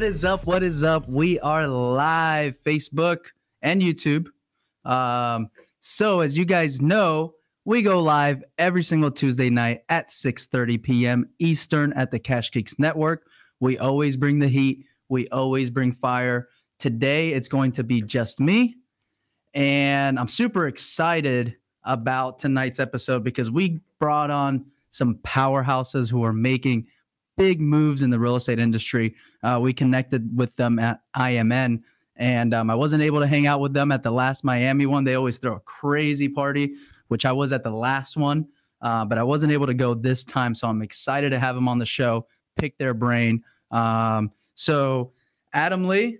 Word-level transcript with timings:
What 0.00 0.06
is 0.06 0.24
up? 0.24 0.46
What 0.46 0.62
is 0.62 0.82
up? 0.82 1.06
We 1.10 1.38
are 1.40 1.66
live, 1.66 2.54
Facebook 2.64 3.18
and 3.60 3.82
YouTube. 3.82 4.28
Um, 4.82 5.50
so 5.80 6.20
as 6.20 6.38
you 6.38 6.46
guys 6.46 6.80
know, 6.80 7.34
we 7.66 7.82
go 7.82 8.02
live 8.02 8.42
every 8.56 8.82
single 8.82 9.10
Tuesday 9.10 9.50
night 9.50 9.82
at 9.90 10.08
6:30 10.08 10.82
p.m. 10.82 11.28
Eastern 11.38 11.92
at 11.92 12.10
the 12.10 12.18
Cash 12.18 12.50
Geeks 12.50 12.78
Network. 12.78 13.26
We 13.60 13.76
always 13.76 14.16
bring 14.16 14.38
the 14.38 14.48
heat. 14.48 14.86
We 15.10 15.28
always 15.28 15.68
bring 15.68 15.92
fire. 15.92 16.48
Today 16.78 17.34
it's 17.34 17.46
going 17.46 17.72
to 17.72 17.84
be 17.84 18.00
just 18.00 18.40
me, 18.40 18.76
and 19.52 20.18
I'm 20.18 20.28
super 20.28 20.66
excited 20.66 21.56
about 21.84 22.38
tonight's 22.38 22.80
episode 22.80 23.22
because 23.22 23.50
we 23.50 23.80
brought 23.98 24.30
on 24.30 24.64
some 24.88 25.16
powerhouses 25.16 26.10
who 26.10 26.24
are 26.24 26.32
making 26.32 26.86
big 27.40 27.58
moves 27.58 28.02
in 28.02 28.10
the 28.10 28.18
real 28.18 28.36
estate 28.36 28.58
industry. 28.58 29.14
Uh, 29.42 29.58
we 29.62 29.72
connected 29.72 30.36
with 30.36 30.54
them 30.56 30.78
at 30.78 31.00
IMN, 31.16 31.80
and 32.16 32.52
um, 32.52 32.68
I 32.68 32.74
wasn't 32.74 33.02
able 33.02 33.18
to 33.20 33.26
hang 33.26 33.46
out 33.46 33.60
with 33.60 33.72
them 33.72 33.90
at 33.92 34.02
the 34.02 34.10
last 34.10 34.44
Miami 34.44 34.84
one. 34.84 35.04
They 35.04 35.14
always 35.14 35.38
throw 35.38 35.54
a 35.54 35.60
crazy 35.60 36.28
party, 36.28 36.74
which 37.08 37.24
I 37.24 37.32
was 37.32 37.54
at 37.54 37.64
the 37.64 37.70
last 37.70 38.18
one, 38.18 38.46
uh, 38.82 39.06
but 39.06 39.16
I 39.16 39.22
wasn't 39.22 39.52
able 39.52 39.66
to 39.66 39.72
go 39.72 39.94
this 39.94 40.22
time. 40.22 40.54
So 40.54 40.68
I'm 40.68 40.82
excited 40.82 41.30
to 41.30 41.38
have 41.38 41.54
them 41.54 41.66
on 41.66 41.78
the 41.78 41.86
show, 41.86 42.26
pick 42.58 42.76
their 42.76 42.92
brain. 42.92 43.42
Um, 43.70 44.32
so, 44.54 45.12
Adam 45.54 45.88
Lee, 45.88 46.18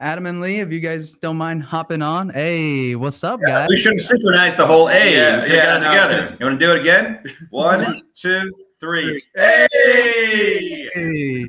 Adam 0.00 0.24
and 0.24 0.40
Lee, 0.40 0.60
if 0.60 0.72
you 0.72 0.80
guys 0.80 1.12
don't 1.12 1.36
mind 1.36 1.64
hopping 1.64 2.00
on. 2.00 2.30
Hey, 2.30 2.94
what's 2.94 3.22
up, 3.22 3.40
Yeah, 3.46 3.60
guys? 3.60 3.68
we 3.68 3.76
should 3.78 3.92
have 3.92 4.00
synchronized 4.00 4.56
the 4.56 4.66
whole 4.66 4.88
A. 4.88 5.14
Yeah, 5.14 5.42
and 5.42 5.52
yeah, 5.52 5.76
it 5.76 5.80
no. 5.80 5.88
together. 5.90 6.36
You 6.40 6.46
want 6.46 6.60
to 6.60 6.66
do 6.66 6.72
it 6.72 6.80
again? 6.80 7.22
One, 7.50 8.02
two, 8.14 8.50
three. 8.80 9.22
Hey! 9.34 10.88
Hey, 10.94 11.44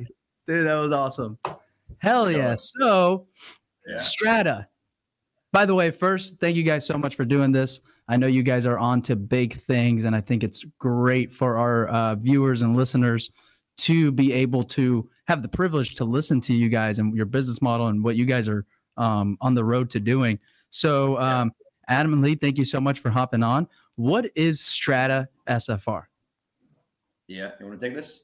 dude, 0.46 0.66
that 0.66 0.74
was 0.74 0.92
awesome. 0.92 1.38
Hell 1.98 2.30
yeah. 2.30 2.54
So, 2.56 3.26
Yeah. 3.86 3.96
Strata. 3.96 4.68
By 5.52 5.64
the 5.64 5.74
way, 5.74 5.90
first, 5.90 6.38
thank 6.40 6.56
you 6.56 6.62
guys 6.62 6.86
so 6.86 6.98
much 6.98 7.14
for 7.14 7.24
doing 7.24 7.52
this. 7.52 7.80
I 8.08 8.16
know 8.16 8.26
you 8.26 8.42
guys 8.42 8.66
are 8.66 8.78
on 8.78 9.02
to 9.02 9.16
big 9.16 9.58
things, 9.60 10.04
and 10.04 10.14
I 10.14 10.20
think 10.20 10.44
it's 10.44 10.64
great 10.78 11.32
for 11.32 11.56
our 11.56 11.88
uh, 11.88 12.14
viewers 12.16 12.62
and 12.62 12.76
listeners 12.76 13.30
to 13.78 14.12
be 14.12 14.32
able 14.32 14.62
to 14.64 15.08
have 15.26 15.42
the 15.42 15.48
privilege 15.48 15.94
to 15.96 16.04
listen 16.04 16.40
to 16.42 16.52
you 16.52 16.68
guys 16.68 16.98
and 16.98 17.14
your 17.14 17.26
business 17.26 17.62
model 17.62 17.86
and 17.88 18.02
what 18.02 18.16
you 18.16 18.26
guys 18.26 18.48
are 18.48 18.66
um, 18.96 19.38
on 19.40 19.54
the 19.54 19.64
road 19.64 19.88
to 19.90 20.00
doing. 20.00 20.38
So, 20.70 21.18
um, 21.18 21.52
Adam 21.88 22.12
and 22.12 22.22
Lee, 22.22 22.34
thank 22.34 22.58
you 22.58 22.64
so 22.64 22.80
much 22.80 22.98
for 22.98 23.08
hopping 23.08 23.42
on. 23.42 23.66
What 23.96 24.30
is 24.34 24.60
Strata 24.60 25.28
SFR? 25.48 26.04
Yeah, 27.28 27.50
you 27.60 27.66
want 27.66 27.80
to 27.80 27.86
take 27.86 27.94
this? 27.94 28.22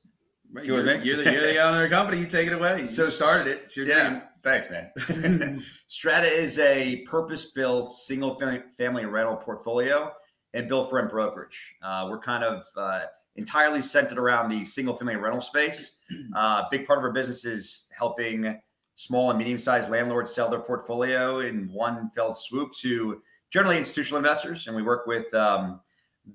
Right, 0.52 0.64
You 0.64 0.74
You're, 0.76 0.84
with 0.84 1.04
you're 1.04 1.16
the, 1.22 1.30
you're 1.32 1.46
the 1.46 1.58
owner 1.62 1.84
of 1.84 1.90
the 1.90 1.94
company. 1.94 2.20
You 2.20 2.26
take 2.26 2.46
it 2.48 2.52
away. 2.54 2.80
You 2.80 2.86
So- 2.86 3.10
started 3.10 3.46
it. 3.46 3.62
It's 3.66 3.76
your 3.76 3.86
Yeah, 3.86 4.08
dream. 4.08 4.22
thanks, 4.42 4.68
man. 4.70 5.62
Strata 5.86 6.26
is 6.26 6.58
a 6.58 7.02
purpose-built 7.08 7.92
single-family 7.92 9.04
rental 9.04 9.36
portfolio 9.36 10.10
and 10.54 10.68
built 10.68 10.88
for 10.90 10.96
rent 10.96 11.10
brokerage. 11.10 11.74
Uh, 11.82 12.06
we're 12.10 12.20
kind 12.20 12.44
of 12.44 12.64
uh, 12.76 13.02
entirely 13.36 13.82
centered 13.82 14.18
around 14.18 14.48
the 14.48 14.64
single-family 14.64 15.16
rental 15.16 15.42
space. 15.42 15.96
Uh, 16.36 16.62
big 16.70 16.84
part 16.86 16.98
of 16.98 17.04
our 17.04 17.12
business 17.12 17.44
is 17.44 17.84
helping 17.96 18.58
small 18.96 19.30
and 19.30 19.38
medium-sized 19.38 19.88
landlords 19.88 20.34
sell 20.34 20.48
their 20.50 20.60
portfolio 20.60 21.40
in 21.40 21.68
one 21.72 22.10
fell 22.14 22.34
swoop 22.34 22.72
to 22.72 23.20
generally 23.52 23.78
institutional 23.78 24.18
investors, 24.18 24.66
and 24.66 24.74
we 24.76 24.82
work 24.82 25.06
with 25.06 25.32
um, 25.34 25.80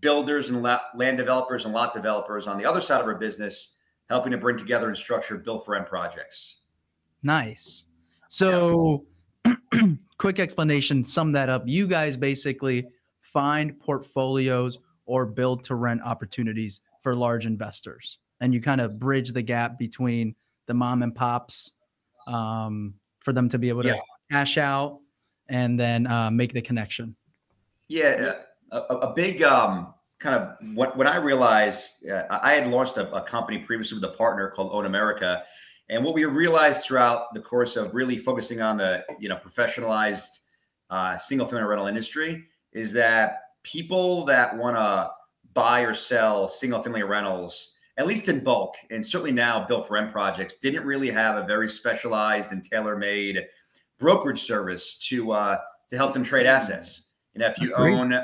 builders 0.02 0.50
and 0.50 0.62
la- 0.62 0.80
land 0.96 1.18
developers 1.18 1.66
and 1.66 1.74
lot 1.74 1.94
developers 1.94 2.48
on 2.48 2.58
the 2.58 2.66
other 2.66 2.82
side 2.82 3.02
of 3.02 3.08
our 3.08 3.16
business, 3.16 3.74
helping 4.08 4.32
to 4.32 4.38
bring 4.38 4.58
together 4.58 4.88
and 4.88 4.98
structure 4.98 5.38
built-for-rent 5.38 5.88
projects. 5.88 6.58
Nice. 7.24 7.86
So, 8.28 9.06
quick 10.18 10.40
explanation, 10.40 11.04
sum 11.04 11.32
that 11.32 11.50
up. 11.50 11.64
You 11.66 11.88
guys 11.88 12.16
basically 12.16 12.86
find 13.22 13.80
portfolios 13.80 14.80
or 15.06 15.26
build 15.26 15.64
to 15.66 15.76
rent 15.76 16.02
opportunities 16.04 16.82
for 17.02 17.16
large 17.16 17.46
investors, 17.46 18.20
and 18.42 18.54
you 18.54 18.62
kind 18.62 18.82
of 18.82 19.00
bridge 19.00 19.32
the 19.32 19.42
gap 19.42 19.78
between 19.80 20.36
the 20.68 20.74
mom 20.74 21.02
and 21.02 21.16
pops 21.16 21.72
um, 22.28 22.94
for 23.22 23.34
them 23.34 23.50
to 23.50 23.58
be 23.58 23.70
able 23.70 23.82
to 23.84 23.90
Yeah. 23.90 24.00
cash 24.32 24.58
out 24.58 25.00
and 25.48 25.80
then 25.80 26.06
uh, 26.06 26.30
make 26.30 26.54
the 26.54 26.62
connection. 26.62 27.16
Yeah, 27.88 28.34
a, 28.72 28.78
a 28.78 29.14
big 29.14 29.44
um, 29.44 29.94
kind 30.20 30.36
of 30.36 30.76
when, 30.76 30.90
when 30.92 31.08
I 31.08 31.16
realized 31.16 32.06
uh, 32.08 32.24
I 32.30 32.54
had 32.54 32.68
launched 32.68 32.98
a, 32.98 33.12
a 33.14 33.24
company 33.24 33.60
previously 33.60 33.96
with 34.00 34.04
a 34.04 34.16
partner 34.16 34.52
called 34.56 34.72
Own 34.74 34.86
America, 34.86 35.44
and 35.90 36.04
what 36.04 36.14
we 36.14 36.26
realized 36.26 36.84
throughout 36.84 37.34
the 37.34 37.42
course 37.42 37.76
of 37.76 37.94
really 37.94 38.18
focusing 38.18 38.62
on 38.62 38.78
the 38.78 39.04
you 39.20 39.30
know 39.30 39.38
professionalized 39.38 40.40
uh, 40.90 41.18
single 41.18 41.48
family 41.48 41.66
rental 41.66 41.88
industry 41.88 42.46
is 42.74 42.92
that 42.94 43.42
people 43.64 44.26
that 44.26 44.56
want 44.56 44.76
to 44.76 45.10
buy 45.54 45.82
or 45.82 45.96
sell 45.96 46.48
single 46.48 46.82
family 46.82 47.04
rentals, 47.04 47.72
at 47.98 48.08
least 48.08 48.28
in 48.28 48.44
bulk, 48.44 48.76
and 48.92 49.06
certainly 49.06 49.32
now 49.32 49.66
built 49.66 49.88
for 49.88 49.96
rent 49.96 50.12
projects, 50.12 50.56
didn't 50.56 50.86
really 50.86 51.10
have 51.10 51.36
a 51.38 51.46
very 51.46 51.70
specialized 51.70 52.52
and 52.52 52.64
tailor 52.64 52.98
made 52.98 53.46
brokerage 54.00 54.44
service 54.44 54.98
to 55.10 55.32
uh, 55.32 55.58
to 55.90 55.98
help 55.98 56.14
them 56.14 56.24
trade 56.24 56.46
assets. 56.46 57.09
And 57.34 57.44
if 57.44 57.58
you 57.60 57.74
Agreed. 57.74 57.94
own 57.94 58.14
uh, 58.14 58.24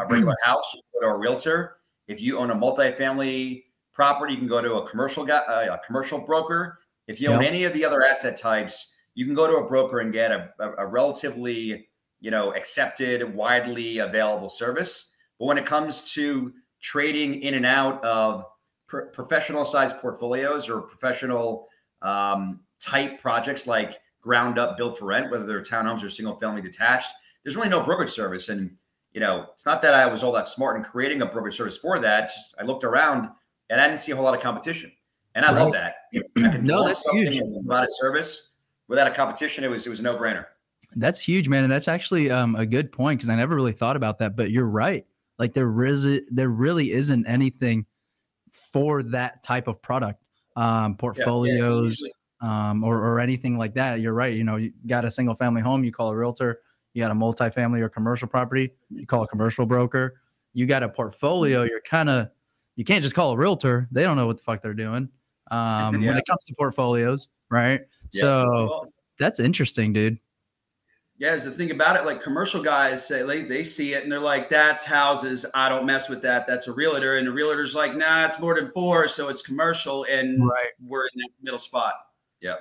a 0.00 0.06
regular 0.08 0.36
house, 0.44 0.64
you 0.74 0.82
go 0.94 1.06
to 1.06 1.14
a 1.14 1.16
realtor. 1.16 1.76
If 2.08 2.20
you 2.20 2.38
own 2.38 2.50
a 2.50 2.54
multifamily 2.54 3.64
property, 3.92 4.32
you 4.34 4.38
can 4.38 4.48
go 4.48 4.60
to 4.60 4.74
a 4.74 4.88
commercial 4.88 5.24
guy, 5.24 5.38
uh, 5.38 5.74
a 5.74 5.86
commercial 5.86 6.18
broker. 6.18 6.78
If 7.06 7.20
you 7.20 7.30
own 7.30 7.42
Yep. 7.42 7.48
any 7.48 7.64
of 7.64 7.72
the 7.72 7.84
other 7.84 8.04
asset 8.04 8.36
types, 8.36 8.94
you 9.14 9.26
can 9.26 9.34
go 9.34 9.46
to 9.46 9.56
a 9.56 9.68
broker 9.68 10.00
and 10.00 10.12
get 10.12 10.32
a, 10.32 10.50
a, 10.58 10.72
a 10.78 10.86
relatively, 10.86 11.88
you 12.20 12.30
know, 12.30 12.54
accepted, 12.54 13.34
widely 13.34 13.98
available 13.98 14.48
service. 14.48 15.12
But 15.38 15.46
when 15.46 15.58
it 15.58 15.66
comes 15.66 16.10
to 16.12 16.52
trading 16.80 17.42
in 17.42 17.54
and 17.54 17.66
out 17.66 18.04
of 18.04 18.44
pro- 18.86 19.06
professional 19.06 19.64
sized 19.64 19.98
portfolios 19.98 20.68
or 20.68 20.80
professional 20.80 21.68
um, 22.00 22.60
type 22.80 23.20
projects 23.20 23.66
like 23.66 24.00
ground 24.20 24.58
up 24.58 24.76
built 24.76 24.98
for 24.98 25.06
rent, 25.06 25.30
whether 25.30 25.46
they're 25.46 25.62
townhomes 25.62 26.02
or 26.02 26.10
single 26.10 26.36
family 26.36 26.62
detached, 26.62 27.12
there's 27.44 27.56
really 27.56 27.68
no 27.68 27.82
brokerage 27.82 28.12
service. 28.12 28.48
And, 28.48 28.76
you 29.12 29.20
know, 29.20 29.46
it's 29.52 29.66
not 29.66 29.82
that 29.82 29.94
I 29.94 30.06
was 30.06 30.22
all 30.22 30.32
that 30.32 30.48
smart 30.48 30.76
in 30.76 30.82
creating 30.82 31.22
a 31.22 31.26
brokerage 31.26 31.56
service 31.56 31.76
for 31.76 31.98
that. 32.00 32.28
Just 32.28 32.54
I 32.58 32.64
looked 32.64 32.84
around 32.84 33.28
and 33.70 33.80
I 33.80 33.86
didn't 33.86 34.00
see 34.00 34.12
a 34.12 34.16
whole 34.16 34.24
lot 34.24 34.34
of 34.34 34.40
competition. 34.40 34.92
And 35.34 35.44
I 35.44 35.50
love 35.50 35.72
that. 35.72 35.94
No, 36.62 36.86
that's 36.86 37.02
something 37.04 37.32
huge. 37.32 37.54
provide 37.54 37.84
a 37.84 37.92
service 37.92 38.50
without 38.88 39.06
a 39.06 39.10
competition. 39.10 39.64
It 39.64 39.68
was 39.68 39.86
it 39.86 39.88
was 39.88 40.00
a 40.00 40.02
no 40.02 40.16
brainer. 40.16 40.44
That's 40.96 41.18
huge, 41.18 41.48
man, 41.48 41.64
and 41.64 41.72
that's 41.72 41.88
actually 41.88 42.30
um, 42.30 42.54
a 42.54 42.66
good 42.66 42.92
point 42.92 43.18
because 43.18 43.30
I 43.30 43.36
never 43.36 43.54
really 43.54 43.72
thought 43.72 43.96
about 43.96 44.18
that. 44.18 44.36
But 44.36 44.50
you're 44.50 44.66
right. 44.66 45.06
Like 45.38 45.54
there 45.54 45.68
really, 45.68 46.22
there 46.30 46.50
really 46.50 46.92
isn't 46.92 47.26
anything 47.26 47.86
for 48.72 49.02
that 49.04 49.42
type 49.42 49.68
of 49.68 49.80
product, 49.80 50.22
um, 50.56 50.96
portfolios, 50.96 52.02
um, 52.42 52.84
or 52.84 52.98
or 52.98 53.20
anything 53.20 53.56
like 53.56 53.74
that. 53.74 54.00
You're 54.00 54.12
right. 54.12 54.34
You 54.34 54.44
know, 54.44 54.56
you 54.56 54.72
got 54.86 55.06
a 55.06 55.10
single 55.10 55.34
family 55.34 55.62
home, 55.62 55.82
you 55.82 55.92
call 55.92 56.10
a 56.10 56.16
realtor. 56.16 56.60
You 56.94 57.02
got 57.02 57.10
a 57.10 57.14
multifamily 57.14 57.80
or 57.80 57.88
commercial 57.88 58.28
property, 58.28 58.70
you 58.90 59.06
call 59.06 59.22
a 59.22 59.28
commercial 59.28 59.64
broker. 59.66 60.20
You 60.52 60.66
got 60.66 60.82
a 60.82 60.88
portfolio. 60.88 61.62
You're 61.62 61.80
kind 61.80 62.10
of, 62.10 62.28
you 62.76 62.84
can't 62.84 63.02
just 63.02 63.14
call 63.14 63.32
a 63.32 63.36
realtor. 63.36 63.88
They 63.90 64.02
don't 64.02 64.16
know 64.16 64.26
what 64.26 64.36
the 64.36 64.42
fuck 64.42 64.60
they're 64.62 64.74
doing 64.74 65.08
um, 65.50 66.04
when 66.04 66.16
it 66.18 66.26
comes 66.26 66.44
to 66.46 66.54
portfolios, 66.54 67.28
right? 67.50 67.80
Yeah. 68.12 68.20
So 68.20 68.86
that's 69.18 69.40
interesting, 69.40 69.92
dude. 69.94 70.18
yeah, 71.16 71.34
is 71.34 71.44
the 71.44 71.52
thing 71.52 71.70
about 71.70 71.96
it. 71.96 72.04
Like 72.04 72.22
commercial 72.22 72.62
guys 72.62 73.06
say, 73.06 73.22
like 73.22 73.48
they 73.48 73.64
see 73.64 73.94
it 73.94 74.02
and 74.02 74.12
they're 74.12 74.18
like, 74.20 74.50
"That's 74.50 74.84
houses. 74.84 75.46
I 75.54 75.68
don't 75.70 75.86
mess 75.86 76.08
with 76.10 76.20
that. 76.22 76.46
That's 76.46 76.66
a 76.66 76.72
realtor." 76.72 77.16
And 77.16 77.26
the 77.26 77.32
realtor's 77.32 77.74
like, 77.74 77.94
"Nah, 77.94 78.26
it's 78.26 78.38
more 78.40 78.54
than 78.54 78.70
four, 78.72 79.08
so 79.08 79.28
it's 79.28 79.40
commercial." 79.40 80.04
And 80.04 80.44
Right. 80.44 80.70
we're 80.84 81.04
in 81.14 81.20
that 81.20 81.30
middle 81.42 81.60
spot. 81.60 81.94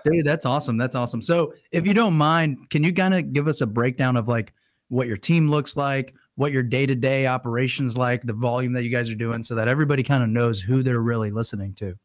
Dude, 0.04 0.26
that's 0.26 0.46
awesome. 0.46 0.78
That's 0.78 0.96
awesome. 0.96 1.22
So, 1.22 1.54
if 1.72 1.86
you 1.86 1.94
don't 1.94 2.16
mind, 2.16 2.70
can 2.70 2.84
you 2.84 2.94
kind 2.94 3.14
of 3.14 3.34
give 3.34 3.48
us 3.48 3.62
a 3.62 3.68
breakdown 3.68 4.16
of 4.16 4.28
like 4.28 4.54
what 4.90 5.08
your 5.08 5.18
team 5.18 5.50
looks 5.50 5.76
like, 5.76 6.14
what 6.36 6.52
your 6.52 6.64
day 6.64 6.86
to 6.86 6.96
day 6.96 7.28
operations 7.28 7.98
like, 7.98 8.22
the 8.24 8.34
volume 8.34 8.74
that 8.74 8.84
you 8.84 8.90
guys 8.90 9.10
are 9.10 9.16
doing, 9.16 9.44
so 9.44 9.56
that 9.56 9.68
everybody 9.68 10.04
kind 10.04 10.24
of 10.24 10.30
knows 10.30 10.62
who 10.62 10.84
they're 10.84 11.02
really 11.02 11.32
listening 11.32 11.74
to? 11.76 11.96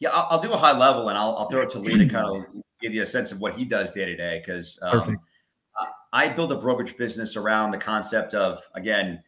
Yeah, 0.00 0.10
I'll, 0.10 0.26
I'll 0.30 0.42
do 0.42 0.52
a 0.52 0.58
high 0.58 0.76
level 0.76 1.08
and 1.08 1.16
I'll, 1.16 1.36
I'll 1.36 1.48
throw 1.48 1.62
it 1.62 1.70
to 1.70 1.78
Lee 1.78 1.96
to 1.98 2.08
kind 2.08 2.26
of 2.26 2.44
give 2.80 2.92
you 2.92 3.02
a 3.02 3.06
sense 3.06 3.30
of 3.30 3.40
what 3.40 3.54
he 3.54 3.64
does 3.64 3.92
day 3.92 4.04
to 4.04 4.16
day. 4.16 4.42
Because 4.44 4.78
um. 4.82 5.18
I 6.14 6.28
build 6.28 6.52
a 6.52 6.54
brokerage 6.54 6.96
business 6.96 7.34
around 7.34 7.72
the 7.72 7.78
concept 7.78 8.34
of, 8.34 8.62
again, 8.76 9.20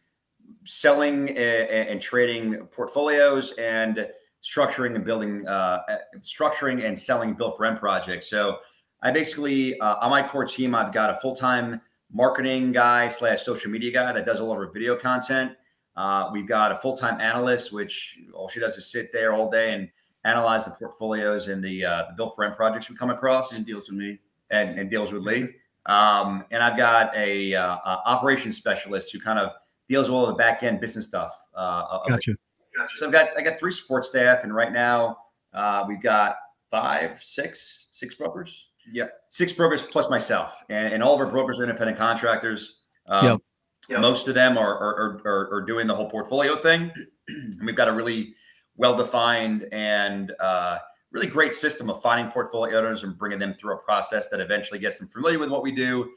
selling 0.65 1.29
a- 1.37 1.89
and 1.89 2.01
trading 2.01 2.65
portfolios 2.67 3.53
and 3.57 4.07
structuring 4.43 4.95
and 4.95 5.03
building, 5.03 5.45
uh, 5.47 5.81
uh, 5.89 5.97
structuring 6.21 6.85
and 6.85 6.97
selling 6.97 7.33
built 7.33 7.57
for 7.57 7.63
rent 7.63 7.79
projects. 7.79 8.29
So 8.29 8.57
I 9.01 9.11
basically, 9.11 9.79
uh, 9.79 9.95
on 10.01 10.09
my 10.11 10.27
core 10.27 10.45
team, 10.45 10.73
I've 10.75 10.93
got 10.93 11.09
a 11.09 11.19
full 11.19 11.35
time 11.35 11.81
marketing 12.11 12.71
guy 12.71 13.09
slash 13.09 13.43
social 13.43 13.69
media 13.69 13.91
guy 13.91 14.13
that 14.13 14.25
does 14.25 14.39
all 14.39 14.51
of 14.51 14.57
our 14.57 14.71
video 14.71 14.95
content. 14.95 15.51
Uh, 15.95 16.29
we've 16.31 16.47
got 16.47 16.71
a 16.71 16.75
full 16.75 16.95
time 16.95 17.19
analyst, 17.19 17.73
which 17.73 18.17
all 18.33 18.47
she 18.47 18.59
does 18.59 18.77
is 18.77 18.91
sit 18.91 19.11
there 19.11 19.33
all 19.33 19.49
day 19.49 19.73
and 19.73 19.89
analyze 20.25 20.65
the 20.65 20.71
portfolios 20.71 21.47
and 21.47 21.63
the 21.63 21.83
uh, 21.83 22.03
the 22.09 22.13
built 22.15 22.35
for 22.35 22.43
rent 22.43 22.55
projects 22.55 22.89
we 22.89 22.95
come 22.95 23.09
across, 23.09 23.53
And 23.53 23.65
deals 23.65 23.89
with 23.89 23.97
me. 23.97 24.19
and, 24.51 24.79
and 24.79 24.89
deals 24.89 25.11
with 25.11 25.23
Lee. 25.23 25.49
Um, 25.85 26.43
and 26.51 26.61
I've 26.61 26.77
got 26.77 27.15
a, 27.15 27.55
uh, 27.55 27.77
a 27.77 28.01
operations 28.05 28.57
specialist 28.57 29.11
who 29.11 29.19
kind 29.19 29.39
of 29.39 29.51
deals 29.87 30.09
with 30.09 30.15
all 30.15 30.27
the 30.27 30.33
back 30.33 30.63
end 30.63 30.79
business 30.81 31.05
stuff. 31.05 31.31
Uh, 31.55 31.85
of 31.89 32.01
the 32.05 32.37
Gotcha. 32.77 32.97
so 32.97 33.05
I've 33.07 33.11
got 33.11 33.29
I 33.37 33.41
got 33.41 33.59
three 33.59 33.71
support 33.71 34.05
staff, 34.05 34.43
and 34.43 34.53
right 34.53 34.71
now 34.71 35.17
uh, 35.53 35.85
we've 35.87 36.01
got 36.01 36.35
five, 36.69 37.21
six, 37.21 37.87
six 37.91 38.15
brokers. 38.15 38.65
Yeah. 38.89 39.07
six 39.27 39.51
brokers 39.51 39.83
plus 39.91 40.09
myself, 40.09 40.53
and, 40.69 40.93
and 40.93 41.03
all 41.03 41.13
of 41.13 41.19
our 41.19 41.25
brokers 41.25 41.59
are 41.59 41.63
independent 41.63 41.97
contractors. 41.97 42.75
Um, 43.07 43.25
Yep. 43.25 43.41
Yep. 43.89 43.99
Most 44.01 44.27
of 44.27 44.35
them 44.35 44.57
are 44.57 44.77
are, 44.77 45.21
are 45.25 45.53
are 45.55 45.61
doing 45.61 45.87
the 45.87 45.95
whole 45.95 46.09
portfolio 46.09 46.57
thing, 46.57 46.91
and 47.27 47.65
we've 47.65 47.75
got 47.75 47.87
a 47.87 47.93
really 47.93 48.35
well 48.75 48.95
defined 48.95 49.67
and 49.71 50.33
uh, 50.39 50.79
really 51.11 51.27
great 51.27 51.53
system 51.53 51.89
of 51.89 52.01
finding 52.01 52.31
portfolio 52.31 52.77
owners 52.79 53.03
and 53.03 53.17
bringing 53.17 53.39
them 53.39 53.55
through 53.59 53.73
a 53.73 53.77
process 53.77 54.27
that 54.27 54.39
eventually 54.39 54.79
gets 54.79 54.99
them 54.99 55.07
familiar 55.07 55.39
with 55.39 55.49
what 55.49 55.63
we 55.63 55.71
do, 55.71 56.11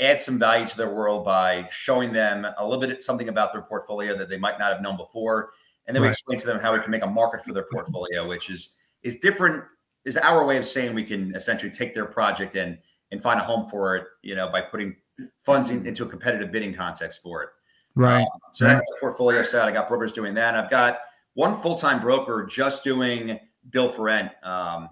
add 0.00 0.20
some 0.20 0.38
value 0.38 0.66
to 0.68 0.76
their 0.76 0.94
world 0.94 1.24
by 1.24 1.66
showing 1.70 2.12
them 2.12 2.46
a 2.58 2.64
little 2.64 2.80
bit 2.80 3.02
something 3.02 3.28
about 3.28 3.52
their 3.52 3.62
portfolio 3.62 4.16
that 4.16 4.28
they 4.28 4.36
might 4.38 4.58
not 4.58 4.72
have 4.72 4.82
known 4.82 4.96
before, 4.96 5.50
and 5.86 5.94
then 5.94 6.02
we 6.02 6.08
explain 6.08 6.38
to 6.38 6.46
them 6.46 6.60
how 6.60 6.72
we 6.72 6.80
can 6.80 6.90
make 6.90 7.02
a 7.02 7.06
market 7.06 7.44
for 7.44 7.52
their 7.52 7.66
portfolio, 7.70 8.26
which 8.26 8.50
is 8.50 8.70
is 9.02 9.18
different. 9.20 9.64
Is 10.04 10.16
our 10.16 10.44
way 10.44 10.56
of 10.56 10.66
saying 10.66 10.94
we 10.94 11.04
can 11.04 11.34
essentially 11.34 11.70
take 11.70 11.94
their 11.94 12.06
project 12.06 12.56
and 12.56 12.78
and 13.10 13.22
find 13.22 13.40
a 13.40 13.44
home 13.44 13.68
for 13.68 13.96
it, 13.96 14.06
you 14.22 14.34
know, 14.34 14.48
by 14.48 14.60
putting 14.60 14.96
funds 15.44 15.70
in, 15.70 15.86
into 15.86 16.04
a 16.04 16.08
competitive 16.08 16.50
bidding 16.50 16.74
context 16.74 17.20
for 17.22 17.42
it. 17.42 17.50
Right. 17.94 18.22
Um, 18.22 18.26
so 18.52 18.64
that's 18.64 18.80
the 18.80 18.96
portfolio 19.00 19.42
side. 19.42 19.68
I 19.68 19.72
got 19.72 19.86
brokers 19.86 20.12
doing 20.12 20.34
that. 20.34 20.54
I've 20.54 20.70
got 20.70 21.00
one 21.34 21.60
full 21.60 21.76
time 21.76 22.00
broker 22.00 22.46
just 22.50 22.84
doing 22.84 23.38
build 23.70 23.94
for 23.94 24.02
rent 24.02 24.32
um, 24.42 24.88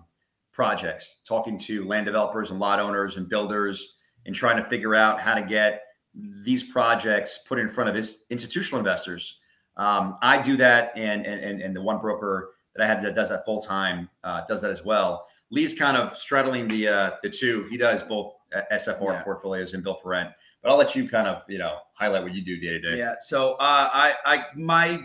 projects, 0.53 1.19
talking 1.27 1.59
to 1.59 1.87
land 1.87 2.07
developers 2.07 2.51
and 2.51 2.61
lot 2.61 2.79
owners 2.79 3.17
and 3.17 3.29
builders, 3.29 3.95
and 4.27 4.35
trying 4.35 4.63
to 4.63 4.69
figure 4.69 4.95
out 4.95 5.21
how 5.21 5.35
to 5.35 5.43
get 5.43 5.83
these 6.15 6.63
projects 6.63 7.41
put 7.47 7.59
in 7.59 7.69
front 7.69 7.89
of 7.89 7.97
institutional 8.31 8.79
investors. 8.79 9.39
Um, 9.77 10.19
I 10.23 10.43
do 10.43 10.57
that, 10.59 10.93
and, 10.97 11.25
and 11.27 11.61
and 11.63 11.75
the 11.75 11.81
one 11.83 12.01
broker 12.01 12.51
that 12.75 12.85
I 12.85 12.87
have 12.87 13.03
that 13.03 13.15
does 13.15 13.29
that 13.31 13.45
full 13.45 13.61
time 13.61 14.09
uh, 14.25 14.43
does 14.49 14.61
that 14.61 14.71
as 14.71 14.85
well. 14.85 15.27
Lee's 15.51 15.75
kind 15.75 15.97
of 15.97 16.17
straddling 16.17 16.69
the 16.69 16.89
uh, 16.89 17.11
the 17.23 17.31
two. 17.31 17.67
He 17.71 17.77
does 17.77 18.03
both 18.03 18.35
uh, 18.55 18.63
SFR 18.73 19.13
Yeah. 19.13 19.23
portfolios 19.23 19.75
and 19.75 19.83
build 19.83 20.01
for 20.03 20.11
rent. 20.11 20.31
But 20.63 20.71
I'll 20.71 20.77
let 20.77 20.95
you 20.95 21.09
kind 21.09 21.27
of 21.27 21.43
you 21.49 21.59
know 21.59 21.79
highlight 21.95 22.23
what 22.23 22.35
you 22.35 22.43
do 22.45 22.59
day 22.61 22.79
to 22.79 22.81
day. 22.81 22.99
Yeah. 22.99 23.15
So 23.21 23.55
uh, 23.55 23.89
I, 23.93 24.15
I, 24.25 24.45
my 24.55 25.01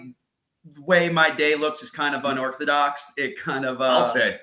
way 0.79 1.09
my 1.09 1.29
day 1.29 1.55
looks 1.55 1.81
is 1.83 1.89
kind 1.89 2.15
of 2.15 2.25
unorthodox. 2.25 3.11
It 3.17 3.39
kind 3.39 3.65
of, 3.65 3.81
uh, 3.81 3.85
I'll 3.85 4.03
say. 4.03 4.39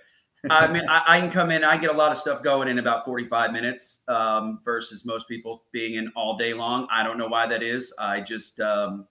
I 0.51 0.67
mean, 0.73 0.89
I, 0.89 1.03
I 1.07 1.21
can 1.21 1.31
come 1.31 1.51
in, 1.51 1.65
I 1.65 1.77
get 1.77 1.91
a 1.91 1.97
lot 1.97 2.13
of 2.13 2.19
stuff 2.19 2.43
going 2.43 2.69
in 2.69 2.79
about 2.79 3.05
45 3.05 3.53
minutes 3.53 4.03
um, 4.09 4.61
versus 4.65 5.05
most 5.05 5.29
people 5.29 5.65
being 5.73 5.95
in 5.95 6.13
all 6.17 6.37
day 6.37 6.53
long. 6.55 6.89
I 6.91 7.03
don't 7.03 7.19
know 7.19 7.29
why 7.29 7.47
that 7.47 7.63
is. 7.63 7.93
I 7.99 8.21
just, 8.21 8.59
um, 8.61 9.07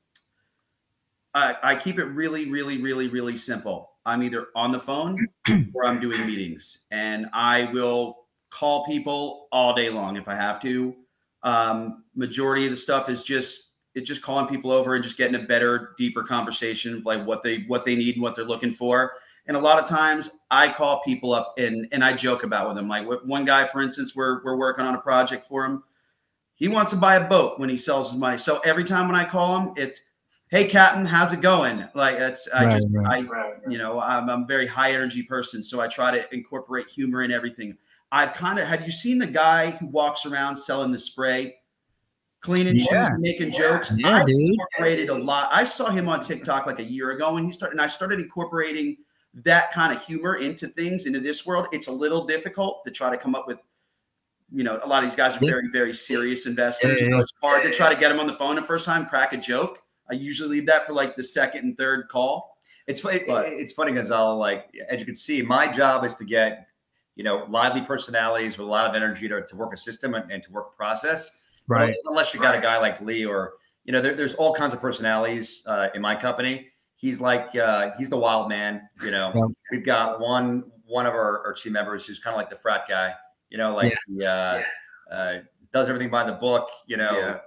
I, 1.34 1.56
I 1.64 1.76
keep 1.76 2.00
it 2.00 2.06
really, 2.06 2.50
really, 2.50 2.82
really, 2.82 3.08
really 3.08 3.38
simple. 3.38 3.92
I'm 4.06 4.24
either 4.24 4.48
on 4.56 4.72
the 4.72 4.80
phone 4.80 5.28
or 5.74 5.86
I'm 5.86 6.00
doing 6.00 6.26
meetings, 6.26 6.86
and 6.92 7.28
I 7.34 7.70
will 7.72 8.26
call 8.50 8.86
people 8.86 9.48
all 9.52 9.74
day 9.74 9.90
long 9.90 10.18
if 10.18 10.28
I 10.28 10.36
have 10.36 10.62
to. 10.62 10.96
Um, 11.44 12.04
majority 12.16 12.66
of 12.66 12.72
the 12.72 12.78
stuff 12.78 13.10
is 13.10 13.24
just 13.24 13.70
it's 13.94 14.08
just 14.08 14.22
calling 14.22 14.48
people 14.48 14.72
over 14.72 14.96
and 14.96 15.04
just 15.04 15.18
getting 15.18 15.36
a 15.36 15.46
better, 15.46 15.96
deeper 15.98 16.24
conversation 16.24 16.98
of 16.98 17.06
like 17.06 17.26
what 17.26 17.44
they 17.44 17.64
what 17.68 17.86
they 17.86 17.96
need 17.96 18.16
and 18.16 18.24
what 18.24 18.36
they're 18.36 18.46
looking 18.46 18.74
for. 18.74 19.14
And 19.48 19.58
a 19.58 19.60
lot 19.60 19.82
of 19.82 19.90
times 19.90 20.30
I 20.50 20.72
call 20.72 21.02
people 21.04 21.34
up 21.34 21.56
and 21.58 21.88
and 21.92 22.04
I 22.04 22.14
joke 22.14 22.44
about 22.44 22.68
with 22.68 22.78
them. 22.78 22.88
Like 22.88 23.08
one 23.24 23.46
guy, 23.46 23.68
for 23.68 23.82
instance, 23.82 24.16
we're 24.16 24.44
we're 24.44 24.58
working 24.58 24.86
on 24.86 24.96
a 24.96 25.02
project 25.02 25.48
for 25.48 25.66
him. 25.66 25.84
He 26.56 26.68
wants 26.68 26.92
to 26.92 26.98
buy 26.98 27.16
a 27.16 27.28
boat 27.28 27.60
when 27.60 27.70
he 27.70 27.78
sells 27.78 28.12
his 28.12 28.20
money. 28.20 28.38
So 28.38 28.60
every 28.60 28.84
time 28.84 29.08
when 29.08 29.16
I 29.16 29.28
call 29.28 29.60
him, 29.60 29.74
it's, 29.76 30.00
"Hey, 30.52 30.68
Captain, 30.68 31.06
how's 31.06 31.34
it 31.34 31.42
going?" 31.42 31.88
Like 31.96 32.20
that's 32.20 32.48
I 32.54 32.66
Right, 32.66 32.76
just 32.82 32.90
right. 32.92 33.26
I 33.66 33.70
you 33.70 33.78
know 33.78 34.00
I'm, 34.00 34.30
I'm 34.30 34.44
a 34.44 34.46
very 34.46 34.68
high 34.68 34.92
energy 34.92 35.24
person, 35.24 35.64
so 35.64 35.80
I 35.82 35.88
try 35.88 36.12
to 36.12 36.34
incorporate 36.34 36.88
humor 36.90 37.24
in 37.24 37.32
everything. 37.32 37.76
I've 38.12 38.34
kind 38.34 38.60
of 38.60 38.68
have 38.68 38.86
you 38.86 38.92
seen 38.92 39.18
the 39.18 39.28
guy 39.28 39.72
who 39.72 39.88
walks 39.88 40.26
around 40.26 40.58
selling 40.58 40.92
the 40.92 41.00
spray, 41.00 41.56
cleaning 42.42 42.78
shoes, 42.78 42.88
Yeah. 42.92 43.08
and 43.08 43.20
making 43.22 43.52
jokes? 43.54 43.92
Yeah, 43.98 44.18
I've 44.18 44.28
dude. 44.28 44.36
incorporated 44.42 45.10
a 45.10 45.16
lot. 45.16 45.50
I 45.52 45.64
saw 45.64 45.90
him 45.90 46.10
on 46.10 46.20
TikTok 46.20 46.66
like 46.66 46.80
a 46.80 46.84
year 46.84 47.12
ago, 47.12 47.38
and 47.38 47.46
he 47.48 47.54
started 47.54 47.74
and 47.74 47.82
I 47.82 47.88
started 47.88 48.20
incorporating 48.20 48.98
that 49.34 49.72
kind 49.72 49.96
of 49.96 50.04
humor 50.06 50.36
into 50.36 50.68
things 50.68 51.06
into 51.06 51.22
this 51.22 51.46
world. 51.46 51.68
It's 51.72 51.88
a 51.88 51.92
little 51.92 52.26
difficult 52.28 52.84
to 52.86 52.92
try 52.92 53.10
to 53.10 53.18
come 53.18 53.34
up 53.36 53.48
with. 53.48 53.60
You 54.54 54.66
know, 54.66 54.82
a 54.84 54.88
lot 54.88 55.02
of 55.06 55.10
these 55.10 55.16
guys 55.16 55.38
are 55.38 55.40
very, 55.40 55.70
very 55.72 55.94
serious 55.94 56.46
investors. 56.46 56.98
Yeah, 57.00 57.08
yeah, 57.08 57.16
So 57.16 57.20
it's 57.22 57.32
hard 57.42 57.64
to 57.64 57.72
try 57.72 57.94
to 57.94 57.98
get 57.98 58.10
them 58.10 58.20
on 58.20 58.28
the 58.28 58.36
phone 58.36 58.58
the 58.58 58.62
first 58.62 58.84
time, 58.84 59.06
crack 59.06 59.32
a 59.32 59.38
joke. 59.38 59.81
I 60.12 60.16
usually 60.16 60.50
leave 60.50 60.66
that 60.68 60.86
for 60.86 60.94
like 60.94 61.16
the 61.16 61.24
second 61.24 61.64
and 61.64 61.78
third 61.78 62.08
call. 62.10 62.58
It's 62.88 63.00
funny. 63.00 63.22
But- 63.26 63.46
it's 63.48 63.74
funny 63.74 63.94
because 63.94 64.12
I'll 64.12 64.38
like, 64.38 64.66
as 64.90 65.00
you 65.00 65.06
can 65.06 65.16
see, 65.16 65.42
my 65.42 65.72
job 65.72 66.04
is 66.04 66.16
to 66.16 66.26
get, 66.26 66.68
you 67.16 67.24
know, 67.24 67.46
lively 67.50 67.82
personalities 67.82 68.58
with 68.58 68.68
a 68.68 68.70
lot 68.70 68.86
of 68.88 68.96
energy 68.96 69.28
to, 69.30 69.42
to 69.46 69.56
work 69.56 69.74
a 69.74 69.78
system 69.78 70.14
and, 70.16 70.32
and 70.32 70.44
to 70.44 70.52
work 70.52 70.72
a 70.74 70.76
process. 70.76 71.32
Right. 71.68 71.96
Unless 72.06 72.34
you 72.34 72.40
got 72.42 72.56
a 72.56 72.62
guy 72.62 72.78
like 72.80 73.00
Lee 73.02 73.26
or, 73.26 73.54
you 73.86 73.94
know, 73.94 74.02
there, 74.02 74.16
there's 74.16 74.34
all 74.36 74.54
kinds 74.54 74.74
of 74.74 74.82
personalities 74.82 75.64
uh, 75.66 75.88
in 75.96 76.02
my 76.02 76.16
company. 76.16 76.68
He's 76.96 77.22
like, 77.22 77.56
uh, 77.56 77.92
he's 77.98 78.10
the 78.10 78.18
wild 78.18 78.50
man. 78.50 78.88
You 79.04 79.12
know, 79.12 79.32
Yep. 79.34 79.46
we've 79.72 79.86
got 79.86 80.20
one 80.20 80.64
one 80.86 81.06
of 81.06 81.14
our, 81.14 81.46
our 81.46 81.54
team 81.54 81.72
members 81.74 82.06
who's 82.06 82.20
kind 82.20 82.34
of 82.34 82.38
like 82.38 82.50
the 82.50 82.56
frat 82.58 82.82
guy. 82.90 83.14
You 83.50 83.58
know, 83.58 83.74
like 83.76 83.94
he 84.08 84.26
uh, 84.26 84.62
uh, 85.12 85.34
does 85.74 85.88
everything 85.88 86.10
by 86.10 86.24
the 86.26 86.34
book. 86.34 86.70
You 86.88 86.98
know, 86.98 87.12
Yeah. 87.18 87.38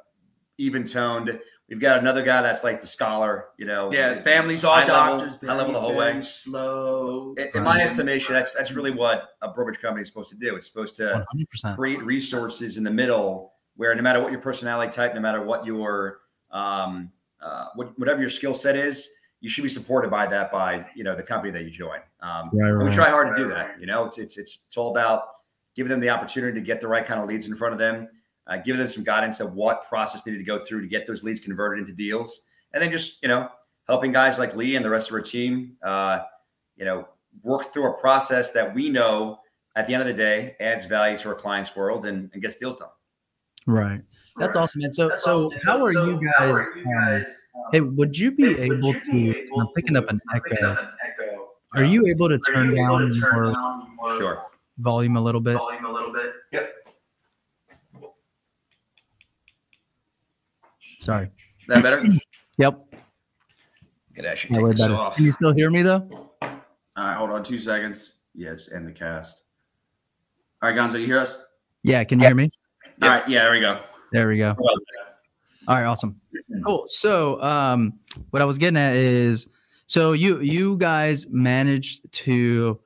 even 0.59 0.85
toned. 0.85 1.39
We've 1.69 1.81
got 1.81 1.99
another 1.99 2.23
guy 2.23 2.43
that's 2.43 2.63
like 2.63 2.81
the 2.83 2.87
scholar. 2.87 3.47
You 3.57 3.65
know, 3.67 3.91
Yeah, 3.93 4.15
his 4.15 4.23
family's 4.23 4.65
all 4.65 4.75
High 4.75 4.87
level- 4.87 5.27
doctors. 5.27 5.49
high 5.49 5.55
level 5.57 5.73
the 5.73 5.81
whole 5.81 5.95
very 5.95 6.15
way. 6.17 6.23
Slow. 6.23 7.35
In, 7.39 7.49
in 7.55 7.63
my 7.63 7.81
estimation, 7.83 8.35
that's 8.35 8.55
that's 8.55 8.71
really 8.73 8.91
what 8.91 9.31
a 9.43 9.49
brokerage 9.49 9.81
company 9.81 10.03
is 10.03 10.09
supposed 10.09 10.31
to 10.31 10.37
do. 10.37 10.57
It's 10.57 10.67
supposed 10.67 10.97
to 10.97 11.25
100%. 11.65 11.77
create 11.77 12.03
resources 12.05 12.77
in 12.77 12.85
the 12.85 12.91
middle 12.91 13.53
where 13.77 13.95
no 13.95 14.03
matter 14.03 14.21
what 14.21 14.31
your 14.31 14.41
personality 14.41 14.93
type, 14.93 15.15
no 15.15 15.21
matter 15.21 15.43
what 15.43 15.65
your 15.67 16.19
um, 16.51 17.11
uh, 17.43 17.67
what, 17.75 17.99
whatever 17.99 18.21
your 18.21 18.31
skill 18.31 18.55
set 18.55 18.77
is, 18.77 19.09
you 19.41 19.51
should 19.51 19.63
be 19.63 19.69
supported 19.69 20.11
by 20.11 20.27
that 20.27 20.53
by 20.53 20.85
you 20.95 21.03
know 21.05 21.17
the 21.17 21.23
company 21.23 21.51
that 21.53 21.63
you 21.65 21.71
join. 21.71 21.99
Um, 22.21 22.51
Right, 22.53 22.71
and 22.71 22.85
we 22.85 22.91
try 22.91 23.09
hard 23.11 23.35
to 23.35 23.43
do 23.43 23.49
that. 23.51 23.81
You 23.81 23.87
know, 23.87 24.05
it's 24.05 24.19
it's 24.19 24.37
it's 24.37 24.59
it's 24.67 24.77
all 24.77 24.91
about 24.91 25.25
giving 25.75 25.91
them 25.91 26.01
the 26.01 26.11
opportunity 26.11 26.61
to 26.61 26.65
get 26.65 26.81
the 26.81 26.89
right 26.89 27.05
kind 27.07 27.21
of 27.21 27.29
leads 27.29 27.47
in 27.47 27.57
front 27.57 27.73
of 27.73 27.79
them, 27.81 28.09
uh, 28.47 28.57
giving 28.59 28.79
them 28.79 28.89
some 28.89 29.05
guidance 29.05 29.41
of 29.41 29.55
what 29.55 29.89
process 29.89 30.25
needed 30.27 30.39
to 30.39 30.45
go 30.45 30.65
through 30.65 30.83
to 30.83 30.89
get 30.89 31.07
those 31.07 31.23
leads 31.23 31.41
converted 31.41 31.81
into 31.81 31.93
deals, 31.93 32.41
and 32.73 32.83
then 32.83 32.91
just 32.91 33.23
you 33.23 33.29
know 33.29 33.49
helping 33.89 34.13
guys 34.13 34.39
like 34.39 34.57
Lee 34.57 34.77
and 34.77 34.85
the 34.85 34.91
rest 34.91 35.09
of 35.09 35.15
our 35.15 35.21
team, 35.21 35.77
uh, 35.83 36.21
you 36.77 36.85
know, 36.85 37.07
work 37.43 37.73
through 37.73 37.91
a 37.91 37.99
process 37.99 38.51
that 38.53 38.75
we 38.75 38.89
know 38.89 39.39
at 39.77 39.87
the 39.87 39.95
end 39.95 40.03
of 40.03 40.07
the 40.09 40.15
day 40.15 40.57
adds 40.61 40.85
value 40.85 41.17
to 41.19 41.29
our 41.29 41.35
clients' 41.35 41.75
world 41.75 42.07
and, 42.07 42.31
and 42.33 42.43
gets 42.43 42.57
deals 42.57 42.77
done. 42.77 42.89
Right. 43.67 44.01
That's 44.37 44.57
awesome, 44.57 44.83
man. 44.83 44.93
So, 44.93 45.13
so 45.17 45.51
how 45.65 45.83
are 45.85 45.93
you 45.93 46.21
guys? 46.39 46.59
um, 46.87 47.25
hey, 47.73 47.81
would 47.81 48.19
you 48.19 48.33
be 48.33 48.59
able 48.59 48.93
to? 48.93 49.47
I'm 49.59 49.69
picking 49.77 49.97
up 49.97 50.09
an 50.11 50.21
echo. 50.35 50.73
echo 51.07 51.49
Are 51.75 51.85
you 51.85 52.07
able 52.09 52.29
to 52.29 52.39
turn 52.39 52.75
down 52.75 53.13
your 53.13 53.55
Sure. 54.19 54.43
volume 54.79 55.17
a 55.17 55.21
little 55.21 55.41
bit? 55.41 55.57
volume 55.57 55.85
a 55.85 55.93
little 55.93 56.13
bit? 56.13 56.33
Sorry. 61.05 61.31
that 61.69 61.83
better? 61.83 61.99
Yep. 62.57 62.95
Could 64.15 64.27
actually 64.27 64.55
take 64.55 64.69
this 64.77 64.81
better. 64.81 64.95
off. 64.95 65.17
Can 65.17 65.25
you 65.25 65.33
still 65.33 65.53
hear 65.53 65.73
me 65.73 65.83
though? 65.83 66.09
All 66.41 66.51
right, 66.97 67.17
hold 67.17 67.31
on 67.31 67.43
two 67.43 67.59
seconds. 67.59 68.19
Yes, 68.33 68.71
end 68.73 68.87
the 68.87 68.93
cast. 68.93 69.43
All 70.63 70.71
right, 70.71 70.79
Gonzo, 70.79 71.01
you 71.01 71.07
hear 71.07 71.19
us? 71.19 71.43
Yeah. 71.83 72.05
Can 72.05 72.21
you 72.21 72.27
hear 72.27 72.37
me? 72.37 72.47
All 73.03 73.09
right, 73.09 73.29
yeah, 73.29 73.41
there 73.41 73.51
we 73.51 73.59
go. 73.59 73.81
There 74.13 74.29
we 74.29 74.39
go. 74.39 74.55
Well, 74.57 74.77
All 75.67 75.75
right, 75.75 75.85
awesome. 75.85 76.21
Cool. 76.65 76.85
So, 76.87 77.43
um, 77.43 77.95
what 78.31 78.41
I 78.41 78.45
was 78.45 78.57
getting 78.57 78.77
at 78.77 78.95
is, 78.95 79.49
so 79.87 80.13
you 80.13 80.41
you 80.43 80.77
guys 80.77 81.27
managed 81.29 82.11
to 82.13 82.79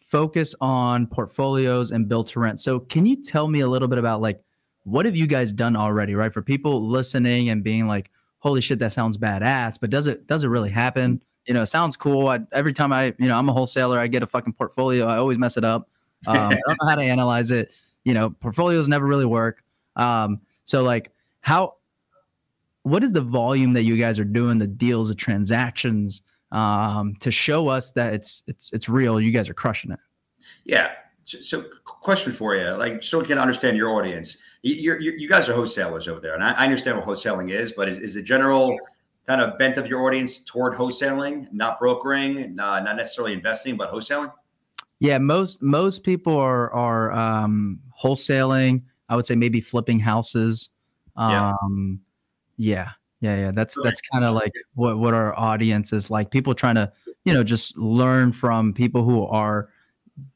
focus 0.00 0.52
on 0.60 1.06
portfolios 1.06 1.92
and 1.92 2.08
build 2.08 2.26
to 2.30 2.40
rent. 2.40 2.60
So, 2.60 2.80
can 2.80 3.06
you 3.06 3.22
tell 3.22 3.46
me 3.46 3.60
a 3.60 3.68
little 3.68 3.86
bit 3.86 3.98
about 3.98 4.20
like 4.20 4.42
what 4.84 5.06
have 5.06 5.16
you 5.16 5.26
guys 5.26 5.52
done 5.52 5.76
already, 5.76 6.14
right? 6.14 6.32
For 6.32 6.42
people 6.42 6.82
listening 6.82 7.48
and 7.50 7.62
being 7.62 7.86
like, 7.86 8.10
"Holy 8.38 8.60
shit, 8.60 8.78
that 8.80 8.92
sounds 8.92 9.16
badass," 9.16 9.78
but 9.80 9.90
does 9.90 10.06
it 10.06 10.26
does 10.26 10.44
it 10.44 10.48
really 10.48 10.70
happen? 10.70 11.20
You 11.46 11.54
know, 11.54 11.62
it 11.62 11.66
sounds 11.66 11.96
cool. 11.96 12.28
I, 12.28 12.40
every 12.52 12.72
time 12.72 12.92
I, 12.92 13.14
you 13.18 13.26
know, 13.26 13.36
I'm 13.36 13.48
a 13.48 13.52
wholesaler, 13.52 13.98
I 13.98 14.06
get 14.06 14.22
a 14.22 14.26
fucking 14.26 14.52
portfolio. 14.52 15.06
I 15.06 15.16
always 15.16 15.38
mess 15.38 15.56
it 15.56 15.64
up. 15.64 15.88
Um, 16.26 16.36
I 16.36 16.58
don't 16.66 16.78
know 16.80 16.88
how 16.88 16.94
to 16.94 17.02
analyze 17.02 17.50
it. 17.50 17.72
You 18.04 18.14
know, 18.14 18.30
portfolios 18.30 18.88
never 18.88 19.06
really 19.06 19.26
work. 19.26 19.62
Um, 19.96 20.40
so 20.64 20.82
like, 20.82 21.10
how 21.40 21.74
what 22.82 23.04
is 23.04 23.12
the 23.12 23.20
volume 23.20 23.72
that 23.74 23.82
you 23.82 23.96
guys 23.96 24.18
are 24.18 24.24
doing 24.24 24.58
the 24.58 24.66
deals 24.66 25.08
the 25.08 25.14
transactions 25.14 26.22
um, 26.50 27.14
to 27.20 27.30
show 27.30 27.68
us 27.68 27.90
that 27.92 28.14
it's 28.14 28.42
it's 28.46 28.70
it's 28.72 28.88
real. 28.88 29.20
You 29.20 29.32
guys 29.32 29.48
are 29.48 29.54
crushing 29.54 29.90
it. 29.90 29.98
Yeah. 30.64 30.90
So, 31.24 31.64
question 31.84 32.32
for 32.32 32.56
you, 32.56 32.70
like 32.72 33.02
so 33.02 33.20
we 33.20 33.24
can 33.24 33.38
understand 33.38 33.76
your 33.76 33.90
audience. 33.90 34.38
You, 34.62 34.96
you 34.98 35.12
you 35.12 35.28
guys 35.28 35.48
are 35.48 35.54
wholesalers 35.54 36.08
over 36.08 36.20
there, 36.20 36.34
and 36.34 36.42
I, 36.42 36.52
I 36.52 36.64
understand 36.64 36.96
what 36.98 37.06
wholesaling 37.06 37.52
is, 37.52 37.72
but 37.72 37.88
is, 37.88 37.98
is 38.00 38.14
the 38.14 38.22
general 38.22 38.76
kind 39.26 39.40
of 39.40 39.56
bent 39.58 39.78
of 39.78 39.86
your 39.86 40.04
audience 40.06 40.40
toward 40.40 40.74
wholesaling, 40.74 41.52
not 41.52 41.78
brokering, 41.78 42.54
not, 42.54 42.84
not 42.84 42.96
necessarily 42.96 43.32
investing, 43.32 43.76
but 43.76 43.92
wholesaling? 43.92 44.32
Yeah, 44.98 45.18
most 45.18 45.62
most 45.62 46.04
people 46.04 46.36
are 46.36 46.72
are 46.72 47.12
um, 47.12 47.80
wholesaling. 48.00 48.82
I 49.08 49.16
would 49.16 49.26
say 49.26 49.34
maybe 49.34 49.60
flipping 49.60 50.00
houses. 50.00 50.70
Um, 51.16 52.00
yeah. 52.56 52.92
yeah, 53.20 53.36
yeah, 53.36 53.40
yeah. 53.46 53.50
That's 53.52 53.76
that's 53.82 54.00
kind 54.00 54.24
of 54.24 54.34
like 54.34 54.52
what 54.74 54.98
what 54.98 55.14
our 55.14 55.38
audience 55.38 55.92
is 55.92 56.10
like. 56.10 56.30
People 56.30 56.54
trying 56.54 56.76
to 56.76 56.92
you 57.24 57.34
know 57.34 57.42
just 57.42 57.76
learn 57.76 58.32
from 58.32 58.72
people 58.72 59.04
who 59.04 59.26
are 59.26 59.68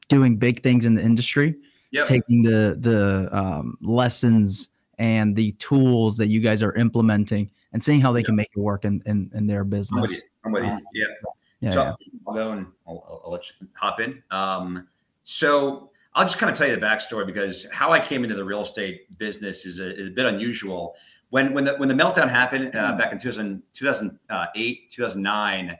doing 0.07 0.37
big 0.37 0.61
things 0.63 0.85
in 0.85 0.95
the 0.95 1.01
industry, 1.03 1.55
Yep. 1.91 2.05
taking 2.05 2.41
the 2.43 2.77
the 2.79 3.29
um, 3.37 3.77
lessons 3.81 4.69
and 4.99 5.35
the 5.35 5.51
tools 5.53 6.17
that 6.17 6.27
you 6.27 6.39
guys 6.41 6.61
are 6.63 6.73
implementing 6.75 7.49
and 7.73 7.81
seeing 7.83 8.01
how 8.01 8.11
they 8.11 8.23
can 8.23 8.35
make 8.35 8.49
it 8.55 8.59
work 8.59 8.83
in 8.85 9.01
in, 9.05 9.29
in 9.33 9.47
their 9.47 9.61
I'm 9.61 9.69
with 9.69 9.77
you. 9.77 9.79
business. 9.79 10.23
I'm 10.43 10.51
with 10.51 10.63
you. 10.63 10.69
Uh, 10.69 10.79
Yeah. 10.93 11.05
Yeah, 11.59 11.71
so 11.71 11.81
yeah. 11.81 11.93
I'll 12.27 12.33
go 12.35 12.51
and 12.51 12.67
I'll, 12.87 13.03
I'll, 13.09 13.21
I'll 13.25 13.31
let 13.31 13.49
you 13.49 13.67
hop 13.73 13.99
in. 13.99 14.21
Um, 14.29 14.87
so 15.23 15.89
I'll 16.13 16.25
just 16.25 16.37
kind 16.37 16.51
of 16.51 16.57
tell 16.57 16.67
you 16.67 16.75
the 16.75 16.81
backstory 16.81 17.25
because 17.25 17.65
how 17.71 17.91
I 17.91 17.99
came 17.99 18.23
into 18.23 18.35
the 18.35 18.43
real 18.43 18.61
estate 18.61 19.17
business 19.17 19.65
is 19.65 19.79
a, 19.79 19.95
is 19.99 20.07
a 20.07 20.11
bit 20.11 20.25
unusual. 20.27 20.95
When 21.29 21.53
when 21.53 21.65
the 21.65 21.73
when 21.75 21.89
the 21.89 21.95
meltdown 21.95 22.29
happened 22.29 22.75
uh, 22.75 22.95
back 22.95 23.11
in 23.11 23.17
2000, 23.19 23.61
2008, 23.73 24.91
2009, 24.91 25.77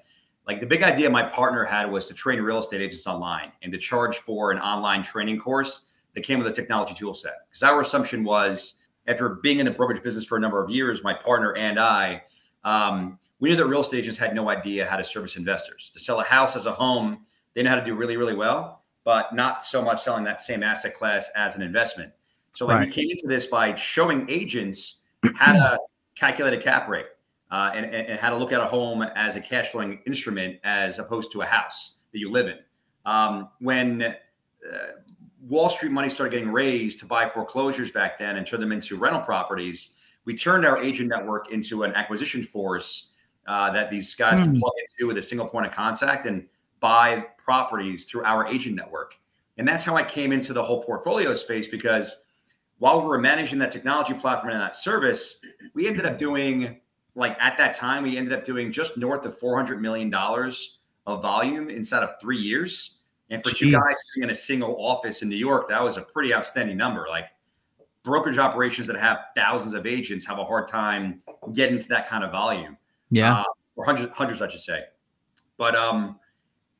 like 0.47 0.61
the 0.61 0.65
big 0.65 0.81
idea 0.81 1.09
my 1.09 1.23
partner 1.23 1.65
had 1.65 1.91
was 1.91 2.07
to 2.07 2.13
train 2.13 2.39
real 2.39 2.59
estate 2.59 2.81
agents 2.81 3.05
online 3.05 3.51
and 3.61 3.71
to 3.73 3.77
charge 3.77 4.17
for 4.19 4.51
an 4.51 4.59
online 4.59 5.03
training 5.03 5.37
course 5.37 5.87
that 6.15 6.21
came 6.21 6.39
with 6.39 6.47
a 6.47 6.55
technology 6.55 6.93
tool 6.93 7.13
set. 7.13 7.33
Because 7.49 7.63
our 7.63 7.81
assumption 7.81 8.23
was 8.23 8.75
after 9.07 9.29
being 9.29 9.59
in 9.59 9.65
the 9.65 9.71
brokerage 9.71 10.01
business 10.01 10.25
for 10.25 10.37
a 10.37 10.41
number 10.41 10.63
of 10.63 10.69
years, 10.69 11.03
my 11.03 11.13
partner 11.13 11.55
and 11.55 11.77
I, 11.77 12.23
um, 12.63 13.19
we 13.39 13.49
knew 13.49 13.55
that 13.57 13.65
real 13.65 13.81
estate 13.81 13.99
agents 13.99 14.17
had 14.17 14.33
no 14.33 14.49
idea 14.49 14.87
how 14.87 14.95
to 14.95 15.03
service 15.03 15.35
investors. 15.35 15.91
To 15.93 15.99
sell 15.99 16.21
a 16.21 16.23
house 16.23 16.55
as 16.55 16.65
a 16.65 16.71
home, 16.71 17.25
they 17.53 17.61
know 17.61 17.69
how 17.69 17.75
to 17.75 17.85
do 17.85 17.93
really, 17.93 18.15
really 18.15 18.33
well, 18.33 18.83
but 19.03 19.35
not 19.35 19.63
so 19.63 19.81
much 19.81 20.01
selling 20.01 20.23
that 20.23 20.39
same 20.39 20.63
asset 20.63 20.95
class 20.95 21.29
as 21.35 21.55
an 21.55 21.61
investment. 21.61 22.11
So 22.53 22.65
like 22.65 22.79
we 22.79 22.91
came 22.91 23.09
into 23.11 23.27
this 23.27 23.47
by 23.47 23.75
showing 23.75 24.25
agents 24.29 24.99
how 25.35 25.53
to 25.53 25.79
calculate 26.15 26.53
a 26.53 26.57
cap 26.57 26.87
rate 26.87 27.05
uh, 27.51 27.71
and, 27.73 27.85
and, 27.85 28.07
and 28.07 28.19
how 28.19 28.29
to 28.29 28.37
look 28.37 28.51
at 28.51 28.61
a 28.61 28.65
home 28.65 29.01
as 29.01 29.35
a 29.35 29.41
cash 29.41 29.69
flowing 29.69 29.99
instrument 30.05 30.57
as 30.63 30.99
opposed 30.99 31.31
to 31.31 31.41
a 31.41 31.45
house 31.45 31.97
that 32.11 32.19
you 32.19 32.31
live 32.31 32.47
in. 32.47 32.57
Um, 33.05 33.49
when 33.59 34.01
uh, 34.01 34.13
Wall 35.41 35.69
Street 35.69 35.91
money 35.91 36.09
started 36.09 36.31
getting 36.31 36.51
raised 36.51 36.99
to 36.99 37.05
buy 37.05 37.29
foreclosures 37.29 37.91
back 37.91 38.19
then 38.19 38.35
and 38.35 38.45
turn 38.45 38.59
them 38.59 38.71
into 38.71 38.97
rental 38.97 39.21
properties, 39.21 39.91
we 40.25 40.35
turned 40.35 40.65
our 40.65 40.83
agent 40.83 41.09
network 41.09 41.51
into 41.51 41.83
an 41.83 41.93
acquisition 41.93 42.43
force 42.43 43.11
uh, 43.47 43.71
that 43.71 43.89
these 43.89 44.13
guys 44.13 44.39
can 44.39 44.49
Hmm. 44.49 44.59
plug 44.59 44.73
into 44.81 45.07
with 45.07 45.17
a 45.17 45.23
single 45.23 45.47
point 45.47 45.65
of 45.65 45.71
contact 45.71 46.25
and 46.25 46.45
buy 46.81 47.25
properties 47.37 48.03
through 48.03 48.25
our 48.25 48.45
agent 48.45 48.75
network. 48.75 49.15
And 49.57 49.67
that's 49.67 49.85
how 49.85 49.95
I 49.95 50.03
came 50.03 50.33
into 50.33 50.51
the 50.53 50.61
whole 50.61 50.83
portfolio 50.83 51.33
space 51.33 51.67
because 51.67 52.17
while 52.79 53.01
we 53.01 53.07
were 53.07 53.17
managing 53.17 53.57
that 53.59 53.71
technology 53.71 54.13
platform 54.13 54.51
and 54.51 54.61
that 54.61 54.75
service, 54.75 55.39
we 55.73 55.87
ended 55.87 56.05
up 56.05 56.17
doing 56.17 56.79
like 57.17 57.35
at 57.41 57.57
that 57.57 57.73
time 57.73 58.03
we 58.03 58.15
ended 58.17 58.31
up 58.33 58.45
doing 58.45 58.71
just 58.71 58.97
north 58.97 59.25
of 59.25 59.37
400 59.39 59.81
million 59.81 60.09
dollars 60.09 60.79
of 61.05 61.21
volume 61.21 61.69
inside 61.69 62.03
of 62.03 62.11
three 62.21 62.37
years 62.37 62.99
and 63.29 63.43
for 63.43 63.51
two 63.51 63.71
guys 63.71 63.81
sitting 64.13 64.29
in 64.29 64.35
a 64.35 64.35
single 64.35 64.75
office 64.79 65.21
in 65.21 65.29
new 65.29 65.35
york 65.35 65.67
that 65.69 65.83
was 65.83 65.97
a 65.97 66.01
pretty 66.01 66.33
outstanding 66.33 66.77
number 66.77 67.07
like 67.09 67.25
brokerage 68.03 68.37
operations 68.37 68.87
that 68.87 68.95
have 68.97 69.17
thousands 69.35 69.73
of 69.73 69.85
agents 69.85 70.25
have 70.25 70.39
a 70.39 70.45
hard 70.45 70.67
time 70.67 71.21
getting 71.53 71.77
to 71.79 71.87
that 71.89 72.07
kind 72.07 72.23
of 72.23 72.31
volume 72.31 72.77
Yeah. 73.09 73.39
uh, 73.41 73.43
or 73.75 73.83
hundreds, 73.83 74.11
hundreds, 74.13 74.41
I 74.41 74.47
should 74.49 74.61
say. 74.61 74.81
But 75.57 75.75
um, 75.75 76.17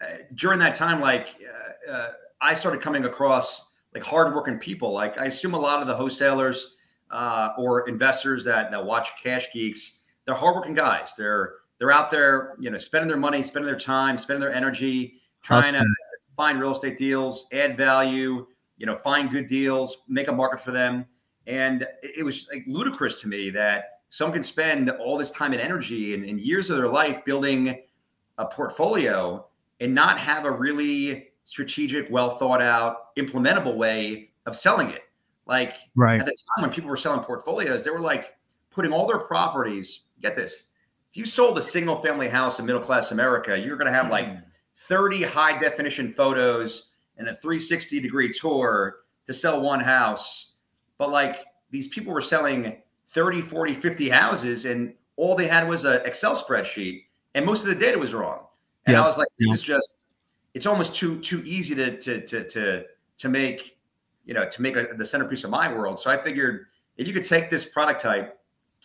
uh, 0.01 0.05
during 0.35 0.57
that 0.59 0.73
time, 0.75 1.01
like 1.01 1.35
uh, 1.87 1.91
uh, 1.91 2.11
I 2.39 2.53
started 2.55 2.81
coming 2.81 3.03
across 3.05 3.71
like 3.93 4.03
hardworking 4.03 4.57
people. 4.57 4.93
Like 4.93 5.17
I 5.17 5.25
assume 5.25 5.53
a 5.53 5.59
lot 5.59 5.81
of 5.81 5.87
the 5.87 5.95
wholesalers 5.95 6.75
uh, 7.11 7.49
or 7.57 7.87
investors 7.89 8.43
that 8.45 8.71
that 8.71 8.83
watch 8.85 9.09
Cash 9.21 9.47
Geeks, 9.51 9.96
they're 10.27 10.35
hardworking 10.35 10.75
guys. 10.75 11.13
They're 11.17 11.55
they're 11.79 11.91
out 11.91 12.11
there, 12.11 12.55
you 12.59 12.69
know, 12.69 12.77
spending 12.77 13.07
their 13.07 13.17
money, 13.17 13.41
spending 13.41 13.67
their 13.67 13.79
time, 13.79 14.17
spending 14.19 14.41
their 14.41 14.53
energy, 14.53 15.21
trying 15.41 15.73
to 15.73 15.85
find 16.35 16.59
real 16.59 16.71
estate 16.71 16.97
deals, 16.97 17.45
add 17.53 17.77
value, 17.77 18.45
you 18.77 18.85
know, 18.85 18.97
find 18.97 19.31
good 19.31 19.47
deals, 19.47 19.99
make 20.07 20.27
a 20.27 20.31
market 20.31 20.63
for 20.63 20.71
them. 20.71 21.05
And 21.47 21.83
it 22.03 22.19
it 22.19 22.23
was 22.23 22.47
like 22.53 22.63
ludicrous 22.67 23.21
to 23.21 23.27
me 23.27 23.49
that 23.51 24.01
some 24.09 24.31
can 24.31 24.43
spend 24.43 24.89
all 24.89 25.17
this 25.17 25.31
time 25.31 25.53
and 25.53 25.61
energy 25.61 26.13
and, 26.13 26.25
and 26.25 26.39
years 26.39 26.69
of 26.69 26.77
their 26.77 26.89
life 26.89 27.23
building 27.25 27.81
a 28.37 28.45
portfolio 28.45 29.45
and 29.79 29.93
not 29.93 30.19
have 30.19 30.45
a 30.45 30.51
really 30.51 31.29
strategic, 31.45 32.09
well 32.09 32.37
thought 32.37 32.61
out, 32.61 33.15
implementable 33.15 33.75
way 33.77 34.31
of 34.45 34.55
selling 34.55 34.89
it. 34.89 35.01
Like 35.45 35.75
Right. 35.95 36.19
at 36.19 36.25
the 36.25 36.31
time 36.31 36.63
when 36.63 36.71
people 36.71 36.89
were 36.89 36.97
selling 36.97 37.21
portfolios, 37.21 37.83
they 37.83 37.91
were 37.91 38.01
like 38.01 38.35
putting 38.71 38.91
all 38.91 39.07
their 39.07 39.19
properties. 39.19 40.01
Get 40.21 40.35
this: 40.35 40.69
if 41.11 41.17
you 41.17 41.25
sold 41.25 41.57
a 41.57 41.61
single 41.61 42.01
family 42.01 42.29
house 42.29 42.59
in 42.59 42.65
middle 42.65 42.81
class 42.81 43.11
America, 43.11 43.57
you're 43.57 43.77
going 43.77 43.91
to 43.91 43.97
have 43.97 44.09
like 44.09 44.27
mm. 44.27 44.43
30 44.77 45.23
high 45.23 45.57
definition 45.59 46.13
photos 46.13 46.91
and 47.17 47.27
a 47.27 47.35
360 47.35 47.99
degree 47.99 48.31
tour 48.31 48.97
to 49.25 49.33
sell 49.33 49.61
one 49.61 49.79
house. 49.79 50.55
But 50.97 51.11
like 51.11 51.45
these 51.71 51.87
people 51.87 52.13
were 52.13 52.21
selling 52.21 52.81
30, 53.09 53.41
40, 53.41 53.75
50 53.75 54.09
houses, 54.09 54.65
and 54.65 54.93
all 55.15 55.35
they 55.35 55.47
had 55.47 55.67
was 55.67 55.85
an 55.85 56.01
Excel 56.05 56.35
spreadsheet, 56.35 57.03
and 57.35 57.45
most 57.45 57.61
of 57.61 57.67
the 57.67 57.75
data 57.75 57.97
was 57.97 58.13
wrong. 58.13 58.45
And 58.85 58.93
Yeah. 58.93 59.03
I 59.03 59.05
was 59.05 59.17
like, 59.17 59.27
this 59.37 59.47
Yeah. 59.47 59.53
is 59.53 59.63
just 59.63 59.95
it's 60.53 60.65
almost 60.65 60.95
too 60.95 61.19
too 61.21 61.43
easy 61.45 61.75
to 61.75 61.97
to 61.99 62.21
to 62.25 62.43
to 62.49 62.83
to 63.17 63.29
make 63.29 63.77
you 64.25 64.33
know 64.33 64.47
to 64.49 64.61
make 64.61 64.75
a, 64.75 64.87
the 64.97 65.05
centerpiece 65.05 65.43
of 65.43 65.49
my 65.49 65.71
world. 65.71 65.99
So 65.99 66.09
I 66.09 66.17
figured 66.17 66.65
if 66.97 67.07
you 67.07 67.13
could 67.13 67.25
take 67.25 67.49
this 67.49 67.65
product 67.65 68.01
type 68.01 68.39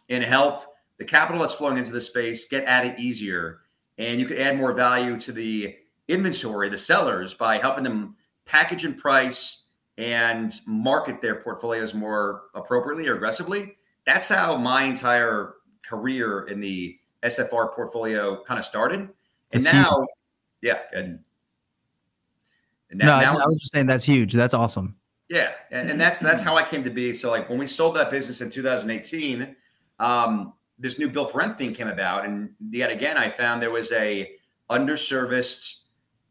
and 0.09 0.23
help 0.23 0.65
the 1.03 1.09
capital 1.09 1.41
that's 1.43 1.55
flowing 1.55 1.79
into 1.79 1.91
the 1.91 2.01
space 2.01 2.45
get 2.45 2.63
at 2.65 2.87
it 2.87 3.01
easier, 3.01 3.63
and 3.99 4.21
you 4.21 4.27
could 4.27 4.39
add 4.39 4.57
more 4.57 4.73
value 4.73 5.19
to 5.19 5.33
the 5.33 5.75
inventory, 6.07 6.69
the 6.69 6.79
sellers 6.79 7.35
by 7.35 7.59
helping 7.59 7.83
them 7.83 8.15
package 8.45 8.85
and 8.85 8.97
price 8.97 9.65
and 9.99 10.61
market 10.65 11.21
their 11.21 11.43
portfolios 11.43 11.93
more 11.93 12.43
appropriately 12.55 13.09
or 13.09 13.17
aggressively. 13.17 13.77
That's 14.07 14.29
how 14.29 14.57
my 14.57 14.85
entire 14.85 15.55
career 15.85 16.47
in 16.47 16.61
the 16.61 16.97
SFR 17.25 17.75
portfolio 17.75 18.41
kind 18.45 18.61
of 18.61 18.65
started. 18.65 19.09
And 19.51 19.65
That's 19.65 19.75
now, 19.75 20.07
yeah, 20.61 20.79
and, 20.93 21.19
and 22.91 23.01
no, 23.01 23.07
now, 23.07 23.17
I, 23.17 23.23
now 23.25 23.31
I 23.33 23.45
was 23.45 23.59
just 23.61 23.73
saying 23.73 23.87
that's 23.87 24.05
huge. 24.05 24.35
That's 24.35 24.55
awesome. 24.55 24.95
yeah, 25.29 25.51
and, 25.73 25.91
and 25.91 26.01
that's 26.01 26.21
that's 26.21 26.43
how 26.43 26.57
I 26.57 26.63
came 26.63 26.85
to 26.85 26.91
be. 26.91 27.13
So 27.13 27.29
like 27.29 27.49
when 27.49 27.59
we 27.59 27.67
sold 27.67 27.97
that 27.97 28.13
business 28.13 28.41
in 28.41 28.51
2018, 28.51 29.57
um, 29.99 30.53
this 30.83 30.99
new 30.99 31.09
built 31.09 31.33
for 31.33 31.39
rent 31.39 31.57
thing 31.57 31.73
came 31.73 31.89
about, 31.89 32.25
and 32.27 32.51
yet 32.71 32.91
again 32.91 33.17
I 33.17 33.31
found 33.31 33.62
there 33.62 33.73
was 33.73 33.91
a 33.93 34.33
underserviced 34.71 35.77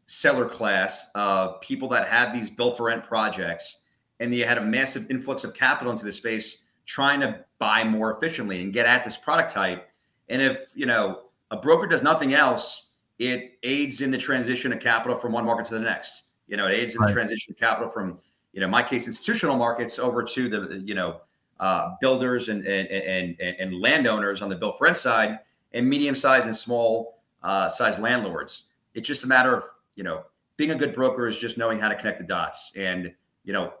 seller 0.06 0.48
class 0.48 1.10
of 1.14 1.60
people 1.62 1.88
that 1.88 2.06
had 2.06 2.32
these 2.32 2.50
built 2.50 2.76
for 2.76 2.84
rent 2.84 3.04
projects, 3.04 3.78
and 4.20 4.34
you 4.34 4.44
had 4.44 4.58
a 4.58 4.64
massive 4.64 5.10
influx 5.10 5.42
of 5.42 5.54
capital 5.54 5.92
into 5.92 6.04
the 6.04 6.12
space 6.12 6.58
trying 6.84 7.20
to 7.20 7.44
buy 7.58 7.82
more 7.82 8.16
efficiently 8.16 8.60
and 8.60 8.72
get 8.72 8.86
at 8.86 9.04
this 9.04 9.16
product 9.16 9.52
type. 9.52 9.88
And 10.28 10.42
if 10.42 10.58
you 10.74 10.86
know 10.86 11.22
a 11.50 11.56
broker 11.56 11.86
does 11.86 12.02
nothing 12.02 12.34
else, 12.34 12.92
it 13.18 13.58
aids 13.62 14.00
in 14.00 14.10
the 14.10 14.18
transition 14.18 14.72
of 14.72 14.80
capital 14.80 15.18
from 15.18 15.32
one 15.32 15.44
market 15.44 15.66
to 15.68 15.74
the 15.74 15.80
next. 15.80 16.24
You 16.46 16.56
know, 16.56 16.66
it 16.66 16.74
aids 16.74 16.94
in 16.94 17.00
Right. 17.00 17.08
the 17.08 17.14
transition 17.14 17.52
of 17.52 17.58
capital 17.58 17.90
from 17.90 18.20
you 18.52 18.60
know, 18.60 18.68
my 18.68 18.82
case, 18.82 19.06
institutional 19.06 19.56
markets 19.56 19.98
over 19.98 20.22
to 20.22 20.48
the, 20.48 20.82
you 20.84 20.94
know, 20.94 21.22
uh, 21.62 21.94
builders 22.00 22.48
and, 22.48 22.66
and, 22.66 22.88
and, 23.40 23.40
and 23.40 23.80
landowners 23.80 24.42
on 24.42 24.48
the 24.48 24.56
built 24.56 24.76
for 24.76 24.84
rent 24.84 24.96
side 24.96 25.38
and 25.72 25.88
medium 25.88 26.12
sized 26.12 26.46
and 26.46 26.56
small 26.56 27.20
uh, 27.44 27.68
size 27.68 28.00
landlords. 28.00 28.64
It's 28.94 29.06
just 29.06 29.22
a 29.22 29.28
matter 29.28 29.54
of, 29.56 29.62
you 29.94 30.02
know, 30.02 30.24
being 30.56 30.72
a 30.72 30.74
good 30.74 30.92
broker 30.92 31.28
is 31.28 31.38
just 31.38 31.56
knowing 31.56 31.78
how 31.78 31.88
to 31.88 31.94
connect 31.94 32.18
the 32.18 32.26
dots. 32.26 32.72
And, 32.74 33.14
you 33.44 33.52
know, 33.52 33.74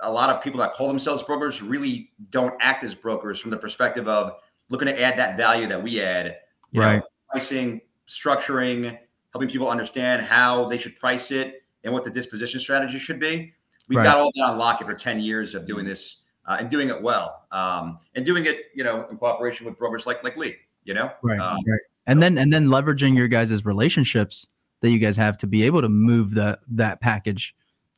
a 0.00 0.10
lot 0.10 0.28
of 0.28 0.42
people 0.42 0.58
that 0.58 0.74
call 0.74 0.88
themselves 0.88 1.22
brokers 1.22 1.62
really 1.62 2.10
don't 2.30 2.54
act 2.60 2.82
as 2.82 2.96
brokers 2.96 3.38
from 3.38 3.52
the 3.52 3.56
perspective 3.56 4.08
of 4.08 4.32
looking 4.68 4.86
to 4.86 5.00
add 5.00 5.16
that 5.16 5.36
value 5.36 5.68
that 5.68 5.80
we 5.80 6.02
add, 6.02 6.38
you 6.72 6.80
Right. 6.80 6.96
know, 6.96 7.02
pricing, 7.30 7.80
structuring, 8.08 8.98
helping 9.32 9.48
people 9.48 9.68
understand 9.70 10.22
how 10.22 10.64
they 10.64 10.78
should 10.78 10.98
price 10.98 11.30
it 11.30 11.62
and 11.84 11.92
what 11.94 12.02
the 12.02 12.10
disposition 12.10 12.58
strategy 12.58 12.98
should 12.98 13.20
be. 13.20 13.54
We've 13.88 13.98
Right. 13.98 14.04
got 14.04 14.16
all 14.16 14.32
that 14.34 14.42
on 14.42 14.58
lock 14.58 14.82
after 14.82 14.96
10 14.96 15.20
years 15.20 15.54
of 15.54 15.64
doing 15.64 15.84
this 15.84 16.23
uh, 16.46 16.56
and 16.58 16.70
doing 16.70 16.88
it 16.88 17.00
well 17.00 17.46
um, 17.52 17.98
and 18.14 18.26
doing 18.26 18.46
it, 18.46 18.66
you 18.74 18.84
know, 18.84 19.06
in 19.10 19.16
cooperation 19.16 19.66
with 19.66 19.78
brokers 19.78 20.06
like, 20.06 20.22
like 20.22 20.36
Lee, 20.36 20.56
you 20.84 20.94
know? 20.94 21.10
Right. 21.22 21.38
Um, 21.38 21.58
right. 21.66 21.80
and 22.06 22.22
then 22.22 22.38
and 22.38 22.52
then 22.52 22.66
leveraging 22.68 23.16
your 23.16 23.28
guys' 23.28 23.64
relationships 23.64 24.46
that 24.80 24.90
you 24.90 24.98
guys 24.98 25.16
have 25.16 25.38
to 25.38 25.46
be 25.46 25.62
able 25.62 25.80
to 25.80 25.88
move 25.88 26.34
the 26.34 26.58
that 26.68 27.00
package 27.00 27.54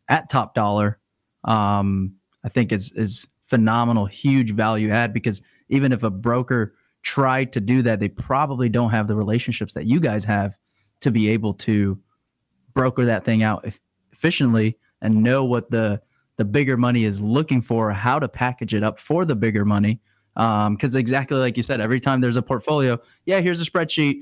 at 0.09 0.31
top 0.31 0.55
dollar 0.55 0.99
um 1.45 2.15
i 2.45 2.49
think 2.49 2.71
is 2.71 2.93
is 2.93 3.27
phenomenal 3.47 4.07
huge 4.07 4.53
value 4.53 4.91
add 4.91 5.13
because 5.13 5.43
even 5.69 5.93
if 5.93 6.05
a 6.05 6.11
broker 6.11 6.75
tried 7.03 7.53
to 7.53 7.61
do 7.61 7.83
that 7.83 7.99
they 7.99 8.09
probably 8.09 8.69
don't 8.69 8.91
have 8.91 9.09
the 9.09 9.17
relationships 9.17 9.75
that 9.75 9.87
you 9.87 9.99
guys 9.99 10.25
have 10.25 10.57
to 11.01 11.11
be 11.11 11.29
able 11.29 11.55
to 11.55 11.99
broker 12.73 13.05
that 13.05 13.25
thing 13.25 13.43
out 13.43 13.67
efficiently 14.13 14.77
and 15.03 15.23
know 15.23 15.45
what 15.45 15.71
the 15.71 16.01
the 16.37 16.45
bigger 16.45 16.77
money 16.77 17.05
is 17.05 17.21
looking 17.21 17.61
for 17.63 17.91
how 17.93 18.19
to 18.19 18.29
package 18.29 18.75
it 18.75 18.83
up 18.83 19.01
for 19.01 19.25
the 19.25 19.35
bigger 19.35 19.65
money. 19.65 20.01
Because 20.35 20.95
um, 20.95 21.01
exactly 21.01 21.39
like 21.39 21.57
you 21.57 21.63
said 21.63 21.81
every 21.81 21.99
time 21.99 22.21
there's 22.21 22.37
a 22.37 22.43
portfolio 22.43 22.99
yeah 23.25 23.41
here's 23.41 23.59
a 23.63 23.65
spreadsheet 23.65 24.21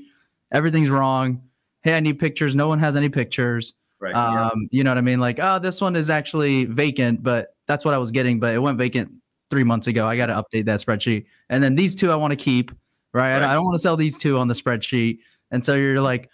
everything's 0.53 0.89
wrong. 0.89 1.41
Hey 1.81 1.97
i 1.97 1.99
need 1.99 2.19
pictures. 2.19 2.55
No 2.55 2.69
one 2.69 2.79
has 2.79 2.95
any 2.95 3.09
pictures. 3.09 3.73
Right. 3.99 4.15
um, 4.15 4.51
yeah. 4.71 4.77
you 4.77 4.83
know 4.83 4.91
what 4.91 4.97
i 4.97 5.01
mean? 5.01 5.19
Like 5.19 5.39
oh 5.41 5.59
this 5.59 5.81
one 5.81 5.95
is 5.95 6.09
actually 6.09 6.65
vacant 6.65 7.21
but 7.21 7.55
that's 7.67 7.83
what 7.83 7.93
i 7.93 7.97
was 7.97 8.11
getting 8.11 8.39
but 8.39 8.53
it 8.53 8.59
went 8.59 8.77
vacant 8.77 9.11
three 9.49 9.63
months 9.65 9.87
ago. 9.87 10.07
I 10.07 10.15
got 10.15 10.27
to 10.27 10.33
update 10.33 10.65
that 10.65 10.79
spreadsheet. 10.79 11.25
And 11.49 11.61
then 11.61 11.75
these 11.75 11.93
two 11.95 12.11
i 12.11 12.15
want 12.15 12.31
to 12.31 12.37
keep 12.37 12.71
right, 13.13 13.33
I- 13.35 13.39
Right. 13.41 13.49
i 13.49 13.53
don't 13.53 13.65
want 13.65 13.75
to 13.75 13.81
sell 13.81 13.97
these 13.97 14.17
two 14.17 14.37
on 14.37 14.47
the 14.47 14.53
spreadsheet. 14.55 15.19
And 15.51 15.65
so 15.65 15.75
you're 15.75 15.99
like 15.99 16.29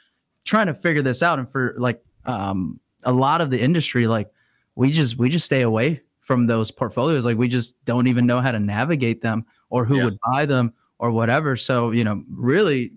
trying 0.45 0.67
to 0.67 0.73
figure 0.75 1.01
this 1.01 1.23
out. 1.23 1.39
And 1.39 1.51
for 1.51 1.73
like 1.77 2.03
um, 2.25 2.79
a 3.03 3.11
lot 3.11 3.41
of 3.41 3.49
the 3.49 3.59
industry 3.59 4.05
like 4.07 4.29
we 4.75 4.91
just 4.91 5.17
we 5.17 5.29
just 5.29 5.45
stay 5.45 5.61
away 5.61 6.01
from 6.19 6.45
those 6.47 6.71
portfolios 6.71 7.25
like 7.25 7.37
we 7.37 7.47
just 7.47 7.83
don't 7.85 8.07
even 8.07 8.25
know 8.25 8.39
how 8.39 8.51
to 8.51 8.59
navigate 8.59 9.21
them 9.21 9.45
or 9.69 9.83
who 9.85 9.97
Yeah. 9.97 10.05
would 10.05 10.17
buy 10.31 10.45
them 10.45 10.73
or 10.99 11.11
whatever 11.11 11.55
so 11.57 11.91
you 11.91 12.03
know 12.03 12.23
really 12.29 12.93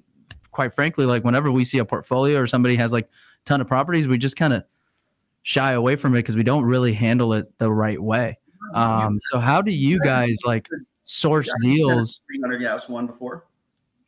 quite 0.50 0.75
frankly 0.75 1.04
like 1.07 1.25
whenever 1.25 1.50
we 1.50 1.64
see 1.64 1.78
a 1.78 1.85
portfolio 1.85 2.38
or 2.38 2.47
somebody 2.47 2.76
has 2.76 2.93
like 2.93 3.07
a 3.07 3.09
ton 3.45 3.61
of 3.61 3.66
properties 3.66 4.07
we 4.07 4.19
just 4.19 4.37
kind 4.37 4.52
of 4.52 4.62
shy 5.43 5.73
away 5.73 5.97
from 5.97 6.14
it 6.14 6.19
because 6.21 6.37
we 6.37 6.43
don't 6.43 6.64
really 6.64 6.93
handle 6.93 7.33
it 7.33 7.50
the 7.59 7.71
right 7.71 8.00
way 8.00 8.38
um 8.75 9.19
so 9.23 9.38
how 9.38 9.61
do 9.61 9.73
you 9.73 9.99
guys 10.00 10.35
like 10.45 10.69
source 11.02 11.50
deals 11.61 12.21
300 12.28 12.62
yeah, 12.62 12.71
it 12.71 12.75
was 12.75 12.88
one 12.88 13.07
before. 13.07 13.45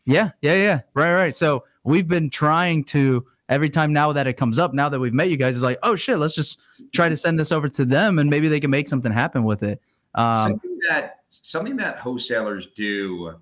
yeah, 0.06 0.30
yeah, 0.40 0.54
yeah. 0.54 0.80
Right, 0.94 1.12
right. 1.14 1.34
So 1.34 1.64
we've 1.84 2.06
been 2.08 2.30
trying 2.30 2.84
to 2.84 3.26
every 3.48 3.70
time 3.70 3.92
now 3.92 4.12
that 4.12 4.26
it 4.26 4.34
comes 4.34 4.58
up, 4.58 4.74
now 4.74 4.88
that 4.88 4.98
we've 4.98 5.14
met 5.14 5.30
you 5.30 5.36
guys, 5.36 5.56
is 5.56 5.62
like, 5.62 5.78
oh 5.82 5.96
shit, 5.96 6.18
let's 6.18 6.34
just 6.34 6.60
try 6.92 7.08
to 7.08 7.16
send 7.16 7.38
this 7.38 7.52
over 7.52 7.68
to 7.68 7.84
them 7.84 8.18
and 8.18 8.28
maybe 8.28 8.48
they 8.48 8.60
can 8.60 8.70
make 8.70 8.88
something 8.88 9.12
happen 9.12 9.44
with 9.44 9.62
it. 9.62 9.80
Um, 10.14 10.52
something 10.52 10.78
that 10.88 11.20
something 11.28 11.76
that 11.76 11.98
wholesalers 11.98 12.68
do 12.74 13.34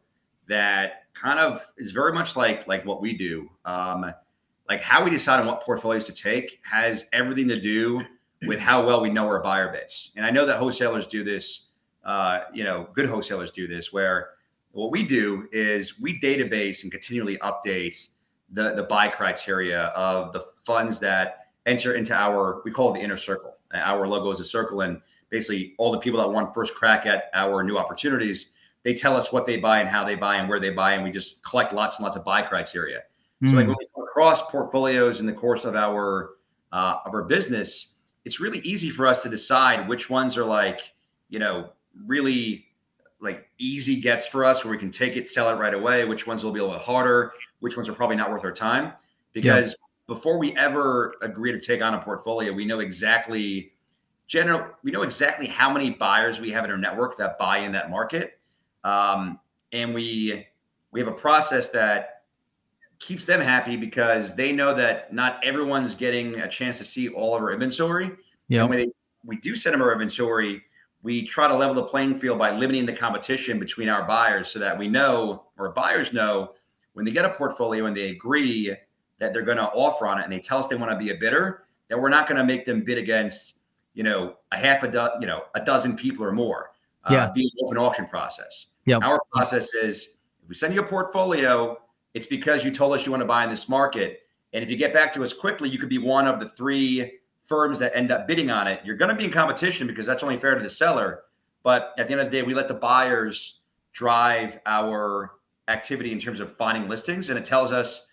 that 0.48 1.04
kind 1.14 1.38
of 1.38 1.66
is 1.78 1.90
very 1.92 2.12
much 2.12 2.36
like 2.36 2.66
like 2.66 2.84
what 2.84 3.00
we 3.00 3.16
do. 3.16 3.48
Um, 3.64 4.12
like 4.68 4.82
how 4.82 5.04
we 5.04 5.10
decide 5.10 5.40
on 5.40 5.46
what 5.46 5.62
portfolios 5.62 6.06
to 6.06 6.12
take 6.12 6.60
has 6.64 7.06
everything 7.12 7.48
to 7.48 7.60
do 7.60 8.02
with 8.46 8.58
how 8.58 8.84
well 8.84 9.00
we 9.00 9.10
know 9.10 9.26
our 9.26 9.42
buyer 9.42 9.70
base. 9.72 10.10
And 10.16 10.24
I 10.24 10.30
know 10.30 10.46
that 10.46 10.58
wholesalers 10.58 11.06
do 11.06 11.24
this. 11.24 11.66
Uh, 12.04 12.40
you 12.52 12.64
know, 12.64 12.88
good 12.94 13.08
wholesalers 13.08 13.50
do 13.50 13.66
this 13.66 13.92
where 13.92 14.30
what 14.72 14.90
we 14.90 15.02
do 15.02 15.48
is 15.52 15.98
we 16.00 16.20
database 16.20 16.82
and 16.82 16.92
continually 16.92 17.38
update 17.38 18.08
the 18.52 18.74
the 18.74 18.84
buy 18.84 19.08
criteria 19.08 19.84
of 19.88 20.32
the 20.32 20.46
funds 20.64 20.98
that 21.00 21.48
enter 21.66 21.94
into 21.94 22.14
our 22.14 22.62
we 22.64 22.70
call 22.70 22.90
it 22.90 22.98
the 22.98 23.04
inner 23.04 23.16
circle. 23.16 23.56
Our 23.72 24.06
logo 24.06 24.30
is 24.30 24.40
a 24.40 24.44
circle, 24.44 24.82
and 24.82 25.00
basically 25.30 25.74
all 25.78 25.90
the 25.90 25.98
people 25.98 26.20
that 26.20 26.28
want 26.28 26.54
first 26.54 26.74
crack 26.74 27.06
at 27.06 27.24
our 27.34 27.64
new 27.64 27.76
opportunities, 27.76 28.50
they 28.84 28.94
tell 28.94 29.16
us 29.16 29.32
what 29.32 29.46
they 29.46 29.56
buy 29.56 29.80
and 29.80 29.88
how 29.88 30.04
they 30.04 30.14
buy 30.14 30.36
and 30.36 30.48
where 30.48 30.60
they 30.60 30.70
buy, 30.70 30.92
and 30.92 31.02
we 31.02 31.10
just 31.10 31.42
collect 31.42 31.72
lots 31.72 31.96
and 31.96 32.04
lots 32.04 32.16
of 32.16 32.24
buy 32.24 32.42
criteria. 32.42 33.00
So 33.42 33.50
like 33.50 33.64
mm, 33.64 33.68
when 33.68 33.76
we 33.78 33.86
come 33.94 34.04
across 34.04 34.42
portfolios 34.42 35.20
in 35.20 35.26
the 35.26 35.32
course 35.32 35.64
of 35.64 35.74
our 35.74 36.36
uh, 36.72 36.96
of 37.04 37.12
our 37.12 37.24
business, 37.24 37.96
it's 38.24 38.40
really 38.40 38.60
easy 38.60 38.90
for 38.90 39.06
us 39.06 39.22
to 39.22 39.28
decide 39.28 39.88
which 39.88 40.08
ones 40.08 40.36
are 40.36 40.44
like 40.44 40.92
you 41.28 41.38
know 41.38 41.70
really 42.06 42.66
like 43.20 43.48
easy 43.58 44.00
gets 44.00 44.26
for 44.26 44.44
us 44.44 44.64
where 44.64 44.70
we 44.70 44.78
can 44.78 44.90
take 44.90 45.16
it, 45.16 45.28
sell 45.28 45.50
it 45.50 45.54
right 45.54 45.74
away. 45.74 46.04
Which 46.04 46.26
ones 46.26 46.44
will 46.44 46.52
be 46.52 46.60
a 46.60 46.64
little 46.64 46.78
harder? 46.78 47.32
Which 47.60 47.76
ones 47.76 47.88
are 47.88 47.94
probably 47.94 48.16
not 48.16 48.30
worth 48.30 48.44
our 48.44 48.52
time? 48.52 48.92
Because 49.32 49.74
before 50.06 50.38
we 50.38 50.56
ever 50.56 51.14
agree 51.22 51.52
to 51.52 51.60
take 51.60 51.82
on 51.82 51.94
a 51.94 52.00
portfolio, 52.00 52.52
we 52.52 52.64
know 52.64 52.80
exactly 52.80 53.72
general 54.26 54.70
we 54.82 54.90
know 54.90 55.02
exactly 55.02 55.46
how 55.46 55.70
many 55.70 55.90
buyers 55.90 56.40
we 56.40 56.50
have 56.50 56.64
in 56.64 56.70
our 56.70 56.78
network 56.78 57.16
that 57.18 57.38
buy 57.38 57.58
in 57.58 57.72
that 57.72 57.90
market, 57.90 58.38
um, 58.82 59.38
and 59.72 59.94
we 59.94 60.46
we 60.92 61.00
have 61.00 61.08
a 61.08 61.12
process 61.16 61.68
that 61.70 62.22
keeps 62.98 63.24
them 63.24 63.40
happy 63.40 63.76
because 63.76 64.34
they 64.34 64.52
know 64.52 64.74
that 64.74 65.12
not 65.12 65.38
everyone's 65.44 65.94
getting 65.94 66.36
a 66.36 66.48
chance 66.48 66.78
to 66.78 66.84
see 66.84 67.08
all 67.08 67.34
of 67.36 67.42
our 67.42 67.52
inventory. 67.52 68.10
yeah. 68.48 68.60
And 68.60 68.70
when 68.70 68.78
they, 68.78 68.88
we 69.24 69.36
do 69.36 69.56
send 69.56 69.74
them 69.74 69.82
our 69.82 69.92
inventory, 69.92 70.62
we 71.04 71.22
try 71.22 71.46
to 71.46 71.54
level 71.54 71.74
the 71.74 71.82
playing 71.84 72.18
field 72.18 72.38
by 72.38 72.50
limiting 72.50 72.86
the 72.86 72.92
competition 72.92 73.58
between 73.58 73.90
our 73.90 74.04
buyers 74.08 74.48
so 74.48 74.58
that 74.58 74.76
we 74.76 74.88
know, 74.88 75.44
or 75.58 75.68
buyers 75.68 76.14
know, 76.14 76.54
when 76.94 77.04
they 77.04 77.10
get 77.10 77.26
a 77.26 77.28
portfolio 77.28 77.84
and 77.84 77.94
they 77.94 78.08
agree 78.08 78.74
that 79.18 79.34
they're 79.34 79.42
going 79.42 79.58
to 79.58 79.64
offer 79.64 80.06
on 80.06 80.18
it 80.18 80.24
and 80.24 80.32
they 80.32 80.40
tell 80.40 80.58
us 80.58 80.66
they 80.66 80.76
want 80.76 80.90
to 80.90 80.96
be 80.96 81.10
a 81.10 81.14
bidder, 81.14 81.64
that 81.88 82.00
we're 82.00 82.08
not 82.08 82.26
going 82.26 82.38
to 82.38 82.44
make 82.44 82.64
them 82.64 82.82
bid 82.82 82.96
against, 82.96 83.58
you 83.92 84.02
know, 84.02 84.36
a 84.50 84.56
half 84.56 84.82
a 84.82 84.88
dozen, 84.90 85.20
you 85.20 85.26
know, 85.26 85.42
a 85.54 85.62
dozen 85.62 85.94
people 85.94 86.24
or 86.24 86.32
more. 86.32 86.70
Uh, 87.04 87.12
Yeah. 87.12 87.32
Via 87.34 87.50
open 87.62 87.76
auction 87.76 88.06
process. 88.06 88.68
Yep. 88.86 89.02
Our 89.02 89.20
process 89.30 89.74
is 89.74 90.16
if 90.42 90.48
we 90.48 90.54
send 90.54 90.74
you 90.74 90.80
a 90.80 90.86
portfolio, 90.86 91.78
it's 92.14 92.26
because 92.26 92.64
you 92.64 92.70
told 92.70 92.94
us 92.94 93.04
you 93.04 93.12
want 93.12 93.20
to 93.20 93.26
buy 93.26 93.44
in 93.44 93.50
this 93.50 93.68
market. 93.68 94.20
And 94.54 94.64
if 94.64 94.70
you 94.70 94.78
get 94.78 94.94
back 94.94 95.12
to 95.14 95.22
us 95.22 95.34
quickly, 95.34 95.68
you 95.68 95.78
could 95.78 95.90
be 95.90 95.98
one 95.98 96.26
of 96.26 96.40
the 96.40 96.50
three 96.56 97.18
firms 97.54 97.78
that 97.78 97.94
end 97.94 98.10
up 98.10 98.26
bidding 98.26 98.50
on 98.50 98.66
it. 98.66 98.80
You're 98.84 98.96
going 98.96 99.10
to 99.10 99.14
be 99.14 99.24
in 99.26 99.30
competition 99.30 99.86
because 99.86 100.06
that's 100.06 100.24
only 100.24 100.38
fair 100.40 100.56
to 100.56 100.62
the 100.62 100.68
seller. 100.70 101.22
But 101.62 101.92
at 101.98 102.08
the 102.08 102.12
end 102.12 102.20
of 102.20 102.30
the 102.30 102.36
day, 102.36 102.42
we 102.42 102.52
let 102.52 102.66
the 102.66 102.74
buyers 102.74 103.60
drive 103.92 104.58
our 104.66 105.30
activity 105.68 106.10
in 106.10 106.18
terms 106.18 106.40
of 106.40 106.56
finding 106.56 106.88
listings, 106.88 107.30
and 107.30 107.38
it 107.38 107.44
tells 107.44 107.70
us, 107.70 108.06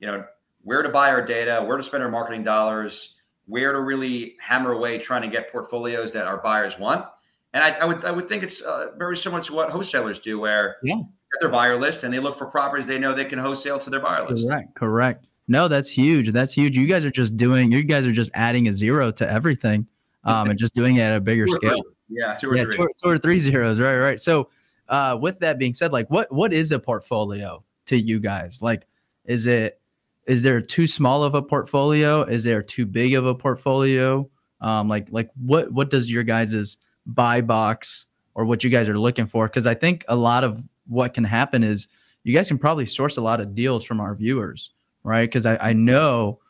you 0.00 0.08
know, 0.08 0.24
where 0.62 0.82
to 0.82 0.88
buy 0.88 1.08
our 1.08 1.24
data, 1.24 1.64
where 1.66 1.76
to 1.76 1.82
spend 1.82 2.02
our 2.02 2.10
marketing 2.10 2.42
dollars, 2.42 3.14
where 3.46 3.72
to 3.72 3.80
really 3.80 4.34
hammer 4.40 4.72
away 4.72 4.98
trying 4.98 5.22
to 5.22 5.28
get 5.28 5.50
portfolios 5.52 6.12
that 6.12 6.26
our 6.26 6.38
buyers 6.38 6.78
want. 6.78 7.06
And 7.54 7.62
I, 7.64 7.70
I 7.70 7.84
would 7.84 8.04
I 8.04 8.10
would 8.10 8.28
think 8.28 8.42
it's 8.42 8.60
uh, 8.60 8.88
very 8.98 9.16
similar 9.16 9.42
to 9.42 9.52
what 9.54 9.70
wholesalers 9.70 10.18
do, 10.18 10.38
where 10.40 10.76
Yeah. 10.82 11.00
their 11.40 11.48
buyer 11.48 11.80
list 11.80 12.02
and 12.04 12.12
they 12.12 12.18
look 12.18 12.36
for 12.36 12.46
properties 12.46 12.86
they 12.86 12.98
know 12.98 13.14
they 13.14 13.24
can 13.24 13.38
wholesale 13.38 13.78
to 13.78 13.88
their 13.90 14.00
buyer 14.00 14.28
list. 14.28 14.46
Correct. 14.46 14.74
Correct. 14.74 15.26
No, 15.50 15.66
that's 15.66 15.90
huge. 15.90 16.32
That's 16.32 16.52
huge. 16.52 16.76
You 16.76 16.86
guys 16.86 17.04
are 17.04 17.10
just 17.10 17.36
doing. 17.36 17.72
You 17.72 17.82
guys 17.82 18.06
are 18.06 18.12
just 18.12 18.30
adding 18.34 18.68
a 18.68 18.72
zero 18.72 19.10
to 19.10 19.28
everything, 19.28 19.84
um, 20.22 20.48
and 20.48 20.56
just 20.56 20.74
doing 20.74 20.96
it 20.96 21.00
at 21.02 21.16
a 21.16 21.20
bigger 21.20 21.46
Two 21.46 21.52
scale. 21.54 21.82
three. 21.82 22.18
Yeah. 22.20 22.36
Two 22.36 22.50
or 22.50 22.56
yeah, 22.56 22.62
three. 22.62 22.76
two, 22.76 22.88
two 23.02 23.08
or 23.10 23.18
three 23.18 23.40
zeros. 23.40 23.80
Right, 23.80 23.98
right. 23.98 24.20
So, 24.20 24.48
uh, 24.88 25.18
with 25.20 25.40
that 25.40 25.58
being 25.58 25.74
said, 25.74 25.92
like, 25.92 26.08
what 26.08 26.30
what 26.32 26.52
is 26.52 26.70
a 26.70 26.78
portfolio 26.78 27.64
to 27.86 27.98
you 28.00 28.20
guys? 28.20 28.62
Like, 28.62 28.86
is 29.24 29.48
it 29.48 29.80
is 30.26 30.44
there 30.44 30.60
too 30.60 30.86
small 30.86 31.24
of 31.24 31.34
a 31.34 31.42
portfolio? 31.42 32.22
Is 32.22 32.44
there 32.44 32.62
too 32.62 32.86
big 32.86 33.14
of 33.14 33.26
a 33.26 33.34
portfolio? 33.34 34.30
Um, 34.60 34.86
like 34.88 35.08
like 35.10 35.30
what 35.34 35.72
what 35.72 35.90
does 35.90 36.08
your 36.08 36.22
guys's 36.22 36.76
buy 37.06 37.40
box 37.40 38.06
or 38.34 38.44
what 38.44 38.62
you 38.62 38.70
guys 38.70 38.88
are 38.88 38.98
looking 38.98 39.26
for? 39.26 39.48
Because 39.48 39.66
I 39.66 39.74
think 39.74 40.04
a 40.06 40.14
lot 40.14 40.44
of 40.44 40.62
what 40.86 41.12
can 41.12 41.24
happen 41.24 41.64
is 41.64 41.88
you 42.22 42.32
guys 42.32 42.46
can 42.46 42.58
probably 42.58 42.86
source 42.86 43.16
a 43.16 43.20
lot 43.20 43.40
of 43.40 43.56
deals 43.56 43.82
from 43.82 43.98
our 43.98 44.14
viewers, 44.14 44.70
right? 45.04 45.28
Because 45.28 45.46
I, 45.46 45.56
I 45.56 45.72
know 45.72 46.40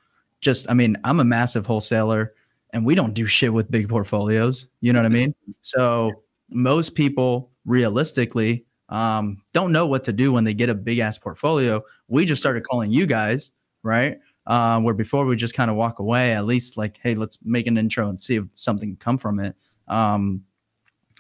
just 0.41 0.71
I 0.71 0.75
mean 0.75 0.97
I'm 1.05 1.21
a 1.21 1.25
massive 1.25 1.67
wholesaler 1.67 2.35
and 2.73 2.85
we 2.85 2.95
don't 2.95 3.15
do 3.15 3.27
shit 3.27 3.53
with 3.53 3.71
big 3.71 3.89
portfolios. 3.89 4.69
You 4.81 4.93
know 4.93 5.01
what 5.01 5.07
I 5.07 5.11
mean? 5.11 5.35
So 5.61 6.23
most 6.51 6.95
people 6.95 7.51
realistically 7.65 8.65
um, 8.89 9.43
don't 9.53 9.73
know 9.73 9.87
what 9.87 10.05
to 10.05 10.13
do 10.13 10.33
when 10.33 10.45
they 10.45 10.55
get 10.55 10.69
a 10.69 10.75
big 10.75 10.99
ass 10.99 11.19
portfolio. 11.19 11.83
We 12.09 12.25
just 12.25 12.41
started 12.41 12.65
calling 12.65 12.91
you 12.93 13.07
guys, 13.07 13.53
right? 13.83 14.19
Um, 14.47 14.83
where 14.83 14.95
before 14.95 15.27
we 15.27 15.37
just 15.37 15.55
kind 15.55 15.71
of 15.71 15.77
walk 15.77 16.01
away, 16.01 16.33
at 16.33 16.45
least 16.45 16.77
like, 16.77 16.99
hey, 17.03 17.15
let's 17.15 17.39
make 17.45 17.67
an 17.67 17.79
intro 17.79 18.09
and 18.09 18.21
see 18.21 18.37
if 18.37 18.45
something 18.55 18.97
come 18.97 19.17
from 19.17 19.39
it. 19.39 19.55
Um, 19.87 20.43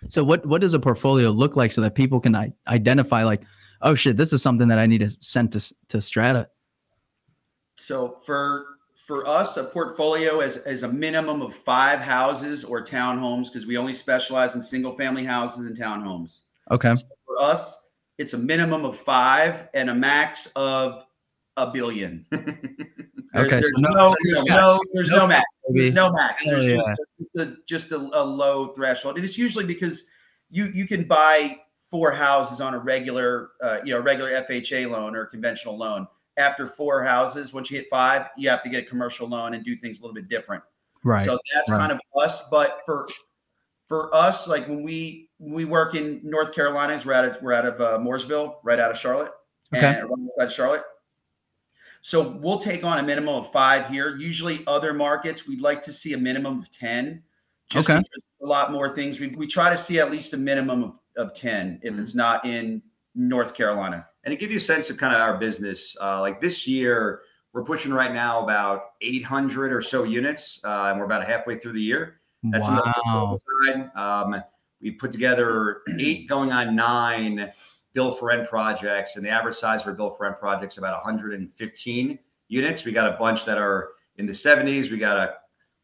so 0.08 0.24
what 0.24 0.44
what 0.46 0.60
does 0.62 0.74
a 0.74 0.80
portfolio 0.80 1.30
look 1.30 1.56
like 1.56 1.72
so 1.72 1.80
that 1.82 1.94
people 1.94 2.20
can 2.20 2.34
I- 2.34 2.52
identify 2.66 3.22
like, 3.22 3.42
oh 3.82 3.94
shit, 3.94 4.16
this 4.16 4.32
is 4.32 4.42
something 4.42 4.68
that 4.68 4.78
I 4.78 4.86
need 4.86 4.98
to 4.98 5.10
send 5.10 5.52
to 5.52 5.74
to 5.88 6.00
Strata. 6.00 6.48
So 7.90 8.18
for 8.24 8.66
for 8.94 9.26
us, 9.26 9.56
a 9.56 9.64
portfolio 9.64 10.42
is, 10.42 10.58
is 10.58 10.84
a 10.84 10.88
minimum 10.88 11.42
of 11.42 11.56
five 11.56 11.98
houses 11.98 12.62
or 12.62 12.86
townhomes 12.86 13.46
because 13.46 13.66
we 13.66 13.76
only 13.76 13.94
specialize 13.94 14.54
in 14.54 14.62
single 14.62 14.96
family 14.96 15.24
houses 15.24 15.66
and 15.66 15.76
townhomes. 15.76 16.42
Okay. 16.70 16.94
For 17.26 17.42
us, 17.42 17.82
it's 18.16 18.32
a 18.32 18.38
minimum 18.38 18.84
of 18.84 18.96
five 18.96 19.66
and 19.74 19.90
a 19.90 19.94
max 19.94 20.46
of 20.54 21.04
a 21.56 21.72
billion. 21.72 22.26
Okay, 23.32 23.48
there's 23.48 23.70
so 23.76 23.80
no- 23.82 23.92
no, 23.92 24.14
there's 24.24 24.44
no 24.44 24.56
no, 24.56 24.80
there's 24.92 25.08
no 25.08 25.26
max. 25.28 25.44
There's 25.68 25.94
no 25.94 26.10
max. 26.10 26.44
There's 26.44 26.64
yeah. 26.64 26.76
just, 26.76 27.36
a, 27.36 27.56
just 27.64 27.92
a, 27.92 27.96
a 27.96 28.24
low 28.24 28.72
threshold, 28.74 29.14
and 29.14 29.24
it's 29.24 29.38
usually 29.38 29.64
because 29.64 30.06
you 30.50 30.64
you 30.74 30.84
can 30.84 31.04
buy 31.04 31.58
four 31.88 32.10
houses 32.10 32.60
on 32.60 32.74
a 32.74 32.78
regular 32.80 33.50
uh, 33.62 33.76
you 33.84 33.94
know 33.94 34.00
regular 34.00 34.32
FHA 34.48 34.90
loan 34.90 35.14
or 35.14 35.26
conventional 35.26 35.78
loan 35.78 36.08
after 36.40 36.66
four 36.66 37.04
houses. 37.04 37.52
Once 37.52 37.70
you 37.70 37.76
hit 37.78 37.86
five, 37.90 38.26
you 38.36 38.48
have 38.48 38.62
to 38.64 38.68
get 38.68 38.82
a 38.84 38.86
commercial 38.86 39.28
loan 39.28 39.54
and 39.54 39.64
do 39.64 39.76
things 39.76 39.98
a 39.98 40.02
little 40.02 40.14
bit 40.14 40.28
different. 40.28 40.64
Right. 41.04 41.24
So 41.24 41.38
that's 41.54 41.70
right. 41.70 41.78
kind 41.78 41.92
of 41.92 42.00
us. 42.20 42.48
But 42.50 42.80
for 42.84 43.06
for 43.86 44.12
us, 44.14 44.48
like 44.48 44.68
when 44.68 44.82
we 44.82 45.30
we 45.38 45.64
work 45.64 45.94
in 45.94 46.20
North 46.24 46.52
Carolina, 46.52 47.00
we're 47.04 47.12
out 47.12 47.24
of 47.24 47.36
we're 47.42 47.52
out 47.52 47.66
of 47.66 47.80
uh, 47.80 47.98
Mooresville, 47.98 48.56
right 48.64 48.80
out 48.80 48.90
of 48.90 48.98
Charlotte, 48.98 49.32
Okay. 49.74 49.86
and 49.86 50.08
right 50.08 50.18
outside 50.38 50.52
Charlotte. 50.54 50.82
So 52.02 52.30
we'll 52.30 52.58
take 52.60 52.82
on 52.82 52.98
a 52.98 53.02
minimum 53.02 53.34
of 53.34 53.52
five 53.52 53.88
here. 53.90 54.16
Usually, 54.16 54.64
other 54.66 54.94
markets 54.94 55.46
we'd 55.46 55.60
like 55.60 55.82
to 55.84 55.92
see 55.92 56.14
a 56.14 56.18
minimum 56.18 56.58
of 56.58 56.70
ten. 56.72 57.22
Just 57.68 57.88
Okay. 57.88 57.98
because 57.98 58.24
a 58.42 58.46
lot 58.46 58.72
more 58.72 58.94
things. 58.94 59.20
We, 59.20 59.28
we 59.28 59.46
try 59.46 59.70
to 59.70 59.78
see 59.78 60.00
at 60.00 60.10
least 60.10 60.32
a 60.32 60.36
minimum 60.36 60.82
of, 60.82 60.92
of 61.16 61.34
ten 61.34 61.78
if 61.82 61.94
Mhm. 61.94 62.00
it's 62.00 62.14
not 62.14 62.44
in 62.44 62.82
North 63.14 63.54
Carolina. 63.54 64.06
And 64.24 64.32
to 64.32 64.36
give 64.36 64.50
you 64.50 64.58
a 64.58 64.60
sense 64.60 64.90
of 64.90 64.98
kind 64.98 65.14
of 65.14 65.20
our 65.20 65.38
business, 65.38 65.96
uh, 66.00 66.20
like 66.20 66.40
this 66.40 66.66
year, 66.66 67.22
we're 67.52 67.64
pushing 67.64 67.92
right 67.92 68.12
now 68.12 68.42
about 68.42 68.92
800 69.00 69.72
or 69.72 69.82
so 69.82 70.04
units, 70.04 70.60
uh, 70.64 70.88
and 70.88 70.98
we're 70.98 71.06
about 71.06 71.26
halfway 71.26 71.58
through 71.58 71.72
the 71.72 71.82
year. 71.82 72.20
That's 72.42 72.66
wow. 72.66 73.40
side. 73.66 73.90
Um, 73.96 74.42
we 74.80 74.92
put 74.92 75.12
together 75.12 75.82
eight 75.98 76.28
going 76.28 76.52
on 76.52 76.74
nine 76.74 77.52
build 77.92 78.18
for 78.18 78.26
rent 78.26 78.48
projects, 78.48 79.16
and 79.16 79.24
the 79.24 79.30
average 79.30 79.56
size 79.56 79.82
for 79.82 79.92
build 79.92 80.16
for 80.16 80.24
rent 80.24 80.38
projects 80.38 80.78
about 80.78 80.94
115 81.04 82.18
units. 82.48 82.84
We 82.84 82.92
got 82.92 83.12
a 83.12 83.16
bunch 83.16 83.44
that 83.44 83.58
are 83.58 83.90
in 84.16 84.26
the 84.26 84.32
70s. 84.32 84.90
We 84.90 84.98
got 84.98 85.16
a 85.16 85.34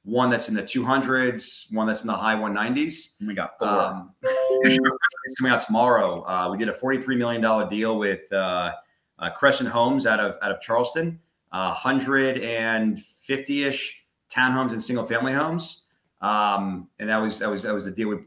one 0.06 0.30
that's 0.30 0.48
in 0.48 0.54
the 0.54 0.62
200s, 0.62 1.70
one 1.72 1.86
that's 1.86 2.00
in 2.02 2.06
the 2.06 2.14
high 2.14 2.36
190s. 2.36 3.08
We 3.26 3.34
got 3.34 3.58
four. 3.58 3.68
Um, 3.68 4.12
it's 4.22 4.78
coming 5.36 5.52
out 5.52 5.60
tomorrow. 5.60 6.22
Uh, 6.22 6.48
we 6.50 6.56
did 6.56 6.68
a 6.68 6.72
$43 6.72 7.18
million 7.18 7.42
deal 7.68 7.98
with 7.98 8.32
uh, 8.32 8.70
uh, 9.18 9.30
Crescent 9.30 9.68
Homes 9.68 10.06
out 10.06 10.20
of 10.20 10.36
out 10.42 10.52
of 10.52 10.60
Charleston, 10.60 11.18
uh, 11.52 11.74
150-ish 11.74 13.96
townhomes 14.32 14.70
and 14.72 14.82
single 14.82 15.04
family 15.04 15.32
homes. 15.32 15.82
Um, 16.20 16.88
and 16.98 17.08
that 17.08 17.18
was 17.18 17.38
that 17.40 17.50
was 17.50 17.62
that 17.64 17.74
was 17.74 17.86
a 17.86 17.90
deal 17.90 18.08
we, 18.08 18.18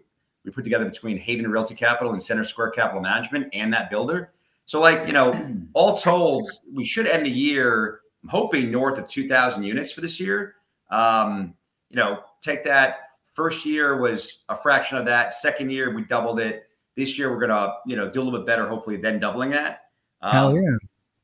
we 0.43 0.51
put 0.51 0.65
together 0.65 0.83
between 0.85 1.17
Haven 1.17 1.49
Realty 1.49 1.75
Capital 1.75 2.11
and 2.11 2.21
Center 2.21 2.43
Square 2.43 2.71
Capital 2.71 3.01
Management 3.01 3.47
and 3.53 3.73
that 3.73 3.89
builder. 3.89 4.33
So 4.65 4.81
like, 4.81 5.07
you 5.07 5.13
know, 5.13 5.55
all 5.73 5.97
told, 5.97 6.49
we 6.73 6.83
should 6.85 7.07
end 7.07 7.25
the 7.25 7.31
year 7.31 8.01
I'm 8.23 8.29
hoping 8.29 8.71
north 8.71 8.97
of 8.97 9.07
2,000 9.07 9.63
units 9.63 9.91
for 9.91 10.01
this 10.01 10.19
year. 10.19 10.55
Um, 10.91 11.53
you 11.89 11.95
know, 11.95 12.19
take 12.41 12.63
that 12.63 12.99
first 13.33 13.65
year 13.65 13.97
was 13.97 14.43
a 14.49 14.55
fraction 14.55 14.97
of 14.97 15.05
that. 15.05 15.33
Second 15.33 15.71
year, 15.71 15.93
we 15.93 16.03
doubled 16.03 16.39
it. 16.39 16.63
This 16.95 17.17
year, 17.17 17.31
we're 17.31 17.39
gonna, 17.39 17.73
you 17.85 17.95
know, 17.95 18.09
do 18.09 18.21
a 18.21 18.23
little 18.23 18.39
bit 18.39 18.45
better, 18.45 18.67
hopefully, 18.67 18.97
than 18.97 19.19
doubling 19.19 19.51
that. 19.51 19.83
Um, 20.21 20.33
Hell 20.33 20.55
yeah. 20.55 20.77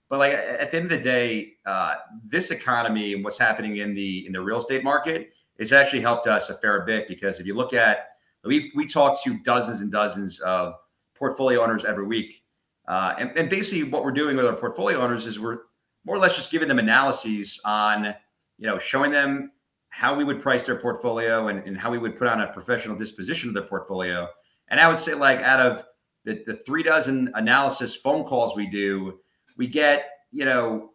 But 0.10 0.20
like 0.20 0.34
at 0.34 0.72
the 0.72 0.78
end 0.78 0.92
of 0.92 0.98
the 0.98 1.04
day, 1.04 1.54
uh, 1.66 1.96
this 2.24 2.52
economy 2.52 3.14
and 3.14 3.24
what's 3.24 3.38
happening 3.38 3.78
in 3.78 3.96
the 3.96 4.26
in 4.28 4.34
the 4.34 4.42
real 4.42 4.60
estate 4.60 4.84
market 4.84 5.32
has 5.60 5.72
actually 5.72 6.02
helped 6.02 6.28
us 6.28 6.50
a 6.50 6.58
fair 6.58 6.86
bit 6.86 7.08
because 7.08 7.40
if 7.40 7.48
you 7.48 7.56
look 7.56 7.74
at 7.74 8.10
we 8.44 8.72
we 8.76 8.86
talk 8.86 9.22
to 9.24 9.38
dozens 9.40 9.82
and 9.82 9.92
dozens 9.92 10.40
of 10.42 10.76
portfolio 11.16 11.64
owners 11.64 11.86
every 11.86 12.06
week, 12.06 12.44
uh, 12.88 13.16
and, 13.18 13.32
and 13.36 13.50
basically 13.50 13.84
what 13.84 14.04
we're 14.04 14.12
doing 14.12 14.38
with 14.38 14.46
our 14.46 14.56
portfolio 14.56 15.00
owners 15.00 15.26
is 15.26 15.40
we're 15.40 15.60
more 16.06 16.16
or 16.16 16.20
less 16.20 16.36
just 16.36 16.52
giving 16.52 16.68
them 16.68 16.78
analyses 16.78 17.60
on 17.66 18.14
you 18.60 18.68
know 18.68 18.78
showing 18.78 19.12
them 19.12 19.52
how 19.96 20.14
we 20.14 20.26
would 20.26 20.42
price 20.42 20.66
their 20.66 20.76
portfolio 20.76 21.48
and, 21.48 21.66
and 21.66 21.78
how 21.78 21.90
we 21.90 21.98
would 21.98 22.18
put 22.18 22.28
on 22.28 22.42
a 22.42 22.48
professional 22.52 22.98
disposition 22.98 23.48
of 23.48 23.56
their 23.56 23.64
portfolio. 23.64 24.28
And 24.68 24.78
I 24.78 24.90
would 24.90 25.00
say 25.00 25.14
like 25.14 25.40
out 25.40 25.62
of 25.62 25.86
the, 26.26 26.44
the 26.46 26.56
three 26.66 26.84
dozen 26.84 27.32
analysis 27.34 27.96
phone 27.96 28.26
calls 28.26 28.58
we 28.58 28.70
do, 28.70 29.20
we 29.56 29.68
get, 29.68 30.10
you 30.32 30.44
know, 30.44 30.90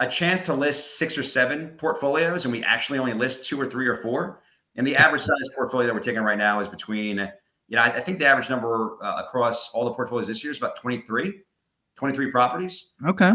a 0.00 0.06
chance 0.06 0.42
to 0.42 0.52
list 0.52 0.98
six 0.98 1.16
or 1.16 1.22
seven 1.22 1.68
portfolios, 1.78 2.44
and 2.44 2.52
we 2.52 2.62
actually 2.62 2.98
only 2.98 3.14
list 3.14 3.46
two 3.46 3.58
or 3.58 3.70
three 3.70 3.88
or 3.88 3.96
four. 4.02 4.42
And 4.74 4.86
the 4.86 4.96
average 4.96 5.22
size 5.22 5.48
portfolio 5.56 5.86
that 5.86 5.94
we're 5.94 6.00
taking 6.00 6.20
right 6.20 6.36
now 6.36 6.60
is 6.60 6.68
between, 6.68 7.16
you 7.68 7.76
know, 7.76 7.80
I, 7.80 7.86
I 7.86 8.00
think 8.02 8.18
the 8.18 8.26
average 8.26 8.50
number 8.50 9.02
uh, 9.02 9.22
across 9.26 9.70
all 9.70 9.86
the 9.86 9.92
portfolios 9.92 10.26
this 10.26 10.44
year 10.44 10.50
is 10.50 10.58
about 10.58 10.76
23, 10.76 11.40
23 11.96 12.30
properties. 12.30 12.90
Okay. 13.06 13.32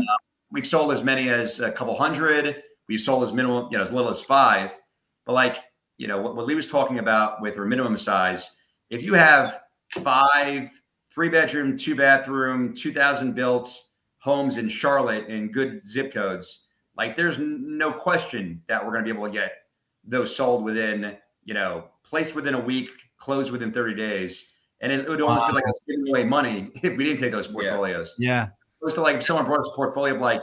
We've 0.51 0.67
sold 0.67 0.91
as 0.91 1.03
many 1.03 1.29
as 1.29 1.59
a 1.59 1.71
couple 1.71 1.95
hundred. 1.95 2.61
We've 2.87 3.01
sold 3.01 3.23
as 3.23 3.33
minimum, 3.33 3.69
you 3.71 3.79
know, 3.79 3.83
as 3.83 3.91
little 3.91 4.11
as 4.11 4.21
five. 4.21 4.73
But 5.25 5.33
like, 5.33 5.57
you 5.97 6.07
know, 6.07 6.21
what, 6.21 6.35
what 6.35 6.45
Lee 6.45 6.55
was 6.55 6.67
talking 6.67 6.99
about 6.99 7.41
with 7.41 7.57
our 7.57 7.65
minimum 7.65 7.97
size, 7.97 8.51
if 8.89 9.03
you 9.03 9.13
have 9.13 9.53
five, 10.03 10.69
three 11.13 11.29
bedroom, 11.29 11.77
two 11.77 11.95
bathroom, 11.95 12.73
2000 12.73 13.33
built 13.33 13.69
homes 14.19 14.57
in 14.57 14.69
Charlotte 14.69 15.27
in 15.27 15.51
good 15.51 15.85
zip 15.85 16.13
codes, 16.13 16.63
like 16.97 17.15
there's 17.15 17.37
no 17.39 17.91
question 17.91 18.61
that 18.67 18.83
we're 18.83 18.91
going 18.91 19.05
to 19.05 19.13
be 19.13 19.17
able 19.17 19.27
to 19.27 19.33
get 19.33 19.51
those 20.03 20.35
sold 20.35 20.63
within, 20.63 21.17
you 21.43 21.53
know, 21.53 21.85
placed 22.03 22.35
within 22.35 22.53
a 22.53 22.59
week, 22.59 22.89
closed 23.17 23.51
within 23.51 23.71
30 23.71 23.95
days. 23.95 24.47
And 24.81 24.91
it, 24.91 25.01
it 25.01 25.09
would 25.09 25.21
almost 25.21 25.47
be 25.47 25.53
like 25.53 25.63
giving 25.87 26.07
away 26.09 26.23
money 26.23 26.71
if 26.83 26.97
we 26.97 27.03
didn't 27.03 27.19
take 27.19 27.31
those 27.31 27.47
portfolios 27.47 28.15
Yeah. 28.17 28.47
opposed 28.81 28.95
to 28.95 29.01
like 29.01 29.17
if 29.17 29.23
someone 29.23 29.45
brought 29.45 29.59
us 29.59 29.69
a 29.71 29.75
portfolio 29.75 30.15
of 30.15 30.21
like 30.21 30.41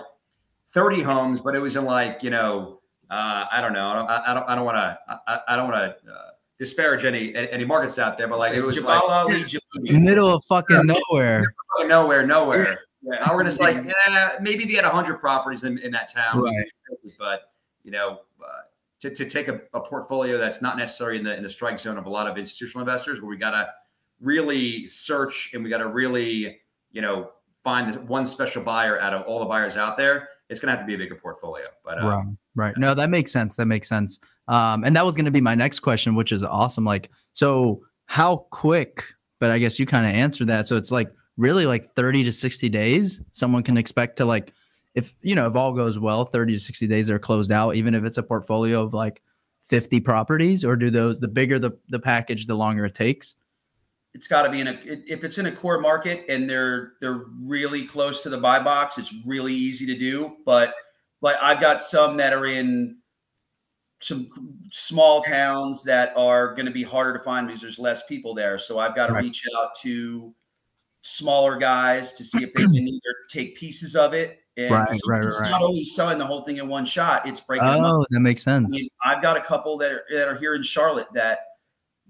30 0.73 1.03
homes, 1.03 1.41
but 1.41 1.55
it 1.55 1.59
was 1.59 1.77
in 1.77 1.85
like, 1.85 2.23
you 2.23 2.31
know, 2.31 2.81
uh, 3.11 3.47
I 3.51 3.61
don't 3.61 3.73
know. 3.73 3.89
I 3.91 3.95
don't, 4.35 4.49
I 4.49 4.55
don't, 4.55 4.65
want 4.65 4.77
to, 4.77 4.99
I, 5.27 5.41
I 5.49 5.57
don't 5.57 5.71
want 5.71 5.97
to 6.05 6.13
uh, 6.13 6.31
disparage 6.59 7.05
any, 7.05 7.35
any 7.35 7.65
markets 7.65 7.99
out 7.99 8.19
there, 8.19 8.29
but 8.29 8.39
like 8.39 8.53
it 8.55 8.63
was 8.63 8.77
Jabal 8.77 8.91
like 8.91 9.03
Ali, 9.03 9.45
Jalubi. 9.45 10.03
Middle 10.03 10.35
of 10.35 10.45
fucking 10.45 10.87
nowhere. 10.87 11.55
nowhere, 11.87 12.27
nowhere. 12.27 12.81
Yeah. 13.03 13.25
Now 13.27 13.35
we're 13.35 13.45
just 13.45 13.61
like, 13.61 13.79
yeah, 14.09 14.33
maybe 14.41 14.65
they 14.65 14.75
had 14.75 14.85
100 14.85 15.19
properties 15.19 15.65
in, 15.65 15.79
in 15.79 15.93
that 15.93 16.13
town, 16.13 16.43
Right. 16.43 16.67
but 17.19 17.53
you 17.85 17.93
know, 17.93 18.21
uh, 18.43 18.47
to, 19.01 19.11
to 19.11 19.25
take 19.25 19.49
a, 19.49 19.61
a 19.73 19.81
portfolio 19.81 20.37
that's 20.39 20.61
not 20.61 20.77
necessarily 20.77 21.19
in 21.19 21.25
the 21.25 21.37
in 21.37 21.43
the 21.43 21.51
strike 21.51 21.79
zone 21.79 21.97
of 21.97 22.07
a 22.07 22.11
lot 22.11 22.27
of 22.27 22.37
institutional 22.37 22.81
investors, 22.81 23.21
where 23.21 23.31
we 23.31 23.37
got 23.37 23.53
to 23.53 23.69
really 24.21 24.89
search 24.89 25.51
and 25.55 25.63
we 25.63 25.71
got 25.71 25.79
to 25.79 25.89
really, 25.89 26.59
you 26.91 27.01
know, 27.01 27.31
find 27.63 27.89
this 27.89 27.97
one 28.09 28.27
special 28.27 28.63
buyer 28.63 29.01
out 29.01 29.15
of 29.15 29.25
all 29.27 29.39
the 29.39 29.45
buyers 29.45 29.77
out 29.77 29.97
there. 29.97 30.29
It's 30.49 30.61
going 30.61 30.73
to 30.73 30.77
have 30.77 30.81
to 30.81 30.87
be 30.87 30.95
a 30.95 30.99
bigger 30.99 31.15
portfolio, 31.15 31.65
but 31.85 32.03
uh, 32.03 32.09
Right. 32.09 32.27
Right. 32.55 32.79
No, 32.79 32.95
that 32.95 33.11
makes 33.11 33.33
sense. 33.33 33.57
That 33.57 33.67
makes 33.67 33.89
sense. 33.89 34.19
Um, 34.49 34.83
and 34.85 34.97
that 34.97 35.05
was 35.05 35.15
going 35.15 35.27
to 35.27 35.31
be 35.31 35.41
my 35.41 35.55
next 35.55 35.81
question, 35.81 36.15
which 36.15 36.33
is 36.33 36.43
awesome. 36.43 36.85
Like, 36.85 37.11
so 37.35 37.83
how 38.07 38.47
quick? 38.51 39.05
But 39.41 39.51
I 39.51 39.59
guess 39.59 39.79
you 39.79 39.87
kind 39.87 40.07
of 40.07 40.13
answered 40.13 40.49
that. 40.49 40.67
So 40.67 40.77
it's 40.77 40.91
like 40.91 41.13
really 41.37 41.67
like 41.67 41.95
30 41.95 42.25
to 42.25 42.33
60 42.33 42.69
days. 42.69 43.21
Someone 43.33 43.63
can 43.63 43.77
expect 43.77 44.17
to 44.17 44.25
like, 44.25 44.53
if 44.95 45.15
you 45.23 45.35
know, 45.35 45.47
if 45.47 45.55
all 45.55 45.73
goes 45.73 45.99
well, 45.99 46.25
30 46.25 46.55
to 46.55 46.61
60 46.61 46.87
days 46.89 47.07
they're 47.07 47.19
closed 47.19 47.53
out, 47.53 47.77
even 47.77 47.95
if 47.95 48.05
it's 48.05 48.19
a 48.19 48.23
portfolio 48.23 48.83
of 48.83 48.95
like 48.95 49.23
50 49.69 50.01
properties, 50.01 50.65
or 50.65 50.75
do 50.75 50.91
those 50.91 51.21
the 51.21 51.29
bigger 51.29 51.59
the 51.59 51.73
the 51.91 52.01
package, 52.01 52.47
the 52.47 52.55
longer 52.55 52.87
it 52.87 52.95
takes? 52.95 53.35
It's 54.15 54.27
got 54.27 54.43
to 54.43 54.51
be 54.51 54.61
in 54.61 54.69
a 54.69 54.79
if 54.85 55.25
it's 55.25 55.39
in 55.39 55.47
a 55.47 55.53
core 55.53 55.81
market 55.81 56.25
and 56.29 56.49
they're 56.49 56.95
they're 57.01 57.25
really 57.43 57.85
close 57.87 58.23
to 58.23 58.29
the 58.31 58.39
buy 58.39 58.63
box 58.63 58.99
it's 58.99 59.15
really 59.27 59.55
easy 59.55 59.87
to 59.87 59.99
do 59.99 60.37
but 60.45 60.75
like 61.21 61.37
i've 61.43 61.61
got 61.61 61.83
some 61.83 62.17
that 62.17 62.33
are 62.33 62.47
in 62.47 62.97
some 64.01 64.31
small 64.71 65.23
towns 65.23 65.83
that 65.83 66.13
are 66.17 66.55
going 66.55 66.67
to 66.67 66.73
be 66.73 66.85
harder 66.85 67.17
to 67.19 67.25
find 67.25 67.47
because 67.47 67.61
there's 67.61 67.79
less 67.79 68.05
people 68.07 68.35
there 68.35 68.59
so 68.59 68.79
i've 68.79 68.95
got 68.95 69.09
to 69.09 69.13
Right. 69.13 69.25
reach 69.25 69.45
out 69.59 69.77
to 69.83 70.35
smaller 71.03 71.57
guys 71.57 72.15
to 72.15 72.25
see 72.25 72.43
if 72.43 72.53
they 72.55 72.63
can 72.63 72.75
either 72.77 73.15
take 73.31 73.57
pieces 73.57 73.95
of 73.95 74.15
it 74.15 74.41
and 74.57 74.73
Right, 74.73 74.89
so 74.89 75.09
right, 75.09 75.25
it's 75.25 75.41
right, 75.41 75.51
not 75.51 75.63
always 75.63 75.95
selling 75.95 76.19
the 76.19 76.27
whole 76.27 76.43
thing 76.43 76.57
in 76.57 76.69
one 76.69 76.85
shot 76.85 77.27
it's 77.29 77.41
breaking 77.41 77.69
Oh, 77.69 78.05
that 78.11 78.21
makes 78.21 78.43
I 78.43 78.51
sense. 78.51 78.75
mean, 78.75 78.89
I've 79.05 79.23
got 79.23 79.37
a 79.37 79.41
couple 79.41 79.79
that 79.79 79.93
are, 79.93 80.05
that 80.13 80.29
are 80.29 80.37
here 80.37 80.55
in 80.55 80.63
Charlotte 80.63 81.07
that 81.15 81.39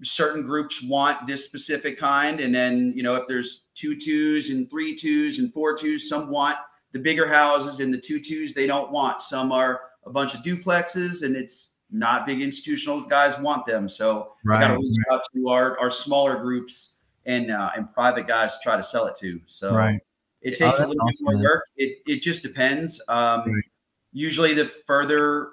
certain 0.03 0.43
groups 0.43 0.81
want 0.83 1.27
this 1.27 1.45
specific 1.45 1.97
kind. 1.99 2.39
And 2.39 2.53
then, 2.53 2.93
you 2.95 3.03
know, 3.03 3.15
if 3.15 3.27
there's 3.27 3.65
two 3.75 3.99
twos 3.99 4.49
and 4.49 4.69
three 4.69 4.95
twos 4.97 5.39
and 5.39 5.53
four 5.53 5.75
twos, 5.77 6.07
some 6.07 6.29
want 6.29 6.57
the 6.91 6.99
bigger 6.99 7.27
houses 7.27 7.79
and 7.79 7.93
the 7.93 7.97
two 7.97 8.19
twos 8.21 8.53
they 8.53 8.65
don't 8.67 8.91
want. 8.91 9.21
Some 9.21 9.51
are 9.51 9.81
a 10.05 10.09
bunch 10.09 10.33
of 10.33 10.41
duplexes 10.41 11.23
and 11.23 11.35
it's 11.35 11.71
not 11.91 12.25
big 12.25 12.41
institutional 12.41 13.01
guys 13.01 13.37
want 13.39 13.65
them. 13.65 13.89
So 13.89 14.35
I 14.49 14.59
got 14.59 14.67
to 14.69 14.77
reach 14.77 14.89
out 15.11 15.21
to 15.35 15.49
our, 15.49 15.77
our 15.79 15.91
smaller 15.91 16.37
groups 16.37 16.95
and, 17.25 17.51
uh, 17.51 17.71
and 17.75 17.91
private 17.93 18.27
guys 18.27 18.53
to 18.53 18.59
try 18.63 18.77
to 18.77 18.83
sell 18.83 19.05
it 19.07 19.17
to. 19.19 19.39
So 19.47 19.73
Right. 19.75 19.99
it 20.41 20.55
Oh, 20.61 20.65
takes 20.65 20.79
a 20.79 20.87
little 20.87 21.03
awesome, 21.07 21.25
bit 21.27 21.33
more 21.35 21.43
work. 21.43 21.63
It, 21.75 21.97
it 22.07 22.21
just 22.21 22.41
depends. 22.43 23.01
Um, 23.07 23.41
Right. 23.45 23.63
Usually, 24.11 24.55
the 24.55 24.65
further 24.65 25.49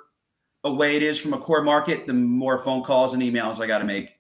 away 0.64 0.96
it 0.96 1.02
is 1.02 1.18
from 1.18 1.35
a 1.35 1.38
core 1.38 1.62
market, 1.62 2.06
the 2.06 2.14
more 2.14 2.59
phone 2.64 2.82
calls 2.82 3.12
and 3.12 3.22
emails 3.22 3.61
I 3.61 3.66
got 3.66 3.78
to 3.78 3.85
make. 3.85 4.15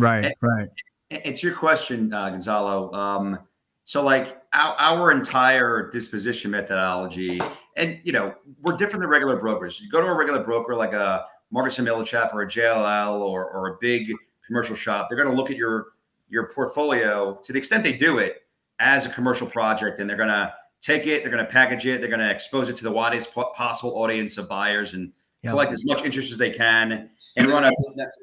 Right. 0.00 0.34
Right. 0.40 0.68
It's 1.10 1.42
your 1.42 1.54
question, 1.54 2.12
uh, 2.12 2.30
Gonzalo. 2.30 2.92
Um, 2.92 3.38
so, 3.84 4.02
like 4.02 4.40
our, 4.52 4.76
our 4.78 5.10
entire 5.10 5.90
disposition 5.90 6.50
methodology, 6.52 7.40
and 7.76 7.98
you 8.04 8.12
know, 8.12 8.34
we're 8.62 8.76
different 8.76 9.00
than 9.00 9.10
regular 9.10 9.36
brokers. 9.36 9.80
You 9.80 9.90
go 9.90 10.00
to 10.00 10.06
a 10.06 10.14
regular 10.14 10.44
broker 10.44 10.76
like 10.76 10.92
a 10.92 11.24
Marcus 11.50 11.78
and 11.78 11.88
Millichap 11.88 12.32
or 12.32 12.42
a 12.42 12.46
JLL 12.46 13.20
or, 13.20 13.50
or 13.50 13.74
a 13.74 13.76
big 13.80 14.12
commercial 14.46 14.76
shop. 14.76 15.08
They're 15.08 15.18
going 15.18 15.30
to 15.30 15.36
look 15.36 15.50
at 15.50 15.56
your 15.56 15.88
your 16.28 16.52
portfolio 16.52 17.40
to 17.42 17.52
the 17.52 17.58
extent 17.58 17.82
they 17.82 17.92
do 17.92 18.18
it 18.18 18.42
as 18.78 19.06
a 19.06 19.08
commercial 19.08 19.46
project, 19.46 19.98
and 19.98 20.08
they're 20.08 20.16
going 20.16 20.28
to 20.28 20.54
take 20.80 21.06
it, 21.06 21.22
they're 21.22 21.32
going 21.32 21.44
to 21.44 21.50
package 21.50 21.86
it, 21.86 22.00
they're 22.00 22.08
going 22.08 22.20
to 22.20 22.30
expose 22.30 22.68
it 22.68 22.76
to 22.76 22.84
the 22.84 22.90
widest 22.90 23.34
possible 23.34 23.98
audience 24.00 24.38
of 24.38 24.48
buyers 24.48 24.94
and 24.94 25.12
yep. 25.42 25.52
collect 25.52 25.72
as 25.72 25.84
much 25.84 26.02
interest 26.02 26.30
as 26.30 26.38
they 26.38 26.50
can 26.50 27.10
and 27.36 27.48
run 27.48 27.64
a 27.64 27.70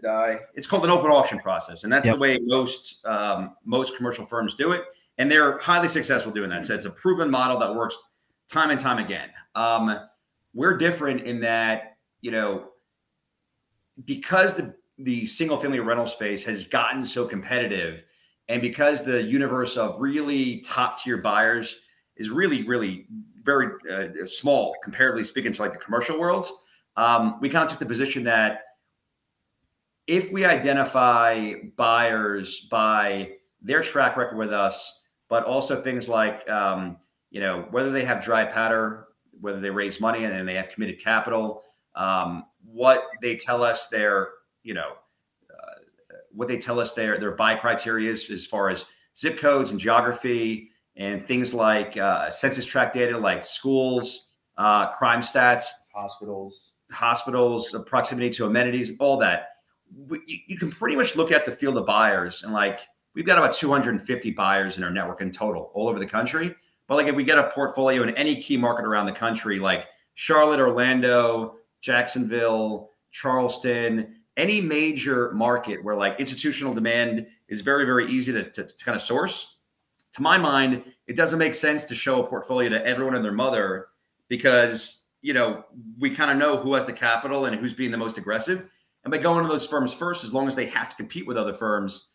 die. 0.03 0.39
It's 0.56 0.67
called 0.67 0.84
an 0.84 0.89
open 0.89 1.12
auction 1.12 1.39
process, 1.39 1.84
and 1.84 1.91
that's 1.91 2.06
yep. 2.06 2.15
the 2.15 2.21
way 2.21 2.39
most 2.41 3.06
um, 3.06 3.56
most 3.65 3.95
commercial 3.95 4.25
firms 4.25 4.56
do 4.56 4.71
it, 4.71 4.84
and 5.17 5.32
they're 5.32 5.58
highly 5.60 5.88
successful 5.88 6.32
doing 6.32 6.49
that. 6.49 6.65
So 6.65 6.73
it's 6.73 6.86
a 6.86 6.91
proven 6.91 7.30
model 7.30 7.60
that 7.60 7.73
works 7.73 7.97
time 8.49 8.69
and 8.69 8.80
time 8.80 8.99
again. 8.99 9.30
Um, 9.56 9.99
we're 10.53 10.77
different 10.77 11.21
in 11.21 11.39
that 11.41 11.97
you 12.21 12.32
know 12.32 12.69
because 14.06 14.56
the 14.56 14.75
the 14.99 15.25
single 15.25 15.58
family 15.58 15.80
rental 15.80 16.08
space 16.08 16.43
has 16.43 16.65
gotten 16.65 17.06
so 17.06 17.25
competitive 17.25 18.03
and 18.49 18.62
because 18.62 19.03
the 19.03 19.21
universe 19.21 19.75
of 19.77 19.99
really 19.99 20.62
top 20.62 21.01
tier 21.01 21.17
buyers 21.17 21.80
is 22.15 22.30
really, 22.30 22.63
really 22.63 23.06
very 23.43 23.69
uh, 23.91 24.25
small, 24.25 24.75
comparatively 24.84 25.23
speaking, 25.23 25.53
to 25.53 25.62
like 25.62 25.73
the 25.73 25.80
commercial 25.80 26.19
worlds, 26.19 26.51
um, 26.97 27.38
we 27.39 27.49
kind 27.49 27.63
of 27.63 27.69
took 27.69 27.79
the 27.79 27.86
position 27.86 28.23
that 28.25 28.62
if 30.07 30.31
we 30.31 30.45
identify 30.45 31.53
buyers 31.75 32.67
by 32.69 33.29
their 33.62 33.81
track 33.81 34.17
record 34.17 34.38
with 34.38 34.51
us, 34.51 35.01
but 35.29 35.43
also 35.45 35.81
things 35.81 36.10
like, 36.10 36.47
um, 36.49 36.97
you 37.29 37.39
know, 37.39 37.65
whether 37.71 37.91
they 37.91 38.03
have 38.03 38.23
dry 38.23 38.45
powder, 38.45 39.07
whether 39.39 39.60
they 39.60 39.69
raise 39.69 39.99
money 39.99 40.23
and 40.23 40.33
then 40.33 40.45
they 40.45 40.55
have 40.55 40.69
committed 40.69 41.01
capital, 41.01 41.63
um, 41.95 42.45
what 42.65 43.03
they 43.21 43.36
tell 43.36 43.63
us 43.63 43.88
their, 43.88 44.29
you 44.63 44.73
know, 44.73 44.93
what 46.38 46.47
they 46.47 46.57
tell 46.57 46.79
us 46.79 46.93
their 46.93 47.19
their 47.19 47.31
buy 47.31 47.55
criteria 47.55 48.10
is 48.10 48.29
as 48.29 48.45
far 48.45 48.69
as 48.69 48.86
zip 49.17 49.39
codes 49.39 49.71
and 49.71 49.79
geography 49.79 50.69
and 50.95 51.27
things 51.27 51.53
like 51.53 51.97
uh, 51.97 52.29
census 52.29 52.63
tract 52.63 52.93
data, 52.93 53.17
like 53.17 53.43
schools, 53.43 54.33
uh, 54.57 54.91
crime 54.91 55.21
stats, 55.21 55.65
hospitals, 55.93 56.73
hospitals, 56.91 57.76
proximity 57.86 58.30
to 58.32 58.45
amenities, 58.45 58.93
all 59.00 59.17
that. 59.17 59.50
You, 60.10 60.21
you 60.47 60.58
can 60.58 60.71
pretty 60.71 60.95
much 60.95 61.15
look 61.15 61.32
at 61.32 61.45
the 61.45 61.52
field 61.52 61.78
of 61.78 61.86
buyers 61.86 62.43
and 62.43 62.54
like 62.54 62.80
we've 63.15 63.26
got 63.26 63.38
about 63.38 63.56
250 63.56 64.32
buyers 64.32 64.78
in 64.78 64.84
our 64.84 64.91
network 64.91 65.21
in 65.21 65.32
total 65.32 65.71
all 65.73 65.88
over 65.88 66.00
the 66.00 66.06
country. 66.06 66.54
But 66.88 66.95
like 66.95 67.08
if 67.08 67.15
we 67.15 67.23
get 67.23 67.38
a 67.38 67.50
portfolio 67.50 68.04
in 68.04 68.12
any 68.12 68.41
key 68.41 68.58
market 68.58 68.86
around 68.86 69.08
the 69.08 69.12
country, 69.12 69.60
like 69.60 69.86
Charlotte, 70.15 70.60
Orlando, 70.60 71.56
Jacksonville, 71.82 72.91
Charleston, 73.12 74.15
any 74.38 74.62
major 74.62 75.32
market 75.32 75.84
where 75.84 75.95
like 75.95 76.19
institutional 76.19 76.73
demand 76.73 77.28
is 77.50 77.62
very, 77.62 77.86
very 77.86 78.10
easy 78.10 78.32
to, 78.32 78.50
to, 78.52 78.63
to 78.65 78.86
kind 78.86 78.95
of 78.95 79.02
source, 79.02 79.58
to 80.13 80.21
my 80.21 80.38
mind, 80.38 80.84
it 81.08 81.15
doesn't 81.15 81.39
make 81.39 81.54
sense 81.54 81.84
to 81.86 81.95
show 81.95 82.23
a 82.23 82.28
portfolio 82.28 82.69
to 82.69 82.86
everyone 82.86 83.15
and 83.15 83.26
their 83.26 83.32
mother 83.32 83.88
because 84.28 85.04
you 85.27 85.33
know 85.33 85.65
we 85.99 86.09
kind 86.09 86.31
of 86.31 86.37
know 86.37 86.55
who 86.55 86.73
has 86.73 86.85
the 86.85 86.93
capital 86.93 87.45
and 87.45 87.55
who's 87.57 87.73
being 87.73 87.91
the 87.91 87.97
most 87.97 88.17
aggressive. 88.17 88.63
And 89.03 89.11
by 89.11 89.17
going 89.17 89.43
to 89.43 89.49
those 89.49 89.67
firms 89.67 89.91
first, 89.91 90.23
as 90.23 90.31
long 90.31 90.47
as 90.47 90.55
they 90.55 90.67
have 90.67 90.87
to 90.87 90.95
compete 90.95 91.27
with 91.27 91.35
other 91.35 91.53
firms, 91.53 92.05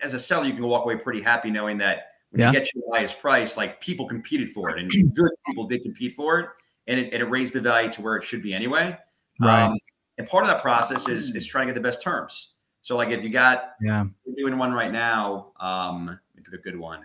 as 0.00 0.12
a 0.12 0.18
seller, 0.18 0.46
you 0.46 0.54
can 0.54 0.64
walk 0.64 0.84
away 0.84 0.96
pretty 0.96 1.22
happy 1.22 1.50
knowing 1.50 1.78
that 1.78 2.08
when 2.30 2.40
yeah. 2.40 2.48
you 2.48 2.52
get 2.58 2.74
your 2.74 2.82
highest 2.92 3.20
price, 3.20 3.56
like 3.56 3.80
people 3.80 4.08
competed 4.08 4.50
for 4.50 4.70
it 4.70 4.80
and 4.80 4.90
good 5.14 5.30
people 5.46 5.68
did 5.68 5.82
compete 5.82 6.16
for 6.16 6.40
it, 6.40 6.48
and 6.88 6.98
it, 6.98 7.12
and 7.12 7.22
it 7.22 7.26
raised 7.26 7.52
the 7.52 7.60
value 7.60 7.92
to 7.92 8.02
where 8.02 8.16
it 8.16 8.24
should 8.24 8.42
be 8.42 8.52
anyway. 8.52 8.96
Right. 9.40 9.62
Um, 9.62 9.78
and 10.18 10.26
part 10.26 10.42
of 10.42 10.48
that 10.48 10.60
process 10.60 11.08
is 11.08 11.32
is 11.36 11.46
trying 11.46 11.68
to 11.68 11.72
get 11.72 11.80
the 11.80 11.88
best 11.88 12.02
terms. 12.02 12.54
So 12.82 12.96
like 12.96 13.10
if 13.10 13.22
you 13.22 13.30
got 13.30 13.74
yeah, 13.80 14.04
we're 14.26 14.34
doing 14.34 14.58
one 14.58 14.72
right 14.72 14.90
now. 14.90 15.52
Um, 15.60 16.06
let 16.06 16.36
me 16.36 16.42
pick 16.42 16.58
a 16.58 16.62
good 16.62 16.76
one. 16.76 17.02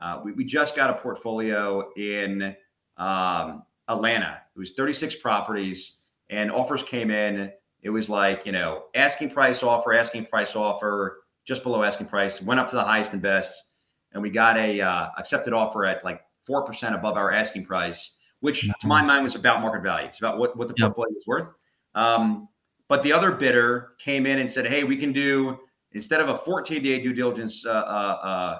Uh, 0.00 0.20
we, 0.24 0.32
we 0.32 0.44
just 0.44 0.74
got 0.74 0.90
a 0.90 0.94
portfolio 0.94 1.92
in 1.96 2.56
um, 2.96 3.62
Atlanta. 3.88 4.40
It 4.54 4.58
was 4.58 4.72
36 4.72 5.16
properties, 5.16 5.98
and 6.30 6.50
offers 6.50 6.82
came 6.82 7.10
in. 7.10 7.50
It 7.82 7.90
was 7.90 8.08
like 8.08 8.44
you 8.44 8.52
know 8.52 8.84
asking 8.94 9.30
price 9.30 9.62
offer, 9.62 9.94
asking 9.94 10.26
price 10.26 10.56
offer, 10.56 11.20
just 11.46 11.62
below 11.62 11.82
asking 11.82 12.08
price. 12.08 12.42
Went 12.42 12.60
up 12.60 12.68
to 12.68 12.76
the 12.76 12.84
highest 12.84 13.12
and 13.12 13.22
best, 13.22 13.64
and 14.12 14.22
we 14.22 14.30
got 14.30 14.56
a 14.56 14.80
uh, 14.80 15.08
accepted 15.18 15.52
offer 15.52 15.86
at 15.86 16.04
like 16.04 16.20
four 16.46 16.64
percent 16.64 16.94
above 16.94 17.16
our 17.16 17.32
asking 17.32 17.64
price, 17.64 18.16
which 18.40 18.62
to 18.62 18.86
my 18.86 19.02
mind 19.02 19.24
was 19.24 19.34
about 19.34 19.60
market 19.60 19.82
value. 19.82 20.08
It's 20.08 20.18
about 20.18 20.38
what 20.38 20.56
what 20.56 20.68
the 20.68 20.74
yep. 20.76 20.94
portfolio 20.94 21.14
was 21.14 21.24
worth. 21.26 21.48
Um, 21.94 22.48
but 22.88 23.02
the 23.02 23.12
other 23.12 23.32
bidder 23.32 23.90
came 23.98 24.26
in 24.26 24.38
and 24.38 24.50
said, 24.50 24.66
"Hey, 24.66 24.84
we 24.84 24.96
can 24.96 25.12
do 25.12 25.58
instead 25.92 26.20
of 26.20 26.28
a 26.28 26.38
14 26.38 26.82
day 26.82 27.00
due 27.00 27.12
diligence, 27.12 27.64
uh, 27.64 27.70
uh, 27.70 28.58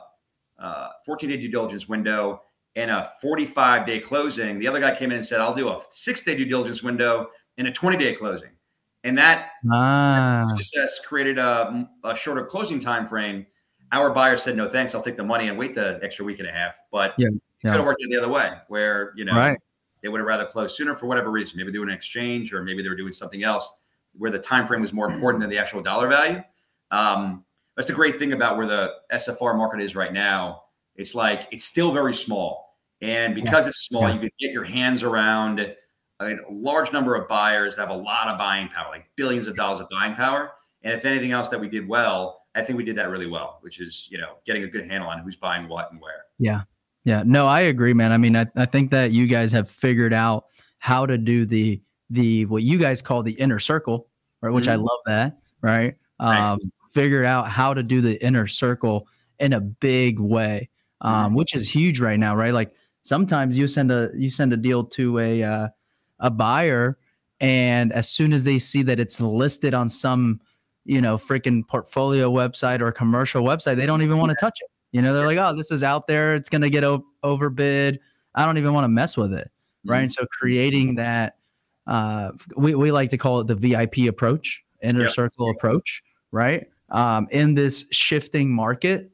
uh, 0.58 0.88
14 1.04 1.30
day 1.30 1.36
due 1.36 1.50
diligence 1.50 1.88
window 1.88 2.42
and 2.76 2.90
a 2.90 3.12
45 3.20 3.86
day 3.86 4.00
closing." 4.00 4.58
The 4.58 4.66
other 4.66 4.80
guy 4.80 4.94
came 4.94 5.10
in 5.10 5.18
and 5.18 5.26
said, 5.26 5.40
"I'll 5.40 5.54
do 5.54 5.68
a 5.68 5.80
six 5.90 6.22
day 6.22 6.34
due 6.34 6.44
diligence 6.44 6.82
window 6.82 7.30
and 7.56 7.66
a 7.66 7.72
20 7.72 7.96
day 7.96 8.14
closing." 8.14 8.50
And 9.04 9.16
that 9.16 9.50
ah. 9.72 10.44
process 10.48 10.98
created 11.04 11.38
a, 11.38 11.88
a 12.04 12.16
shorter 12.16 12.44
closing 12.44 12.80
time 12.80 13.06
frame. 13.06 13.46
Our 13.92 14.10
buyer 14.10 14.36
said, 14.36 14.56
"No, 14.56 14.68
thanks. 14.68 14.94
I'll 14.94 15.02
take 15.02 15.16
the 15.16 15.24
money 15.24 15.48
and 15.48 15.56
wait 15.56 15.74
the 15.74 15.98
extra 16.02 16.24
week 16.24 16.40
and 16.40 16.48
a 16.48 16.52
half." 16.52 16.76
But 16.92 17.14
yeah, 17.16 17.28
yeah. 17.62 17.70
could 17.70 17.78
have 17.78 17.86
worked 17.86 18.02
it 18.02 18.10
the 18.10 18.18
other 18.18 18.28
way, 18.28 18.52
where 18.68 19.12
you 19.16 19.24
know 19.24 19.34
right. 19.34 19.58
they 20.02 20.08
would 20.08 20.18
have 20.18 20.26
rather 20.26 20.44
closed 20.44 20.76
sooner 20.76 20.94
for 20.94 21.06
whatever 21.06 21.30
reason. 21.30 21.56
Maybe 21.56 21.72
they 21.72 21.78
were 21.78 21.86
an 21.86 21.92
exchange, 21.92 22.52
or 22.52 22.62
maybe 22.62 22.82
they 22.82 22.88
were 22.88 22.96
doing 22.96 23.12
something 23.12 23.44
else 23.44 23.72
where 24.16 24.30
the 24.30 24.38
time 24.38 24.66
frame 24.66 24.80
was 24.80 24.92
more 24.92 25.10
important 25.10 25.40
than 25.40 25.48
the 25.48 25.58
actual 25.58 25.82
dollar 25.82 26.08
value. 26.08 26.42
Um, 26.90 27.44
that's 27.76 27.86
the 27.86 27.94
great 27.94 28.18
thing 28.18 28.32
about 28.32 28.56
where 28.56 28.66
the 28.66 28.94
SFR 29.12 29.56
market 29.56 29.80
is 29.80 29.94
right 29.94 30.12
now. 30.12 30.64
It's 30.98 31.14
like 31.14 31.48
it's 31.50 31.64
still 31.64 31.92
very 31.92 32.14
small, 32.14 32.76
and 33.00 33.34
because 33.34 33.64
yeah. 33.64 33.70
it's 33.70 33.86
small, 33.86 34.02
yeah. 34.02 34.14
you 34.14 34.20
can 34.20 34.30
get 34.38 34.52
your 34.52 34.64
hands 34.64 35.02
around 35.02 35.74
a 36.20 36.36
large 36.50 36.92
number 36.92 37.14
of 37.14 37.28
buyers 37.28 37.76
that 37.76 37.88
have 37.88 37.96
a 37.96 38.00
lot 38.00 38.28
of 38.28 38.36
buying 38.36 38.68
power, 38.68 38.90
like 38.90 39.06
billions 39.16 39.46
of 39.46 39.54
dollars 39.56 39.80
of 39.80 39.88
buying 39.88 40.14
power. 40.14 40.50
And 40.82 40.92
if 40.92 41.04
anything 41.04 41.32
else 41.32 41.48
that 41.48 41.60
we 41.60 41.68
did 41.68 41.88
well, 41.88 42.42
I 42.54 42.62
think 42.62 42.76
we 42.76 42.84
did 42.84 42.96
that 42.96 43.08
really 43.08 43.26
well, 43.26 43.58
which 43.62 43.80
is 43.80 44.08
you 44.10 44.18
know 44.18 44.34
getting 44.44 44.64
a 44.64 44.68
good 44.68 44.88
handle 44.90 45.08
on 45.08 45.20
who's 45.20 45.36
buying 45.36 45.68
what 45.68 45.92
and 45.92 46.00
where. 46.00 46.24
Yeah, 46.38 46.62
yeah. 47.04 47.22
No, 47.24 47.46
I 47.46 47.60
agree, 47.62 47.94
man. 47.94 48.12
I 48.12 48.18
mean, 48.18 48.36
I, 48.36 48.46
I 48.56 48.66
think 48.66 48.90
that 48.90 49.12
you 49.12 49.26
guys 49.26 49.52
have 49.52 49.70
figured 49.70 50.12
out 50.12 50.46
how 50.78 51.06
to 51.06 51.16
do 51.16 51.46
the 51.46 51.80
the 52.10 52.46
what 52.46 52.62
you 52.62 52.78
guys 52.78 53.00
call 53.02 53.22
the 53.22 53.32
inner 53.32 53.58
circle, 53.58 54.08
right? 54.40 54.50
Which 54.50 54.64
mm-hmm. 54.64 54.72
I 54.72 54.76
love 54.76 54.98
that, 55.06 55.38
right? 55.60 55.94
Um, 56.20 56.58
figured 56.92 57.26
out 57.26 57.48
how 57.48 57.74
to 57.74 57.82
do 57.82 58.00
the 58.00 58.22
inner 58.24 58.46
circle 58.46 59.06
in 59.38 59.52
a 59.52 59.60
big 59.60 60.18
way, 60.18 60.68
um, 61.00 61.34
which 61.34 61.54
is 61.54 61.68
huge 61.68 62.00
right 62.00 62.18
now, 62.18 62.34
right? 62.34 62.52
Like 62.52 62.72
sometimes 63.02 63.56
you 63.56 63.68
send 63.68 63.90
a 63.90 64.10
you 64.14 64.30
send 64.30 64.52
a 64.52 64.56
deal 64.56 64.84
to 64.84 65.18
a 65.18 65.42
uh, 65.42 65.68
a 66.20 66.30
buyer, 66.30 66.98
and 67.40 67.92
as 67.92 68.08
soon 68.08 68.32
as 68.32 68.44
they 68.44 68.58
see 68.58 68.82
that 68.82 68.98
it's 69.00 69.20
listed 69.20 69.74
on 69.74 69.88
some 69.88 70.40
you 70.84 71.00
know 71.00 71.18
freaking 71.18 71.66
portfolio 71.66 72.30
website 72.30 72.80
or 72.80 72.90
commercial 72.92 73.42
website, 73.42 73.76
they 73.76 73.86
don't 73.86 74.02
even 74.02 74.18
want 74.18 74.30
to 74.30 74.36
touch 74.36 74.58
it. 74.60 74.70
You 74.92 75.02
know, 75.02 75.12
they're 75.12 75.26
like, 75.26 75.38
oh, 75.38 75.54
this 75.56 75.70
is 75.70 75.84
out 75.84 76.06
there. 76.06 76.34
It's 76.34 76.48
gonna 76.48 76.70
get 76.70 76.84
o- 76.84 77.04
overbid. 77.22 78.00
I 78.34 78.44
don't 78.44 78.58
even 78.58 78.72
want 78.72 78.84
to 78.84 78.88
mess 78.88 79.16
with 79.16 79.32
it, 79.32 79.50
right? 79.84 79.96
Mm-hmm. 79.96 80.02
And 80.02 80.12
so 80.12 80.26
creating 80.26 80.94
that 80.96 81.36
uh, 81.86 82.32
we, 82.56 82.74
we 82.74 82.92
like 82.92 83.10
to 83.10 83.18
call 83.18 83.40
it 83.40 83.46
the 83.46 83.54
VIP 83.54 84.08
approach, 84.08 84.62
inner 84.82 85.04
yep. 85.04 85.10
circle 85.10 85.50
approach, 85.50 86.02
right? 86.30 86.68
Um, 86.90 87.26
in 87.30 87.54
this 87.54 87.86
shifting 87.90 88.50
market, 88.50 89.10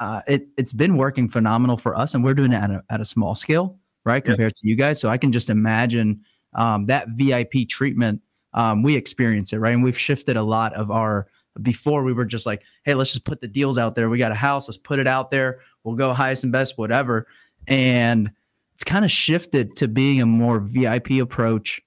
uh, 0.00 0.22
it, 0.26 0.48
it's 0.56 0.72
been 0.72 0.96
working 0.96 1.28
phenomenal 1.28 1.76
for 1.76 1.96
us, 1.96 2.14
and 2.14 2.24
we're 2.24 2.34
doing 2.34 2.52
it 2.52 2.62
at 2.62 2.70
a, 2.70 2.84
at 2.90 3.00
a 3.00 3.04
small 3.04 3.34
scale, 3.34 3.78
right? 4.04 4.24
Compared 4.24 4.50
yep. 4.50 4.56
to 4.56 4.68
you 4.68 4.76
guys. 4.76 5.00
So 5.00 5.08
I 5.08 5.18
can 5.18 5.32
just 5.32 5.50
imagine 5.50 6.20
um, 6.54 6.86
that 6.86 7.08
VIP 7.10 7.68
treatment. 7.68 8.20
Um, 8.54 8.82
we 8.82 8.96
experience 8.96 9.52
it, 9.52 9.58
right? 9.58 9.74
And 9.74 9.84
we've 9.84 9.98
shifted 9.98 10.36
a 10.36 10.42
lot 10.42 10.72
of 10.74 10.90
our 10.90 11.28
before 11.62 12.02
we 12.02 12.12
were 12.12 12.24
just 12.24 12.46
like, 12.46 12.62
hey, 12.84 12.94
let's 12.94 13.12
just 13.12 13.24
put 13.24 13.40
the 13.40 13.48
deals 13.48 13.78
out 13.78 13.94
there. 13.94 14.10
We 14.10 14.18
got 14.18 14.32
a 14.32 14.36
house, 14.36 14.68
let's 14.68 14.76
put 14.76 14.98
it 14.98 15.06
out 15.06 15.30
there. 15.30 15.60
We'll 15.84 15.94
go 15.94 16.12
highest 16.12 16.44
and 16.44 16.52
best, 16.52 16.76
whatever. 16.76 17.26
And 17.66 18.30
it's 18.74 18.84
kind 18.84 19.04
of 19.04 19.10
shifted 19.10 19.76
to 19.76 19.88
being 19.88 20.20
a 20.20 20.26
more 20.26 20.60
VIP 20.60 21.12
approach 21.12 21.80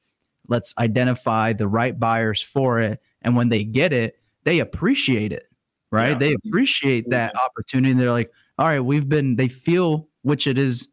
let's 0.49 0.73
identify 0.77 1.53
the 1.53 1.67
right 1.67 1.97
buyers 1.97 2.41
for 2.41 2.81
it 2.81 2.99
and 3.21 3.35
when 3.35 3.49
they 3.49 3.63
get 3.63 3.93
it 3.93 4.19
they 4.43 4.59
appreciate 4.59 5.31
it 5.31 5.48
right? 5.91 6.11
Yeah. 6.11 6.17
they 6.17 6.35
appreciate 6.45 7.09
that 7.09 7.33
opportunity. 7.35 7.93
They're 7.93 8.11
like 8.11 8.31
all 8.57 8.67
right 8.67 8.79
we've 8.79 9.07
been 9.07 9.35
they 9.35 9.47
feel 9.47 10.07
which 10.23 10.47
it 10.47 10.57
is 10.57 10.89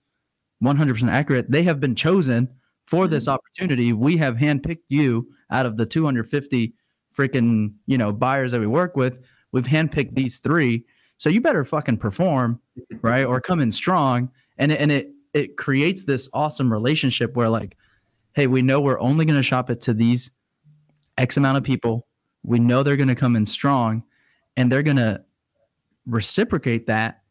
100% 0.62 1.10
accurate 1.10 1.50
they 1.50 1.62
have 1.64 1.80
been 1.80 1.94
chosen 1.94 2.48
for 2.86 3.04
mm-hmm. 3.04 3.12
this 3.12 3.28
opportunity. 3.28 3.92
We 3.92 4.16
have 4.16 4.36
handpicked 4.36 4.84
you 4.88 5.28
out 5.50 5.66
of 5.66 5.76
the 5.76 5.86
250 5.86 6.74
freaking 7.16 7.74
you 7.86 7.98
know 7.98 8.12
buyers 8.12 8.52
that 8.52 8.60
we 8.60 8.66
work 8.66 8.96
with. 8.96 9.18
We've 9.52 9.64
handpicked 9.64 10.14
these 10.14 10.38
three. 10.38 10.84
So 11.18 11.30
you 11.30 11.40
better 11.40 11.64
fucking 11.64 11.98
perform 11.98 12.60
right 13.02 13.24
or 13.24 13.40
come 13.40 13.60
in 13.60 13.70
strong. 13.70 14.30
And 14.58 14.72
and 14.72 14.90
it 14.90 15.10
it 15.34 15.56
creates 15.56 16.04
this 16.04 16.28
awesome 16.32 16.72
relationship 16.72 17.36
where 17.36 17.48
like 17.48 17.76
hey, 18.34 18.46
we 18.46 18.60
know 18.60 18.82
we're 18.82 19.00
only 19.00 19.24
going 19.24 19.38
to 19.38 19.42
shop 19.42 19.70
it 19.70 19.80
to 19.80 19.94
these 19.94 20.30
X 21.16 21.38
amount 21.38 21.56
of 21.56 21.64
people. 21.64 22.06
We 22.42 22.58
know 22.58 22.82
they're 22.82 22.98
going 22.98 23.08
to 23.08 23.14
come 23.14 23.34
in 23.34 23.46
strong 23.46 24.02
and 24.56 24.70
they're 24.70 24.82
going 24.82 24.96
to 24.96 25.22
reciprocate 26.06 26.86
that 26.86 27.22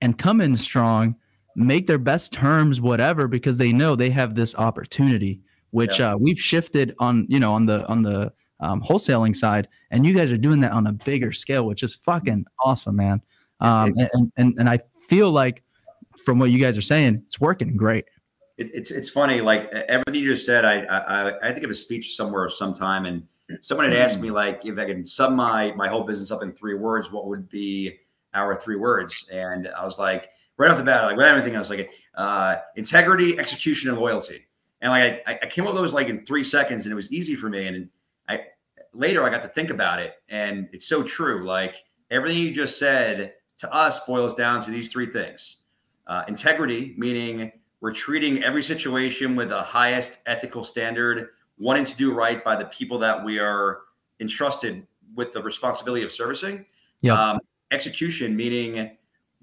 and 0.00 0.18
come 0.18 0.40
in 0.40 0.54
strong 0.56 1.16
make 1.56 1.86
their 1.86 1.98
best 1.98 2.32
terms, 2.32 2.80
whatever, 2.80 3.28
because 3.28 3.58
they 3.58 3.72
know 3.72 3.94
they 3.94 4.10
have 4.10 4.34
this 4.34 4.54
opportunity, 4.56 5.40
which 5.70 5.98
Yeah. 5.98 6.14
uh, 6.14 6.16
we've 6.16 6.38
shifted 6.38 6.94
on, 6.98 7.26
you 7.28 7.38
know, 7.38 7.52
on 7.52 7.66
the 7.66 7.86
on 7.86 8.02
the 8.02 8.32
um, 8.60 8.82
wholesaling 8.82 9.36
side, 9.36 9.68
and 9.90 10.06
you 10.06 10.14
guys 10.14 10.32
are 10.32 10.36
doing 10.36 10.60
that 10.60 10.72
on 10.72 10.86
a 10.86 10.92
bigger 10.92 11.32
scale, 11.32 11.66
which 11.66 11.82
is 11.82 11.94
fucking 11.94 12.44
awesome, 12.64 12.96
man. 12.96 13.20
Um, 13.60 13.94
and, 13.98 14.32
and 14.36 14.54
and 14.58 14.68
I 14.68 14.80
feel 15.08 15.30
like 15.30 15.62
from 16.24 16.38
what 16.38 16.50
you 16.50 16.58
guys 16.58 16.76
are 16.76 16.82
saying, 16.82 17.22
it's 17.26 17.40
working 17.40 17.76
great. 17.76 18.06
It, 18.56 18.70
it's 18.72 18.90
it's 18.90 19.10
funny, 19.10 19.40
like 19.40 19.68
everything 19.72 20.22
you 20.22 20.32
just 20.34 20.46
said. 20.46 20.64
I, 20.64 20.82
I 20.84 21.38
I 21.40 21.46
had 21.46 21.54
to 21.54 21.60
give 21.60 21.70
a 21.70 21.74
speech 21.74 22.16
somewhere 22.16 22.48
sometime, 22.50 23.04
and 23.06 23.22
someone 23.60 23.88
had 23.88 23.96
asked 23.96 24.20
me 24.20 24.30
like 24.30 24.64
if 24.64 24.78
I 24.78 24.86
could 24.86 25.06
sum 25.08 25.36
my 25.36 25.72
my 25.72 25.88
whole 25.88 26.04
business 26.04 26.30
up 26.30 26.42
in 26.42 26.52
three 26.52 26.74
words, 26.74 27.12
what 27.12 27.26
would 27.26 27.48
be 27.48 27.98
our 28.34 28.54
three 28.60 28.76
words? 28.76 29.28
And 29.32 29.68
I 29.68 29.84
was 29.84 29.98
like, 29.98 30.30
right 30.56 30.70
off 30.70 30.78
the 30.78 30.84
bat, 30.84 31.04
like 31.04 31.16
without 31.16 31.36
anything, 31.36 31.56
I 31.56 31.58
was 31.58 31.70
like, 31.70 31.90
uh, 32.16 32.56
integrity, 32.76 33.38
execution, 33.38 33.90
and 33.90 33.98
loyalty. 33.98 34.46
And 34.80 34.90
like 34.90 35.22
I, 35.26 35.38
I 35.42 35.46
came 35.46 35.66
up 35.66 35.74
with 35.74 35.82
those 35.82 35.92
like 35.92 36.08
in 36.08 36.24
three 36.24 36.44
seconds, 36.44 36.84
and 36.84 36.92
it 36.92 36.96
was 36.96 37.12
easy 37.12 37.34
for 37.34 37.48
me. 37.48 37.66
And 37.66 37.88
I 38.28 38.40
later 38.92 39.24
I 39.24 39.30
got 39.30 39.42
to 39.42 39.48
think 39.48 39.70
about 39.70 40.00
it, 40.00 40.14
and 40.28 40.68
it's 40.72 40.86
so 40.86 41.02
true. 41.02 41.46
Like 41.46 41.84
everything 42.10 42.38
you 42.38 42.54
just 42.54 42.78
said 42.78 43.34
to 43.58 43.72
us 43.72 44.00
boils 44.00 44.34
down 44.34 44.62
to 44.62 44.70
these 44.70 44.88
three 44.88 45.06
things: 45.06 45.56
uh, 46.06 46.24
integrity, 46.28 46.94
meaning 46.96 47.52
we're 47.80 47.92
treating 47.92 48.42
every 48.42 48.62
situation 48.62 49.36
with 49.36 49.50
the 49.50 49.62
highest 49.62 50.18
ethical 50.26 50.64
standard, 50.64 51.30
wanting 51.58 51.84
to 51.84 51.96
do 51.96 52.12
right 52.12 52.42
by 52.44 52.56
the 52.56 52.66
people 52.66 52.98
that 52.98 53.24
we 53.24 53.38
are 53.38 53.80
entrusted 54.20 54.86
with 55.14 55.32
the 55.32 55.42
responsibility 55.42 56.04
of 56.04 56.12
servicing. 56.12 56.64
Yeah. 57.00 57.14
Um, 57.14 57.38
execution, 57.70 58.36
meaning 58.36 58.96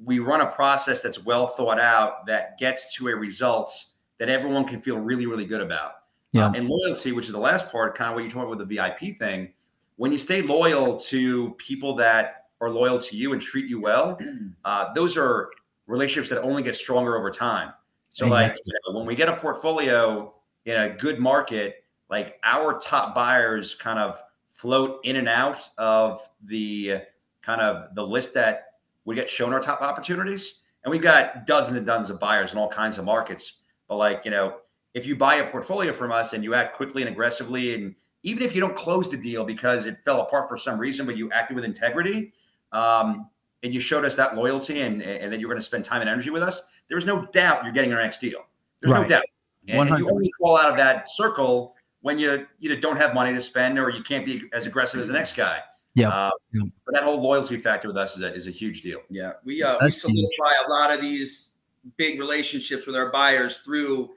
we 0.04 0.19
run 0.19 0.41
a 0.41 0.52
process 0.52 1.02
that's 1.02 1.24
well 1.24 1.47
thought 1.47 1.80
out 1.80 2.26
that 2.26 2.58
gets 2.58 2.93
to 2.95 3.08
a 3.10 3.15
results 3.15 3.93
that 4.19 4.30
everyone 4.30 4.65
can 4.65 4.82
feel 4.82 4.97
really, 4.97 5.26
really 5.26 5.45
good 5.45 5.62
about. 5.62 5.93
Yeah. 6.32 6.47
Uh, 6.47 6.54
and 6.54 6.67
loyalty, 6.67 7.12
which 7.12 7.26
is 7.26 7.32
the 7.32 7.39
last 7.39 7.71
part, 7.71 7.95
kind 7.95 8.10
of 8.10 8.15
what 8.15 8.24
you 8.24 8.30
talked 8.30 8.45
about 8.45 8.58
with 8.58 8.69
the 8.69 8.76
VIP 8.76 9.17
thing. 9.19 9.54
When 9.97 10.12
you 10.12 10.17
stay 10.17 10.41
loyal 10.41 10.97
to 11.00 11.52
people 11.58 11.95
that 11.97 12.45
are 12.62 12.69
loyal 12.69 13.00
to 13.00 13.17
you 13.17 13.34
and 13.34 13.41
treat 13.41 13.67
you 13.67 13.82
well, 13.82 14.17
uh, 14.65 14.93
those 14.93 15.17
are 15.17 15.50
relationships 15.88 16.30
that 16.30 16.41
only 16.41 16.63
get 16.63 16.76
stronger 16.76 17.17
over 17.17 17.30
time. 17.30 17.74
So, 18.13 18.28
like 18.28 18.56
you 18.65 18.74
know, 18.88 18.97
when 18.97 19.08
we 19.08 19.15
get 19.15 19.30
a 19.30 19.38
portfolio 19.38 20.34
in 20.65 20.76
a 20.76 20.89
good 20.89 21.19
market, 21.19 21.81
like 22.12 22.36
our 22.43 22.78
top 22.80 23.15
buyers 23.15 23.74
kind 23.74 23.97
of 23.97 24.19
float 24.54 25.00
in 25.04 25.15
and 25.15 25.30
out 25.30 25.69
of 25.78 26.30
the 26.43 26.97
kind 27.41 27.62
of 27.62 27.95
the 27.95 28.06
list 28.06 28.34
that 28.36 28.74
we 29.06 29.15
get 29.15 29.30
shown 29.30 29.54
our 29.54 29.62
top 29.62 29.82
opportunities. 29.82 30.62
And 30.84 30.91
we've 30.91 31.02
got 31.02 31.47
dozens 31.47 31.78
and 31.78 31.86
dozens 31.86 32.10
of 32.10 32.19
buyers 32.19 32.52
in 32.52 32.60
all 32.60 32.69
kinds 32.69 32.97
of 32.97 33.06
markets. 33.06 33.54
But 33.88 33.95
like, 33.95 34.26
you 34.26 34.32
know, 34.32 34.58
if 34.93 35.06
you 35.06 35.15
buy 35.15 35.36
a 35.36 35.50
portfolio 35.50 35.93
from 35.93 36.12
us 36.12 36.34
and 36.34 36.43
you 36.43 36.54
act 36.54 36.76
quickly 36.76 37.02
and 37.02 37.10
aggressively, 37.10 37.74
and 37.76 37.95
even 38.24 38.43
if 38.43 38.54
you 38.54 38.62
don't 38.62 38.76
close 38.76 39.10
the 39.10 39.17
deal 39.17 39.45
because 39.45 39.86
it 39.86 39.97
fell 40.04 40.21
apart 40.21 40.50
for 40.50 40.58
some 40.58 40.78
reason, 40.78 41.06
but 41.06 41.15
you 41.15 41.32
acted 41.32 41.56
with 41.56 41.63
integrity, 41.63 42.34
um, 42.74 43.30
and 43.63 43.74
you 43.74 43.80
showed 43.80 44.06
us 44.06 44.15
that 44.15 44.36
loyalty 44.36 44.82
and, 44.82 45.02
and 45.02 45.32
that 45.32 45.39
you're 45.39 45.50
going 45.50 45.60
to 45.60 45.65
spend 45.65 45.86
time 45.86 46.02
and 46.02 46.10
energy 46.10 46.30
with 46.30 46.43
us, 46.43 46.62
there 46.88 46.95
was 46.95 47.06
no 47.06 47.26
doubt 47.28 47.63
you're 47.63 47.74
getting 47.74 47.93
our 47.93 48.02
next 48.02 48.19
deal. 48.19 48.39
There's 48.82 48.91
no 48.91 49.04
doubt. 49.08 49.24
And, 49.67 49.89
and 49.89 50.00
you 50.00 50.06
100%. 50.06 50.12
only 50.12 50.32
fall 50.39 50.58
out 50.58 50.69
of 50.69 50.78
that 50.78 51.10
circle 51.12 51.76
when 52.02 52.18
you 52.20 52.46
either 52.60 52.76
don't 52.76 52.98
have 52.98 53.14
money 53.14 53.34
to 53.34 53.42
spend 53.42 53.78
or 53.80 53.90
you 53.90 54.04
can't 54.04 54.26
be 54.26 54.44
as 54.54 54.66
aggressive 54.66 55.00
as 55.00 55.08
the 55.08 55.14
next 55.14 55.36
guy. 55.36 55.60
Yeah. 55.94 56.10
Uh, 56.10 56.30
Yeah. 56.54 56.64
But 56.86 56.94
that 56.96 57.04
whole 57.04 57.22
loyalty 57.22 57.58
factor 57.58 57.88
with 57.88 57.98
us 57.98 58.16
is 58.16 58.22
a, 58.22 58.34
is 58.34 58.48
a 58.48 58.52
huge 58.52 58.82
deal. 58.82 59.00
Yeah, 59.10 59.34
we 59.46 59.62
uh, 59.64 59.74
we 59.74 59.78
That's 59.88 60.02
huge. 60.04 60.14
solidify 60.14 60.68
a 60.68 60.70
lot 60.70 60.92
of 60.92 61.02
these 61.02 61.54
big 61.98 62.20
relationships 62.20 62.86
with 62.86 62.96
our 62.96 63.12
buyers 63.12 63.58
through 63.58 64.12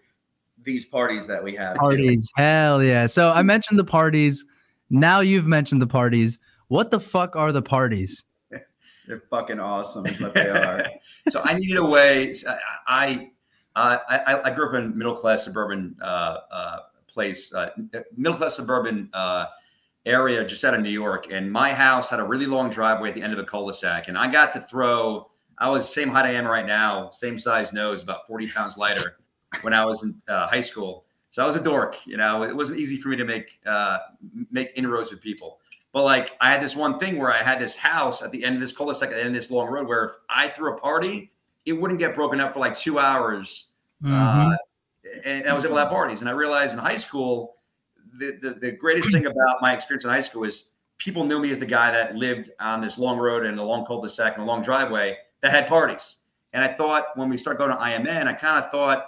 these 0.63 0.85
parties 0.85 1.27
that 1.27 1.43
we 1.43 1.55
have. 1.57 1.75
too. 1.75 1.81
Parties, 1.81 2.31
hell 2.37 2.83
yeah. 2.83 3.07
So 3.07 3.33
I 3.33 3.43
mentioned 3.43 3.79
the 3.79 3.85
parties. 3.85 4.45
Now 4.91 5.21
you've 5.21 5.47
mentioned 5.47 5.83
the 5.83 5.87
parties. 5.87 6.39
What 6.69 6.91
the 6.91 7.01
fuck 7.01 7.37
are 7.37 7.53
the 7.53 7.63
parties? 7.63 8.25
They're 9.09 9.23
fucking 9.31 9.61
awesome, 9.61 10.07
is 10.07 10.21
what 10.21 10.35
they 10.35 10.49
are. 10.49 10.85
so 11.29 11.43
I 11.45 11.55
needed 11.55 11.77
a 11.77 11.85
way. 11.85 12.33
I 12.87 13.31
I 13.77 13.99
I, 14.09 14.41
I 14.45 14.51
grew 14.55 14.69
up 14.69 14.75
in 14.75 14.97
middle 14.97 15.17
class 15.17 15.45
suburban 15.45 15.97
uh, 16.01 16.39
uh, 16.51 16.79
place, 17.15 17.53
uh, 17.55 17.71
middle 18.17 18.37
class 18.37 18.57
suburban 18.57 19.09
uh, 19.15 19.47
area 20.05 20.45
just 20.45 20.65
out 20.65 20.75
of 20.75 20.81
New 20.81 20.91
York, 20.91 21.29
and 21.31 21.51
my 21.51 21.73
house 21.73 22.11
had 22.11 22.21
a 22.21 22.25
really 22.25 22.47
long 22.47 22.69
driveway 22.69 23.09
at 23.09 23.15
the 23.15 23.23
end 23.23 23.33
of 23.33 23.39
a 23.39 23.45
cul-de-sac, 23.45 24.09
and 24.09 24.19
I 24.19 24.31
got 24.31 24.53
to 24.53 24.61
throw. 24.61 25.31
I 25.59 25.69
was 25.69 25.89
same 25.93 26.09
height 26.11 26.27
I 26.27 26.33
am 26.33 26.47
right 26.47 26.67
now, 26.67 27.11
same 27.11 27.39
size 27.39 27.73
nose, 27.73 28.03
about 28.03 28.27
forty 28.27 28.49
pounds 28.51 28.77
lighter 28.77 29.11
when 29.63 29.73
I 29.73 29.85
was 29.85 30.03
in 30.03 30.15
uh, 30.29 30.49
high 30.49 30.61
school. 30.61 31.05
So 31.31 31.43
I 31.43 31.47
was 31.47 31.57
a 31.57 31.61
dork. 31.61 31.97
You 32.05 32.17
know, 32.17 32.43
it 32.43 32.55
wasn't 32.55 32.81
easy 32.81 32.97
for 32.97 33.09
me 33.09 33.17
to 33.17 33.25
make 33.25 33.59
uh, 33.65 33.99
make 34.51 34.73
inroads 34.75 35.11
with 35.11 35.21
people. 35.21 35.61
But 35.93 36.03
like 36.03 36.33
I 36.41 36.51
had 36.51 36.61
this 36.61 36.77
one 36.77 36.99
thing 36.99 37.19
where 37.19 37.33
I 37.33 37.43
had 37.43 37.61
this 37.61 37.77
house 37.77 38.21
at 38.21 38.33
the 38.33 38.45
end 38.45 38.57
of 38.57 38.61
this 38.61 38.73
cul-de-sac, 38.73 39.11
at 39.11 39.15
the 39.15 39.21
end 39.21 39.29
of 39.29 39.35
this 39.35 39.51
long 39.51 39.69
road, 39.69 39.87
where 39.87 40.05
if 40.07 40.13
I 40.29 40.49
threw 40.49 40.75
a 40.77 40.81
party, 40.81 41.31
it 41.67 41.73
wouldn't 41.73 42.01
get 42.01 42.15
broken 42.15 42.41
up 42.41 42.53
for 42.53 42.59
like 42.59 42.77
two 42.77 42.99
hours. 42.99 43.69
Mhm. 44.03 44.53
Uh, 44.53 44.57
and 45.25 45.49
I 45.49 45.53
was 45.53 45.65
able 45.65 45.77
to 45.77 45.81
have 45.83 45.91
parties. 45.91 46.21
And 46.21 46.29
I 46.29 46.33
realized 46.33 46.73
in 46.73 46.79
high 46.79 46.97
school, 46.97 47.57
the, 48.19 48.39
the, 48.41 48.55
the 48.61 48.71
greatest 48.73 49.11
thing 49.13 49.27
about 49.27 49.61
my 49.61 49.73
experience 49.73 50.05
in 50.05 50.11
high 50.11 50.21
school 50.21 50.45
is 50.45 50.67
people 50.99 51.25
knew 51.25 51.39
me 51.39 51.51
as 51.51 51.59
the 51.59 51.67
guy 51.67 51.91
that 51.91 52.15
lived 52.15 52.51
on 52.61 52.81
this 52.81 52.99
long 52.99 53.19
road 53.19 53.45
and 53.45 53.59
a 53.59 53.63
long 53.63 53.85
cul-de-sac 53.85 54.35
and 54.35 54.43
a 54.43 54.47
long 54.47 54.63
driveway 54.63 55.17
that 55.43 55.51
had 55.51 55.67
parties. 55.67 56.19
And 56.53 56.63
I 56.63 56.73
thought 56.75 57.07
when 57.17 57.29
we 57.29 57.37
started 57.37 57.59
going 57.59 57.71
to 57.71 57.77
IMN, 57.77 58.29
I 58.29 58.33
kind 58.33 58.65
of 58.65 58.71
thought 58.71 59.07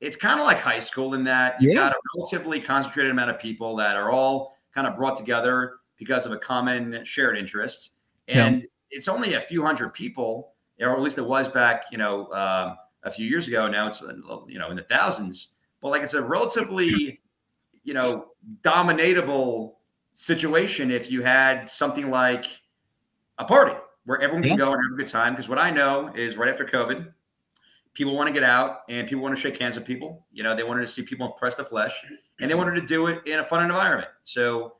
it's 0.00 0.16
kind 0.16 0.38
of 0.38 0.46
like 0.46 0.60
high 0.60 0.78
school 0.78 1.14
in 1.14 1.24
that 1.24 1.56
you've 1.60 1.74
Yeah. 1.74 1.88
got 1.88 1.92
a 1.92 1.96
relatively 2.16 2.60
concentrated 2.60 3.10
amount 3.10 3.30
of 3.30 3.38
people 3.38 3.74
that 3.76 3.96
are 3.96 4.10
all 4.10 4.56
kind 4.74 4.86
of 4.86 4.96
brought 4.96 5.16
together 5.16 5.76
because 5.96 6.26
of 6.26 6.32
a 6.32 6.38
common 6.38 7.04
shared 7.04 7.36
interest. 7.36 7.92
Yeah. 8.28 8.46
And 8.46 8.66
it's 8.90 9.08
only 9.08 9.34
a 9.34 9.40
few 9.40 9.64
hundred 9.64 9.92
people, 9.92 10.52
or 10.80 10.94
at 10.94 11.00
least 11.02 11.18
it 11.18 11.26
was 11.26 11.48
back, 11.48 11.84
you 11.90 11.98
know, 11.98 12.32
um, 12.32 12.76
a 13.04 13.10
few 13.10 13.26
years 13.26 13.48
ago. 13.48 13.68
Now 13.68 13.86
it's, 13.86 14.02
you 14.48 14.58
know, 14.58 14.70
in 14.70 14.76
the 14.76 14.82
thousands. 14.82 15.48
But 15.80 15.90
like 15.90 16.02
it's 16.02 16.14
a 16.14 16.22
relatively, 16.22 17.20
you 17.82 17.94
know, 17.94 18.28
dominatable 18.62 19.74
situation 20.12 20.90
if 20.90 21.10
you 21.10 21.22
had 21.22 21.68
something 21.68 22.10
like 22.10 22.46
a 23.38 23.44
party 23.44 23.74
where 24.04 24.20
everyone 24.20 24.42
can 24.42 24.56
go 24.56 24.72
and 24.72 24.82
have 24.82 24.92
a 24.92 24.96
good 24.96 25.10
time. 25.10 25.34
Because 25.34 25.48
what 25.48 25.58
I 25.58 25.70
know 25.70 26.12
is 26.14 26.36
right 26.36 26.48
after 26.48 26.64
COVID, 26.64 27.12
people 27.94 28.16
want 28.16 28.28
to 28.28 28.32
get 28.32 28.42
out 28.42 28.80
and 28.88 29.08
people 29.08 29.22
want 29.22 29.34
to 29.34 29.40
shake 29.40 29.58
hands 29.58 29.76
with 29.76 29.84
people. 29.84 30.26
You 30.32 30.42
know, 30.42 30.54
they 30.54 30.62
wanted 30.62 30.82
to 30.82 30.88
see 30.88 31.02
people 31.02 31.26
impress 31.26 31.54
the 31.54 31.64
flesh 31.64 31.92
and 32.40 32.50
they 32.50 32.54
wanted 32.54 32.74
to 32.80 32.86
do 32.86 33.06
it 33.06 33.26
in 33.26 33.38
a 33.38 33.44
fun 33.44 33.64
environment. 33.64 34.08
So 34.24 34.74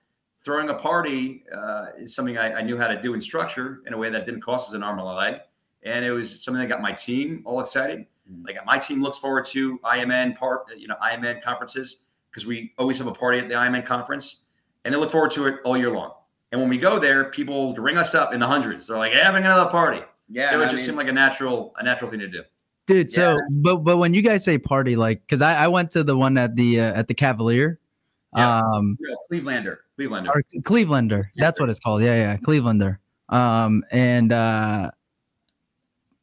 throwing 0.44 0.68
a 0.68 0.74
party 0.74 1.44
uh, 1.54 1.86
is 1.96 2.14
something 2.14 2.36
I, 2.36 2.54
I 2.54 2.62
knew 2.62 2.76
how 2.76 2.88
to 2.88 3.00
do 3.00 3.14
and 3.14 3.22
structure 3.22 3.80
in 3.86 3.94
a 3.94 3.98
way 3.98 4.10
that 4.10 4.26
didn't 4.26 4.42
cost 4.42 4.68
us 4.68 4.74
an 4.74 4.82
arm 4.82 4.98
and 4.98 5.08
a 5.08 5.12
leg. 5.12 5.34
And 5.84 6.04
it 6.04 6.12
was 6.12 6.42
something 6.42 6.60
that 6.60 6.68
got 6.68 6.82
my 6.82 6.92
team 6.92 7.42
all 7.44 7.60
excited. 7.60 8.06
Like 8.44 8.56
my 8.64 8.78
team 8.78 9.02
looks 9.02 9.18
forward 9.18 9.46
to 9.46 9.78
IMN 9.80 10.36
part, 10.36 10.66
you 10.76 10.88
know, 10.88 10.96
IMN 11.02 11.42
conferences 11.42 11.98
because 12.30 12.46
we 12.46 12.72
always 12.78 12.98
have 12.98 13.06
a 13.06 13.12
party 13.12 13.38
at 13.38 13.48
the 13.48 13.54
IMN 13.54 13.84
conference, 13.86 14.38
and 14.84 14.92
they 14.94 14.98
look 14.98 15.10
forward 15.10 15.30
to 15.32 15.46
it 15.46 15.56
all 15.64 15.76
year 15.76 15.90
long. 15.90 16.12
And 16.52 16.60
when 16.60 16.70
we 16.70 16.78
go 16.78 16.98
there, 16.98 17.24
people 17.30 17.74
ring 17.74 17.98
us 17.98 18.14
up 18.14 18.32
in 18.32 18.40
the 18.40 18.46
hundreds. 18.46 18.86
They're 18.86 18.96
like, 18.96 19.12
hey, 19.12 19.20
"Having 19.20 19.44
another 19.44 19.70
party." 19.70 20.00
Yeah, 20.28 20.50
so 20.50 20.60
it 20.60 20.64
I 20.64 20.68
just 20.68 20.76
mean, 20.76 20.84
seemed 20.86 20.96
like 20.98 21.08
a 21.08 21.12
natural, 21.12 21.74
a 21.78 21.82
natural 21.82 22.10
thing 22.10 22.20
to 22.20 22.28
do. 22.28 22.42
Dude, 22.86 23.10
so 23.10 23.38
but 23.50 23.78
but 23.78 23.96
when 23.98 24.14
you 24.14 24.22
guys 24.22 24.44
say 24.44 24.58
party, 24.58 24.94
like, 24.96 25.20
because 25.22 25.42
I, 25.42 25.64
I 25.64 25.68
went 25.68 25.90
to 25.92 26.02
the 26.04 26.16
one 26.16 26.36
at 26.38 26.54
the 26.56 26.80
uh, 26.80 26.94
at 26.94 27.08
the 27.08 27.14
Cavalier, 27.14 27.78
Yeah. 28.36 28.58
um, 28.60 28.96
real 29.00 29.16
Clevelander. 29.30 29.76
Cleveland. 29.96 30.28
or 30.28 30.42
Clevelander. 30.62 31.24
That's 31.36 31.60
what 31.60 31.70
it's 31.70 31.78
called. 31.80 32.02
Yeah, 32.02 32.14
yeah, 32.16 32.36
Clevelander. 32.38 32.98
Um, 33.28 33.84
and 33.90 34.32
uh, 34.32 34.90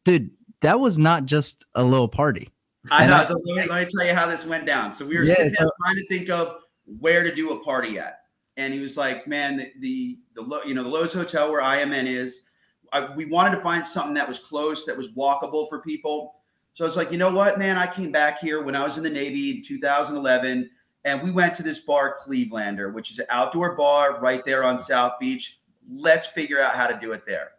dude, 0.06 0.30
that 0.62 0.80
was 0.80 0.98
not 0.98 1.26
just 1.26 1.66
a 1.76 1.84
little 1.84 2.08
party. 2.08 2.50
I 2.90 3.04
And 3.04 3.12
know. 3.12 3.18
I- 3.18 3.26
so 3.28 3.34
let, 3.46 3.66
me, 3.66 3.72
let 3.72 3.86
me 3.88 3.92
tell 3.96 4.08
you 4.08 4.14
how 4.16 4.28
this 4.28 4.46
went 4.46 4.66
down. 4.66 4.92
So 4.94 5.06
we 5.06 5.18
were 5.18 5.24
Yeah, 5.24 5.36
sitting 5.36 5.54
there 5.58 5.68
so- 5.68 5.72
trying 5.86 5.98
to 5.98 6.08
think 6.08 6.30
of 6.30 6.58
where 7.00 7.24
to 7.24 7.34
do 7.34 7.52
a 7.52 7.64
party 7.64 8.00
at, 8.00 8.22
and 8.58 8.74
he 8.74 8.80
was 8.80 8.98
like, 8.98 9.28
"Man, 9.28 9.58
the 9.58 9.72
the, 9.80 10.20
the 10.36 10.42
Lo- 10.42 10.64
you 10.66 10.74
know 10.74 10.84
the 10.84 10.90
Loews 10.90 11.14
Hotel 11.14 11.52
where 11.52 11.62
IMN 11.62 12.06
is, 12.08 12.46
I, 12.92 13.14
we 13.16 13.26
wanted 13.26 13.56
to 13.56 13.62
find 13.62 13.86
something 13.86 14.14
that 14.16 14.28
was 14.28 14.40
close, 14.40 14.86
that 14.86 14.98
was 14.98 15.10
walkable 15.10 15.70
for 15.70 15.80
people." 15.82 16.36
So 16.74 16.84
I 16.84 16.88
was 16.88 16.96
like, 16.98 17.12
"You 17.12 17.18
know 17.18 17.32
what, 17.32 17.60
man? 17.60 17.78
I 17.78 17.86
came 17.88 18.12
back 18.12 18.40
here 18.40 18.64
when 18.64 18.76
I 18.76 18.84
was 18.84 18.98
in 18.98 19.04
the 19.04 19.10
Navy 19.10 19.52
in 19.58 19.64
2011, 19.64 20.70
and 21.06 21.22
we 21.22 21.32
went 21.32 21.54
to 21.56 21.64
this 21.64 21.80
bar, 21.80 22.18
Clevelander, 22.26 22.92
which 22.94 23.12
is 23.12 23.20
an 23.20 23.26
outdoor 23.30 23.76
bar 23.76 24.20
right 24.20 24.44
there 24.46 24.64
on 24.64 24.80
South 24.80 25.14
Beach. 25.20 25.60
Let's 25.90 26.26
figure 26.28 26.60
out 26.60 26.74
how 26.74 26.88
to 26.88 26.98
do 27.00 27.12
it 27.14 27.24
there." 27.28 27.52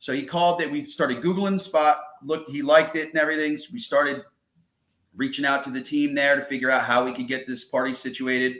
So 0.00 0.12
he 0.12 0.24
called 0.24 0.60
it. 0.60 0.70
We 0.70 0.84
started 0.86 1.22
googling 1.22 1.56
the 1.58 1.64
spot. 1.64 1.98
Look, 2.24 2.48
he 2.48 2.62
liked 2.62 2.96
it 2.96 3.08
and 3.10 3.18
everything. 3.18 3.58
So 3.58 3.66
we 3.72 3.78
started 3.78 4.22
reaching 5.14 5.44
out 5.44 5.64
to 5.64 5.70
the 5.70 5.80
team 5.80 6.14
there 6.14 6.36
to 6.36 6.42
figure 6.42 6.70
out 6.70 6.82
how 6.84 7.04
we 7.04 7.14
could 7.14 7.28
get 7.28 7.46
this 7.46 7.64
party 7.64 7.94
situated. 7.94 8.58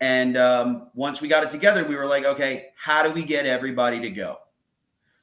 And 0.00 0.36
um, 0.36 0.88
once 0.94 1.20
we 1.20 1.28
got 1.28 1.42
it 1.42 1.50
together, 1.50 1.84
we 1.84 1.94
were 1.96 2.06
like, 2.06 2.24
okay, 2.24 2.68
how 2.76 3.02
do 3.02 3.10
we 3.10 3.22
get 3.22 3.44
everybody 3.44 4.00
to 4.00 4.10
go? 4.10 4.38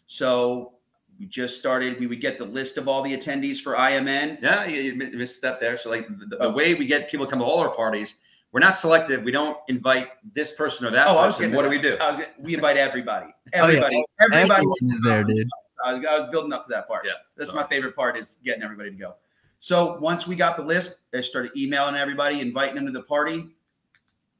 So 0.08 0.74
we 1.20 1.26
just 1.26 1.58
started. 1.58 2.00
We 2.00 2.08
would 2.08 2.22
get 2.22 2.38
the 2.38 2.46
list 2.46 2.78
of 2.78 2.88
all 2.88 3.02
the 3.02 3.18
attendees 3.18 3.58
for 3.60 3.74
IMN. 3.74 4.40
Yeah, 4.42 4.66
you, 4.66 4.82
you 4.82 4.96
mi- 4.96 5.10
missed 5.12 5.36
a 5.36 5.38
step 5.38 5.60
there. 5.60 5.78
So 5.78 5.90
like 5.90 6.08
the, 6.08 6.38
the 6.38 6.50
way 6.50 6.74
we 6.76 6.86
get 6.86 7.10
people 7.10 7.26
to 7.26 7.30
come 7.30 7.40
to 7.40 7.46
all 7.46 7.60
our 7.60 7.74
parties, 7.76 8.16
we're 8.52 8.60
not 8.60 8.78
selective. 8.78 9.24
We 9.24 9.32
don't 9.32 9.58
invite 9.68 10.10
this 10.36 10.52
person 10.52 10.86
or 10.86 10.92
that 10.92 11.08
Oh, 11.08 11.18
I 11.18 11.26
was 11.26 11.36
person. 11.36 11.52
getting 11.52 11.56
What 11.56 11.64
do 11.64 11.70
we 11.70 11.80
do? 11.82 11.98
I 12.00 12.12
was, 12.12 12.26
we 12.40 12.54
invite 12.54 12.78
everybody. 12.78 13.28
Oh, 13.28 13.32
yeah. 13.52 13.64
Everybody. 13.64 14.04
Everybody. 14.22 14.52
Everyone 14.52 14.94
is 14.96 15.02
there, 15.04 15.24
dude. 15.24 15.50
I 15.84 15.94
was, 15.94 16.06
I 16.06 16.20
was 16.20 16.30
building 16.30 16.54
up 16.54 16.66
to 16.66 16.70
that 16.70 16.88
part. 16.88 17.06
Yeah. 17.06 17.14
That's 17.36 17.54
my 17.54 17.66
favorite 17.68 17.96
part 17.96 18.18
is 18.18 18.36
getting 18.44 18.64
everybody 18.64 18.92
to 18.92 18.96
go. 18.96 19.16
So 19.60 19.98
once 20.00 20.28
we 20.28 20.36
got 20.36 20.58
the 20.58 20.64
list, 20.64 21.00
I 21.14 21.22
started 21.22 21.52
emailing 21.58 21.96
everybody, 21.96 22.42
inviting 22.42 22.76
them 22.76 22.86
to 22.86 22.92
the 22.92 23.02
party. 23.02 23.48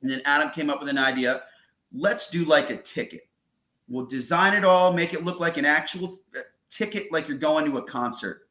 And 0.02 0.12
then 0.12 0.22
Adam 0.26 0.52
came 0.52 0.70
up 0.70 0.80
with 0.80 0.90
an 0.90 0.98
idea. 0.98 1.44
Let's 1.94 2.30
do 2.30 2.46
like 2.46 2.70
a 2.70 2.78
ticket. 2.78 3.28
We'll 3.90 4.06
design 4.06 4.54
it 4.54 4.66
all, 4.66 4.94
make 4.94 5.14
it 5.14 5.24
look 5.24 5.40
like 5.40 5.58
an 5.58 5.66
actual 5.66 6.20
uh, 6.38 6.42
ticket, 6.70 7.12
like 7.12 7.28
you're 7.28 7.38
going 7.38 7.66
to 7.66 7.78
a 7.78 7.82
concert. 7.82 8.48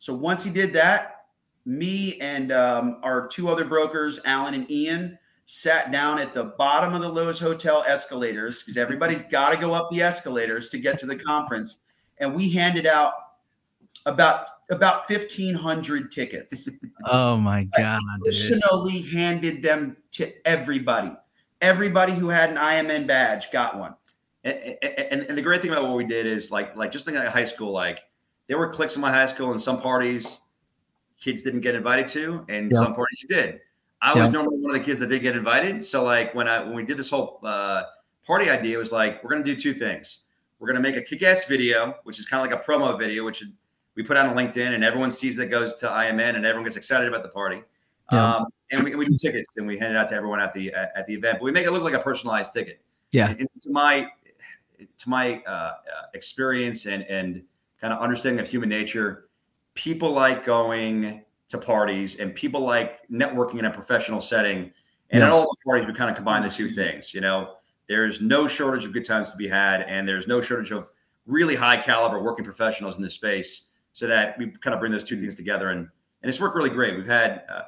So 0.00 0.12
once 0.12 0.42
he 0.42 0.50
did 0.50 0.72
that, 0.74 1.26
me 1.64 2.20
and 2.20 2.50
um, 2.50 2.98
our 3.02 3.26
two 3.28 3.48
other 3.48 3.64
brokers, 3.64 4.18
Alan 4.24 4.54
and 4.54 4.70
Ian, 4.70 5.18
sat 5.46 5.92
down 5.92 6.18
at 6.18 6.34
the 6.34 6.44
bottom 6.44 6.94
of 6.94 7.02
the 7.02 7.10
Loews 7.10 7.38
Hotel 7.38 7.84
escalators 7.86 8.60
because 8.60 8.76
everybody's 8.76 9.22
got 9.22 9.50
to 9.50 9.56
go 9.56 9.72
up 9.72 9.90
the 9.90 10.02
escalators 10.02 10.68
to 10.70 10.78
get 10.78 10.98
to 10.98 11.06
the 11.06 11.16
conference, 11.16 11.78
and 12.22 12.34
we 12.34 12.48
handed 12.48 12.86
out 12.86 13.12
about 14.06 14.46
about 14.70 15.06
fifteen 15.08 15.54
hundred 15.54 16.10
tickets. 16.10 16.68
Oh 17.04 17.36
my 17.36 17.64
god, 17.76 18.00
dude. 18.24 18.32
Personally, 18.32 19.02
handed 19.02 19.60
them 19.60 19.96
to 20.12 20.32
everybody. 20.46 21.12
Everybody 21.60 22.12
who 22.12 22.28
had 22.28 22.50
an 22.50 22.56
IMN 22.56 23.08
badge 23.08 23.50
got 23.50 23.76
one. 23.76 23.96
And, 24.44 24.76
and, 24.82 25.22
and 25.22 25.36
the 25.36 25.42
great 25.42 25.62
thing 25.62 25.72
about 25.72 25.82
what 25.82 25.96
we 25.96 26.04
did 26.04 26.26
is 26.26 26.52
like 26.52 26.76
like 26.76 26.92
just 26.92 27.04
thinking 27.04 27.20
of 27.24 27.32
high 27.32 27.44
school, 27.44 27.72
like 27.72 27.98
there 28.46 28.56
were 28.56 28.68
cliques 28.68 28.94
in 28.94 29.02
my 29.02 29.10
high 29.10 29.26
school, 29.26 29.50
and 29.50 29.60
some 29.60 29.80
parties 29.80 30.42
kids 31.18 31.42
didn't 31.42 31.60
get 31.62 31.74
invited 31.74 32.06
to, 32.08 32.44
and 32.48 32.70
Yeah. 32.70 32.78
some 32.78 32.94
parties 32.94 33.20
you 33.20 33.28
did. 33.28 33.60
I 34.00 34.14
was 34.14 34.32
normally 34.32 34.58
one 34.58 34.74
of 34.74 34.80
the 34.80 34.84
kids 34.84 35.00
that 35.00 35.08
did 35.08 35.22
get 35.22 35.36
invited. 35.36 35.84
So 35.84 36.04
like 36.04 36.34
when 36.36 36.46
I 36.46 36.60
when 36.60 36.74
we 36.74 36.84
did 36.84 36.98
this 36.98 37.10
whole 37.10 37.40
uh, 37.42 37.82
party 38.24 38.48
idea, 38.48 38.76
it 38.76 38.78
was 38.78 38.92
like 38.92 39.22
we're 39.24 39.30
gonna 39.30 39.42
do 39.44 39.56
two 39.56 39.74
things. 39.74 40.20
We're 40.62 40.68
gonna 40.68 40.78
make 40.78 40.96
a 40.96 41.02
kick-ass 41.02 41.46
video, 41.46 41.96
which 42.04 42.20
is 42.20 42.26
kind 42.26 42.40
of 42.40 42.48
like 42.48 42.64
a 42.64 42.64
promo 42.64 42.96
video, 42.96 43.24
which 43.24 43.42
we 43.96 44.04
put 44.04 44.16
out 44.16 44.26
on 44.26 44.36
LinkedIn, 44.36 44.76
and 44.76 44.84
everyone 44.84 45.10
sees 45.10 45.34
that 45.38 45.46
goes 45.46 45.74
to 45.74 45.88
IMN, 45.88 46.36
and 46.36 46.46
everyone 46.46 46.62
gets 46.62 46.76
excited 46.76 47.08
about 47.08 47.24
the 47.24 47.30
party. 47.30 47.64
Yeah. 48.12 48.36
Um, 48.36 48.46
and 48.70 48.84
we, 48.84 48.94
we 48.94 49.06
do 49.06 49.18
tickets, 49.18 49.48
and 49.56 49.66
we 49.66 49.76
hand 49.76 49.92
it 49.92 49.96
out 49.96 50.06
to 50.10 50.14
everyone 50.14 50.38
at 50.38 50.54
the 50.54 50.72
at 50.72 51.04
the 51.08 51.14
event. 51.14 51.38
But 51.40 51.46
we 51.46 51.50
make 51.50 51.66
it 51.66 51.72
look 51.72 51.82
like 51.82 51.94
a 51.94 51.98
personalized 51.98 52.52
ticket. 52.54 52.80
Yeah. 53.10 53.30
And 53.30 53.48
to 53.62 53.70
my 53.70 54.06
to 54.98 55.10
my 55.10 55.42
uh, 55.48 55.50
uh, 55.50 55.74
experience 56.14 56.86
and 56.86 57.02
and 57.08 57.42
kind 57.80 57.92
of 57.92 58.00
understanding 58.00 58.38
of 58.38 58.46
human 58.48 58.68
nature, 58.68 59.30
people 59.74 60.12
like 60.12 60.46
going 60.46 61.24
to 61.48 61.58
parties, 61.58 62.20
and 62.20 62.36
people 62.36 62.60
like 62.60 63.00
networking 63.10 63.58
in 63.58 63.64
a 63.64 63.70
professional 63.72 64.20
setting. 64.20 64.70
And 65.10 65.22
Yeah. 65.22 65.26
at 65.26 65.32
all 65.32 65.42
the 65.42 65.56
parties, 65.64 65.88
we 65.88 65.92
kind 65.92 66.08
of 66.08 66.14
combine 66.14 66.44
the 66.44 66.50
two 66.50 66.70
things. 66.70 67.12
You 67.12 67.20
know, 67.20 67.56
there's 67.88 68.20
no 68.20 68.46
shortage 68.48 68.84
of 68.84 68.92
good 68.92 69.04
times 69.04 69.30
to 69.30 69.36
be 69.36 69.48
had, 69.48 69.82
and 69.82 70.06
there's 70.06 70.26
no 70.26 70.40
shortage 70.40 70.70
of 70.70 70.90
really 71.26 71.54
high 71.54 71.76
caliber 71.76 72.22
working 72.22 72.44
professionals 72.44 72.96
in 72.96 73.02
this 73.02 73.14
space. 73.14 73.66
So 73.94 74.06
that 74.06 74.38
we 74.38 74.46
kind 74.46 74.72
of 74.72 74.80
bring 74.80 74.90
those 74.90 75.04
two 75.04 75.20
things 75.20 75.34
together, 75.34 75.68
and 75.70 75.80
and 75.80 76.28
it's 76.30 76.40
worked 76.40 76.56
really 76.56 76.70
great. 76.70 76.96
We've 76.96 77.06
had 77.06 77.44
uh, 77.52 77.62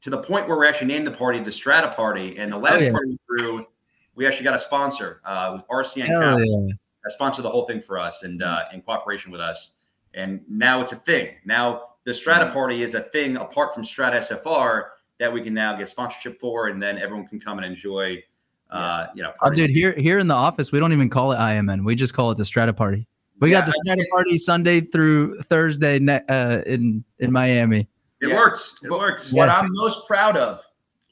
to 0.00 0.10
the 0.10 0.18
point 0.18 0.48
where 0.48 0.56
we 0.56 0.66
actually 0.66 0.86
named 0.86 1.06
the 1.06 1.12
party 1.12 1.38
the 1.40 1.52
Strata 1.52 1.92
Party, 1.94 2.38
and 2.38 2.50
the 2.50 2.56
last 2.56 2.80
Oh, 2.80 2.84
yeah. 2.84 2.90
party 2.90 3.08
we 3.10 3.18
threw, 3.26 3.66
we 4.14 4.26
actually 4.26 4.44
got 4.44 4.54
a 4.54 4.58
sponsor 4.58 5.20
uh, 5.24 5.50
with 5.54 5.68
RCN 5.68 6.06
Capital 6.06 6.66
yeah. 6.66 6.74
that 7.04 7.10
sponsored 7.10 7.44
the 7.44 7.50
whole 7.50 7.66
thing 7.66 7.82
for 7.82 7.98
us 7.98 8.22
and 8.22 8.42
uh, 8.42 8.64
in 8.72 8.80
cooperation 8.80 9.30
with 9.30 9.40
us. 9.40 9.72
And 10.14 10.40
now 10.48 10.80
it's 10.80 10.92
a 10.92 10.96
thing. 10.96 11.34
Now 11.44 11.82
the 12.04 12.14
Strata 12.14 12.50
Party 12.52 12.82
is 12.82 12.94
a 12.94 13.02
thing 13.02 13.36
apart 13.36 13.74
from 13.74 13.84
Strata 13.84 14.18
SFR 14.20 14.84
that 15.18 15.32
we 15.32 15.42
can 15.42 15.52
now 15.52 15.76
get 15.76 15.88
sponsorship 15.88 16.40
for, 16.40 16.68
and 16.68 16.82
then 16.82 16.98
everyone 16.98 17.26
can 17.26 17.40
come 17.40 17.58
and 17.58 17.66
enjoy. 17.66 18.22
Uh, 18.70 19.06
you 19.14 19.22
know, 19.22 19.30
Oh, 19.36 19.46
parties. 19.46 19.66
dude, 19.66 19.70
here 19.76 19.94
here 19.96 20.18
in 20.18 20.26
the 20.26 20.34
office, 20.34 20.72
we 20.72 20.80
don't 20.80 20.92
even 20.92 21.08
call 21.08 21.32
it 21.32 21.36
IMN. 21.36 21.84
We 21.84 21.94
just 21.94 22.14
call 22.14 22.30
it 22.32 22.38
the 22.38 22.44
Strata 22.44 22.72
Party. 22.72 23.06
We 23.40 23.50
got 23.50 23.66
the 23.66 23.72
Strata 23.84 24.04
Party 24.10 24.38
Sunday 24.38 24.80
through 24.80 25.40
Thursday 25.42 25.98
ne- 25.98 26.24
uh, 26.28 26.62
in 26.66 27.04
in 27.20 27.30
Miami. 27.32 27.86
it 28.20 28.28
Yeah. 28.28 28.34
works. 28.36 28.74
It 28.82 28.90
works. 28.90 29.30
What 29.32 29.46
Yeah. 29.48 29.58
I'm 29.60 29.68
most 29.72 30.06
proud 30.06 30.36
of 30.36 30.60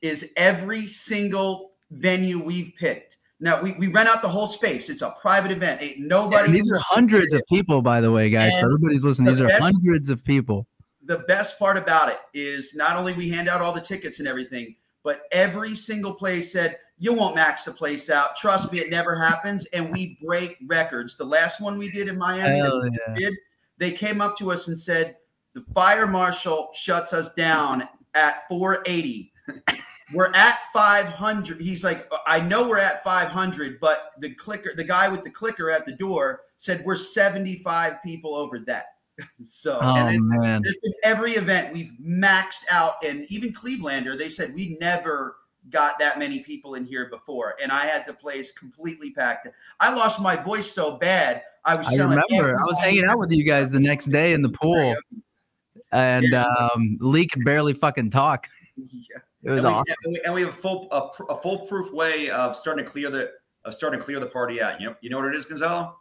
is 0.03 0.33
every 0.37 0.87
single 0.87 1.73
venue 1.91 2.43
we've 2.43 2.73
picked. 2.79 3.19
Now 3.41 3.61
we, 3.63 3.73
we 3.73 3.89
rent 3.89 4.09
out 4.09 4.23
the 4.23 4.29
whole 4.29 4.49
space. 4.49 4.89
It's 4.89 5.03
a 5.03 5.15
private 5.21 5.51
event. 5.51 5.83
Ain't 5.83 6.01
nobody. 6.01 6.47
And 6.47 6.55
these 6.55 6.71
are 6.73 6.79
hundreds 6.79 7.35
of 7.35 7.43
people, 7.53 7.83
by 7.83 8.01
the 8.01 8.11
way, 8.11 8.31
guys. 8.31 8.55
For 8.57 8.65
everybody's 8.65 9.05
listening, 9.05 9.27
the 9.27 9.33
these 9.33 9.41
are 9.43 9.61
hundreds 9.61 10.09
of 10.09 10.25
people. 10.25 10.67
the 11.07 11.19
best 11.29 11.59
part 11.59 11.77
about 11.77 12.09
it 12.09 12.19
is 12.33 12.75
not 12.75 12.97
only 12.97 13.13
we 13.13 13.29
hand 13.29 13.47
out 13.49 13.61
all 13.61 13.73
the 13.75 13.81
tickets 13.83 14.19
and 14.19 14.27
everything, 14.27 14.75
but 15.03 15.23
every 15.31 15.75
single 15.77 16.15
place 16.15 16.51
said, 16.51 16.79
you 16.99 17.13
won't 17.13 17.35
max 17.35 17.65
the 17.65 17.73
place 17.73 18.09
out. 18.09 18.37
Trust 18.37 18.73
me, 18.73 18.79
it 18.79 18.91
never 18.91 19.17
happens. 19.17 19.67
And 19.67 19.91
we 19.93 20.19
break 20.23 20.57
records. 20.67 21.17
The 21.17 21.25
last 21.25 21.61
one 21.61 21.77
we 21.79 21.91
did 21.91 22.09
in 22.09 22.17
Miami, 22.17 22.59
yeah. 22.59 23.15
did, 23.15 23.35
they 23.79 23.91
came 23.93 24.21
up 24.21 24.39
to 24.39 24.53
us 24.53 24.69
and 24.69 24.79
said, 24.81 25.17
the 25.55 25.65
fire 25.75 26.07
marshal 26.07 26.71
shuts 26.75 27.13
us 27.13 27.33
down 27.35 27.89
at 28.15 28.43
480. 28.49 29.33
we're 30.15 30.35
at 30.35 30.59
500. 30.73 31.61
He's 31.61 31.85
like, 31.85 32.11
I 32.27 32.41
know 32.41 32.69
we're 32.69 32.79
at 32.79 33.03
500, 33.05 33.79
but 33.81 34.13
the 34.21 34.35
clicker, 34.35 34.71
the 34.77 34.85
guy 34.85 35.09
with 35.09 35.25
the 35.25 35.31
clicker 35.31 35.71
at 35.71 35.87
the 35.87 35.93
door 35.93 36.41
said 36.59 36.85
we're 36.85 36.97
75 36.97 37.95
people 38.05 38.35
over 38.35 38.59
that. 38.61 38.87
so 39.47 39.79
Oh 39.83 39.95
and 39.95 40.09
it's- 40.09 40.23
man. 40.23 40.63
there's 40.63 40.77
every 41.05 41.35
event 41.35 41.73
we've 41.75 41.93
maxed 42.01 42.63
out, 42.71 42.95
and 43.05 43.27
even 43.29 43.53
Clevelander, 43.53 44.17
they 44.19 44.29
said 44.29 44.55
we 44.55 44.77
never 44.81 45.37
got 45.71 45.99
that 45.99 46.19
many 46.19 46.41
people 46.41 46.75
in 46.75 46.85
here 46.85 47.09
before, 47.09 47.55
and 47.63 47.73
I 47.73 47.87
had 47.87 48.05
the 48.07 48.13
place 48.13 48.53
completely 48.53 49.11
packed. 49.11 49.49
I 49.81 49.93
lost 49.95 50.21
my 50.21 50.37
voice 50.37 50.71
so 50.71 50.97
bad, 50.97 51.43
I 51.65 51.75
was. 51.77 51.87
I 51.87 51.95
remember. 51.95 52.59
I 52.59 52.65
was 52.65 52.79
hanging 52.79 53.05
out 53.05 53.19
with 53.19 53.33
you 53.33 53.45
guys 53.45 53.71
the 53.71 53.81
next 53.81 54.07
day 54.07 54.33
in 54.33 54.43
the 54.43 54.49
pool, 54.63 54.95
and 55.93 56.35
um, 56.35 56.99
Lee 57.01 57.27
could 57.27 57.45
barely 57.45 57.73
fucking 57.73 58.11
talk. 58.11 58.49
Yeah. 58.77 59.19
It 59.45 59.51
was 59.51 59.63
and 59.63 59.73
we, 59.73 59.79
awesome. 59.79 59.95
And 60.05 60.13
we, 60.15 60.21
and 60.25 60.35
we 60.35 60.43
have 60.43 60.55
a 60.55 60.57
full 60.57 60.89
a, 60.91 61.33
a 61.33 61.41
foolproof 61.41 61.93
way 61.93 62.29
of 62.31 62.57
starting 62.57 62.85
to 62.85 62.91
clear 62.91 63.09
the 63.09 63.31
of 63.65 63.73
starting 63.75 64.01
to 64.01 64.05
clear 64.05 64.19
the 64.19 64.27
party 64.27 64.61
out. 64.61 64.81
You 64.81 64.89
know, 64.89 64.97
you 65.01 65.11
know 65.11 65.19
what 65.19 65.29
it 65.29 65.37
is, 65.37 65.45
Gonzalo? 65.45 65.97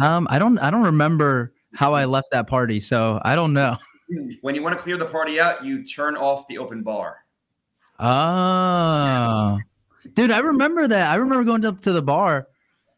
Um, 0.00 0.28
I 0.30 0.38
don't. 0.38 0.56
I 0.58 0.70
don't 0.70 0.84
remember 0.84 1.52
how 1.74 1.94
I 1.94 2.04
left 2.04 2.28
that 2.30 2.46
party, 2.46 2.78
so 2.78 3.20
I 3.24 3.34
don't 3.34 3.52
know. 3.52 3.76
When 4.40 4.56
you 4.56 4.62
want 4.62 4.76
to 4.76 4.82
clear 4.82 4.96
the 4.96 5.06
party 5.06 5.38
out, 5.38 5.64
you 5.64 5.84
turn 5.84 6.16
off 6.16 6.44
the 6.48 6.58
open 6.58 6.82
bar. 6.82 7.18
Oh, 8.00 9.58
dude, 10.14 10.30
I 10.30 10.38
remember 10.40 10.88
that. 10.88 11.08
I 11.10 11.16
remember 11.16 11.44
going 11.44 11.64
up 11.64 11.80
to 11.82 11.92
the 11.92 12.02
bar, 12.02 12.48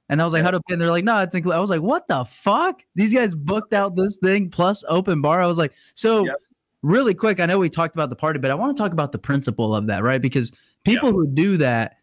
and 0.08 0.20
I 0.20 0.24
was 0.24 0.32
like, 0.32 0.42
"How 0.44 0.50
to 0.50 0.60
pay?" 0.60 0.74
And 0.74 0.80
they're 0.82 0.90
like, 0.90 1.04
"No, 1.04 1.18
it's 1.18 1.34
included." 1.34 1.56
I 1.56 1.60
was 1.60 1.70
like, 1.70 1.82
"What 1.82 2.06
the 2.08 2.24
fuck?" 2.24 2.84
These 2.94 3.12
guys 3.12 3.34
booked 3.34 3.72
out 3.72 3.96
this 3.96 4.16
thing 4.16 4.50
plus 4.50 4.84
open 4.88 5.20
bar. 5.20 5.40
I 5.42 5.46
was 5.46 5.58
like, 5.58 5.72
"So, 5.94 6.26
Yep. 6.26 6.36
really 6.82 7.14
quick." 7.14 7.40
I 7.40 7.46
know 7.46 7.58
we 7.58 7.68
talked 7.68 7.96
about 7.96 8.10
the 8.10 8.16
party, 8.16 8.38
but 8.38 8.50
I 8.50 8.54
want 8.54 8.76
to 8.76 8.80
talk 8.82 8.92
about 8.92 9.12
the 9.12 9.18
principle 9.18 9.74
of 9.74 9.86
that, 9.88 10.02
right? 10.02 10.22
Because 10.22 10.52
people 10.84 11.12
who 11.12 11.26
do 11.28 11.56
that 11.58 11.96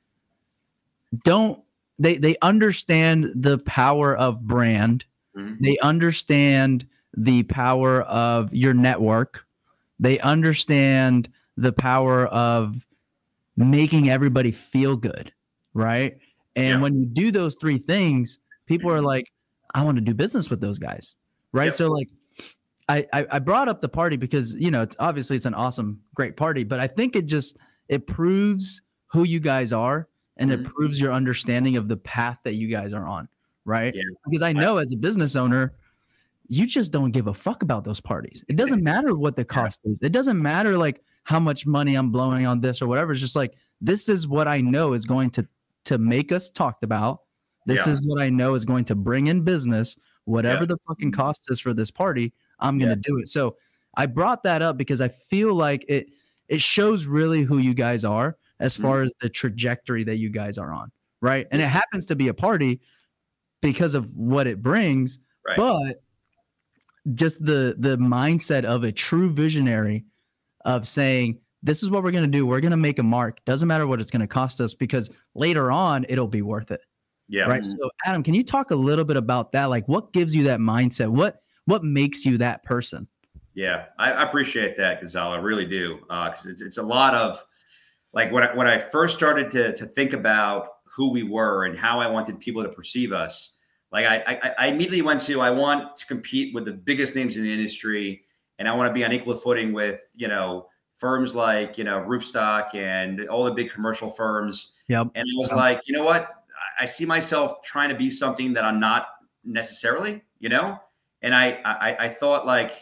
don't 1.23 1.61
they 1.97 2.17
they 2.17 2.35
understand 2.41 3.31
the 3.35 3.57
power 3.59 4.15
of 4.15 4.41
brand. 4.41 5.05
Mhm. 5.37 5.57
They 5.59 5.77
understand 5.79 6.85
the 7.15 7.43
power 7.43 8.01
of 8.03 8.53
your 8.53 8.73
network. 8.73 9.45
They 9.99 10.19
understand 10.19 11.29
the 11.57 11.73
power 11.73 12.27
of 12.27 12.85
making 13.59 14.09
everybody 14.09 14.51
feel 14.51 14.95
good, 14.95 15.31
right? 15.73 16.17
And 16.55 16.65
Yeah. 16.77 16.79
when 16.81 16.95
you 16.95 17.05
do 17.05 17.31
those 17.31 17.55
three 17.59 17.77
things, 17.77 18.39
people 18.65 18.89
are 18.91 19.01
like, 19.01 19.25
I 19.75 19.83
want 19.83 19.97
to 19.97 20.01
do 20.01 20.13
business 20.13 20.49
with 20.49 20.61
those 20.61 20.79
guys, 20.79 21.15
right? 21.51 21.65
Yep. 21.65 21.73
So 21.75 21.89
like, 21.89 22.07
I, 22.87 23.05
I 23.13 23.37
brought 23.37 23.67
up 23.67 23.81
the 23.81 23.89
party 23.89 24.17
because 24.17 24.55
you 24.55 24.71
know 24.71 24.81
it's 24.81 24.95
obviously 24.97 25.35
it's 25.35 25.45
an 25.45 25.53
awesome, 25.53 26.01
great 26.15 26.35
party, 26.35 26.63
but 26.63 26.79
I 26.79 26.87
think 26.87 27.15
it 27.15 27.27
just 27.27 27.59
it 27.87 28.07
proves 28.07 28.81
who 29.07 29.25
you 29.25 29.39
guys 29.39 29.71
are 29.71 30.07
and 30.37 30.51
it 30.51 30.61
Mhm. 30.63 30.73
proves 30.73 30.99
your 30.99 31.13
understanding 31.13 31.77
of 31.77 31.87
the 31.87 31.97
path 31.97 32.39
that 32.45 32.55
you 32.55 32.67
guys 32.67 32.93
are 32.95 33.05
on, 33.05 33.27
right? 33.65 33.93
Yeah. 33.93 34.01
Because 34.25 34.41
I 34.41 34.53
know 34.53 34.77
as 34.77 34.91
a 34.91 34.95
business 34.95 35.35
owner, 35.35 35.73
you 36.47 36.65
just 36.65 36.91
don't 36.91 37.11
give 37.11 37.27
a 37.27 37.33
fuck 37.33 37.61
about 37.61 37.83
those 37.83 37.99
parties. 38.01 38.43
It 38.47 38.55
doesn't 38.55 38.81
matter 38.81 39.13
what 39.15 39.35
the 39.35 39.45
cost 39.45 39.81
is. 39.83 39.99
It 40.01 40.11
doesn't 40.11 40.41
matter 40.41 40.75
like 40.75 41.03
how 41.23 41.39
much 41.39 41.65
money 41.65 41.95
I'm 41.95 42.11
blowing 42.11 42.45
on 42.45 42.59
this 42.61 42.81
or 42.81 42.87
whatever. 42.87 43.11
It's 43.11 43.21
just 43.21 43.35
like 43.35 43.53
this 43.81 44.09
is 44.09 44.27
what 44.27 44.47
I 44.47 44.61
know 44.61 44.93
is 44.93 45.05
going 45.05 45.29
to 45.31 45.47
to 45.85 45.97
make 45.97 46.31
us 46.31 46.49
talked 46.49 46.83
about. 46.83 47.21
This 47.65 47.85
Yeah. 47.85 47.93
is 47.93 48.01
what 48.05 48.21
I 48.21 48.29
know 48.29 48.53
is 48.55 48.65
going 48.65 48.85
to 48.85 48.95
bring 48.95 49.27
in 49.27 49.41
business. 49.43 49.97
Whatever 50.25 50.61
Yeah. 50.61 50.67
the 50.67 50.77
fucking 50.87 51.11
cost 51.11 51.49
is 51.49 51.59
for 51.59 51.73
this 51.73 51.91
party, 51.91 52.33
I'm 52.59 52.77
gonna 52.77 52.95
do 52.95 53.17
it. 53.19 53.27
So 53.27 53.55
I 53.95 54.05
brought 54.05 54.43
that 54.43 54.61
up 54.61 54.77
because 54.77 55.01
I 55.01 55.07
feel 55.07 55.53
like 55.53 55.85
it 55.87 56.07
it 56.49 56.61
shows 56.61 57.05
really 57.05 57.43
who 57.43 57.59
you 57.59 57.73
guys 57.75 58.03
are 58.03 58.35
as 58.59 58.75
Mhm. 58.75 58.81
far 58.81 59.01
as 59.03 59.13
the 59.21 59.29
trajectory 59.29 60.03
that 60.03 60.17
you 60.17 60.29
guys 60.29 60.57
are 60.57 60.73
on, 60.73 60.91
right? 61.21 61.47
And 61.51 61.61
it 61.61 61.67
happens 61.67 62.07
to 62.07 62.15
be 62.15 62.27
a 62.27 62.33
party 62.33 62.81
because 63.61 63.93
of 63.93 64.09
what 64.15 64.47
it 64.47 64.61
brings, 64.63 65.19
Right. 65.47 65.57
but 65.57 66.01
just 67.13 67.43
the 67.45 67.75
the 67.77 67.97
mindset 67.97 68.65
of 68.65 68.83
a 68.83 68.91
true 68.91 69.29
visionary 69.29 70.05
of 70.69 70.87
saying 70.87 71.39
this 71.61 71.83
is 71.83 71.89
what 71.89 72.03
we're 72.03 72.11
going 72.11 72.23
to 72.23 72.29
do. 72.29 72.45
We're 72.45 72.61
going 72.61 72.71
to 72.71 72.77
make 72.77 72.99
a 72.99 73.03
mark. 73.03 73.43
Doesn't 73.45 73.67
matter 73.67 73.85
what 73.85 73.99
it's 73.99 74.11
going 74.11 74.21
to 74.21 74.27
cost 74.27 74.61
us 74.61 74.73
because 74.73 75.09
later 75.35 75.71
on 75.71 76.05
it'll 76.07 76.27
be 76.27 76.41
worth 76.41 76.71
it. 76.71 76.81
Yeah. 77.27 77.43
right? 77.43 77.63
So 77.63 77.89
adam 78.05 78.23
can 78.23 78.33
you 78.33 78.43
talk 78.43 78.71
a 78.71 78.75
little 78.75 79.05
bit 79.05 79.17
about 79.17 79.51
that? 79.51 79.65
Like 79.65 79.87
what 79.87 80.13
gives 80.13 80.33
you 80.33 80.43
that 80.43 80.59
mindset? 80.59 81.09
What 81.09 81.41
what 81.65 81.83
makes 81.83 82.25
you 82.25 82.37
that 82.39 82.63
person? 82.63 83.07
Yeah, 83.53 83.85
I, 83.97 84.11
I 84.11 84.23
appreciate 84.23 84.77
that, 84.77 85.01
Gonzalo. 85.01 85.35
I 85.35 85.39
really 85.39 85.65
do, 85.65 85.99
uh, 86.09 86.29
because 86.29 86.45
it's 86.45 86.61
it's 86.61 86.77
a 86.77 86.83
lot 86.83 87.13
of 87.13 87.43
like 88.13 88.31
when 88.31 88.43
I, 88.43 88.55
when 88.55 88.67
I 88.67 88.79
first 88.79 89.15
started 89.15 89.51
to 89.51 89.75
to 89.75 89.85
think 89.85 90.13
about 90.13 90.67
who 90.85 91.11
we 91.11 91.23
were 91.23 91.65
and 91.65 91.77
how 91.77 91.99
I 91.99 92.07
wanted 92.07 92.39
people 92.39 92.63
to 92.63 92.69
perceive 92.69 93.11
us. 93.11 93.57
Like 93.91 94.05
I 94.05 94.17
I, 94.17 94.53
I 94.57 94.67
immediately 94.67 95.01
went 95.01 95.21
to 95.21 95.41
I 95.41 95.49
want 95.49 95.95
to 95.97 96.05
compete 96.05 96.55
with 96.55 96.65
the 96.65 96.71
biggest 96.71 97.15
names 97.15 97.37
in 97.37 97.43
the 97.43 97.51
industry, 97.51 98.23
and 98.59 98.67
I 98.67 98.75
want 98.75 98.89
to 98.89 98.93
be 98.93 99.03
on 99.03 99.11
equal 99.11 99.35
footing 99.35 99.73
with 99.73 100.01
you 100.15 100.27
know 100.27 100.67
firms 100.99 101.33
like 101.33 101.77
you 101.77 101.83
know 101.85 101.99
Roofstock 102.07 102.75
and 102.75 103.27
all 103.29 103.45
the 103.45 103.51
big 103.51 103.71
commercial 103.71 104.09
firms. 104.11 104.73
Yep. 104.89 105.07
And 105.15 105.23
I 105.23 105.33
was 105.37 105.47
Yep. 105.49 105.57
like, 105.57 105.81
you 105.85 105.93
know 105.95 106.03
what? 106.03 106.29
I, 106.79 106.85
see 106.85 107.05
myself 107.05 107.61
trying 107.63 107.89
to 107.89 107.95
be 107.95 108.09
something 108.09 108.53
that 108.53 108.63
I'm 108.65 108.79
not 108.79 109.07
necessarily, 109.45 110.21
you 110.39 110.49
know. 110.49 110.77
And 111.21 111.33
I 111.33 111.59
I, 111.65 112.05
I 112.05 112.09
thought 112.09 112.45
like 112.45 112.73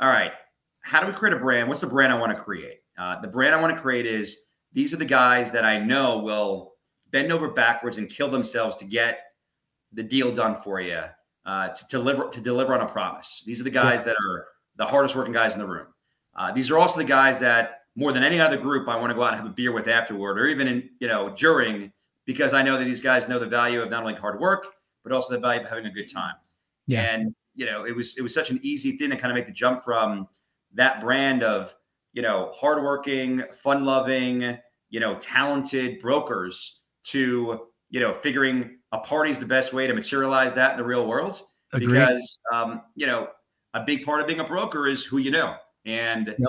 all 0.00 0.08
right, 0.08 0.32
how 0.80 1.00
do 1.00 1.06
we 1.06 1.12
create 1.12 1.32
a 1.34 1.38
brand? 1.38 1.68
What's 1.68 1.80
the 1.80 1.86
brand 1.86 2.12
I 2.12 2.18
want 2.18 2.34
to 2.34 2.40
create? 2.40 2.78
Uh, 2.98 3.20
the 3.20 3.28
brand 3.28 3.54
I 3.54 3.60
want 3.60 3.74
to 3.74 3.80
create 3.80 4.06
is 4.06 4.36
these 4.72 4.92
are 4.92 4.96
the 4.96 5.04
guys 5.04 5.50
that 5.52 5.64
I 5.64 5.78
know 5.78 6.18
will 6.18 6.72
bend 7.10 7.30
over 7.30 7.48
backwards 7.48 7.98
and 7.98 8.08
kill 8.08 8.30
themselves 8.30 8.76
to 8.78 8.84
get 8.84 9.20
the 9.92 10.02
deal 10.02 10.34
done 10.34 10.60
for 10.62 10.80
you, 10.80 11.02
uh, 11.46 11.68
to 11.68 11.84
deliver 11.88 12.28
to 12.30 12.40
deliver 12.40 12.74
on 12.74 12.80
a 12.80 12.88
promise. 12.88 13.42
These 13.46 13.60
are 13.60 13.64
the 13.64 13.70
guys 13.70 14.02
Yes. 14.04 14.04
that 14.06 14.16
are 14.30 14.46
the 14.76 14.86
hardest 14.86 15.14
working 15.14 15.32
guys 15.32 15.54
in 15.54 15.58
the 15.58 15.66
room. 15.66 15.86
Uh, 16.36 16.52
these 16.52 16.70
are 16.70 16.78
also 16.78 16.96
the 16.96 17.04
guys 17.04 17.38
that 17.38 17.80
more 17.94 18.12
than 18.12 18.22
any 18.22 18.40
other 18.40 18.56
group 18.56 18.88
I 18.88 18.96
want 18.96 19.10
to 19.10 19.14
go 19.14 19.22
out 19.22 19.34
and 19.34 19.36
have 19.36 19.46
a 19.46 19.54
beer 19.54 19.72
with 19.72 19.86
afterward, 19.88 20.38
or 20.38 20.46
even 20.46 20.66
in 20.66 20.90
you 20.98 21.08
know 21.08 21.34
during, 21.36 21.92
because 22.24 22.54
I 22.54 22.62
know 22.62 22.78
that 22.78 22.84
these 22.84 23.00
guys 23.00 23.28
know 23.28 23.38
the 23.38 23.46
value 23.46 23.82
of 23.82 23.90
not 23.90 24.02
only 24.02 24.14
hard 24.14 24.40
work 24.40 24.66
but 25.02 25.12
also 25.12 25.34
the 25.34 25.40
value 25.40 25.60
of 25.60 25.68
having 25.68 25.86
a 25.86 25.90
good 25.90 26.10
time. 26.10 26.34
Yeah. 26.86 27.02
And 27.02 27.34
you 27.54 27.66
know, 27.66 27.84
it 27.84 27.94
was 27.94 28.16
it 28.16 28.22
was 28.22 28.32
such 28.32 28.50
an 28.50 28.60
easy 28.62 28.96
thing 28.96 29.10
to 29.10 29.16
kind 29.16 29.30
of 29.30 29.34
make 29.34 29.46
the 29.46 29.52
jump 29.52 29.84
from 29.84 30.28
that 30.74 31.00
brand 31.00 31.42
of 31.42 31.74
you 32.12 32.22
know 32.22 32.52
hardworking, 32.54 33.42
fun-loving, 33.62 34.58
you 34.90 35.00
know, 35.00 35.16
talented 35.16 36.00
brokers 36.00 36.80
to 37.04 37.60
you 37.90 38.00
know 38.00 38.14
figuring 38.14 38.78
a 38.92 38.98
party's 38.98 39.38
the 39.38 39.46
best 39.46 39.72
way 39.72 39.86
to 39.86 39.94
materialize 39.94 40.52
that 40.54 40.72
in 40.72 40.76
the 40.78 40.84
real 40.84 41.06
world 41.06 41.42
Agreed. 41.72 41.88
because 41.88 42.38
um, 42.52 42.82
you 42.94 43.06
know 43.06 43.28
a 43.74 43.80
big 43.84 44.04
part 44.04 44.20
of 44.20 44.26
being 44.26 44.40
a 44.40 44.44
broker 44.44 44.88
is 44.88 45.04
who 45.04 45.18
you 45.18 45.30
know. 45.30 45.56
And 45.84 46.28
Yep. 46.38 46.48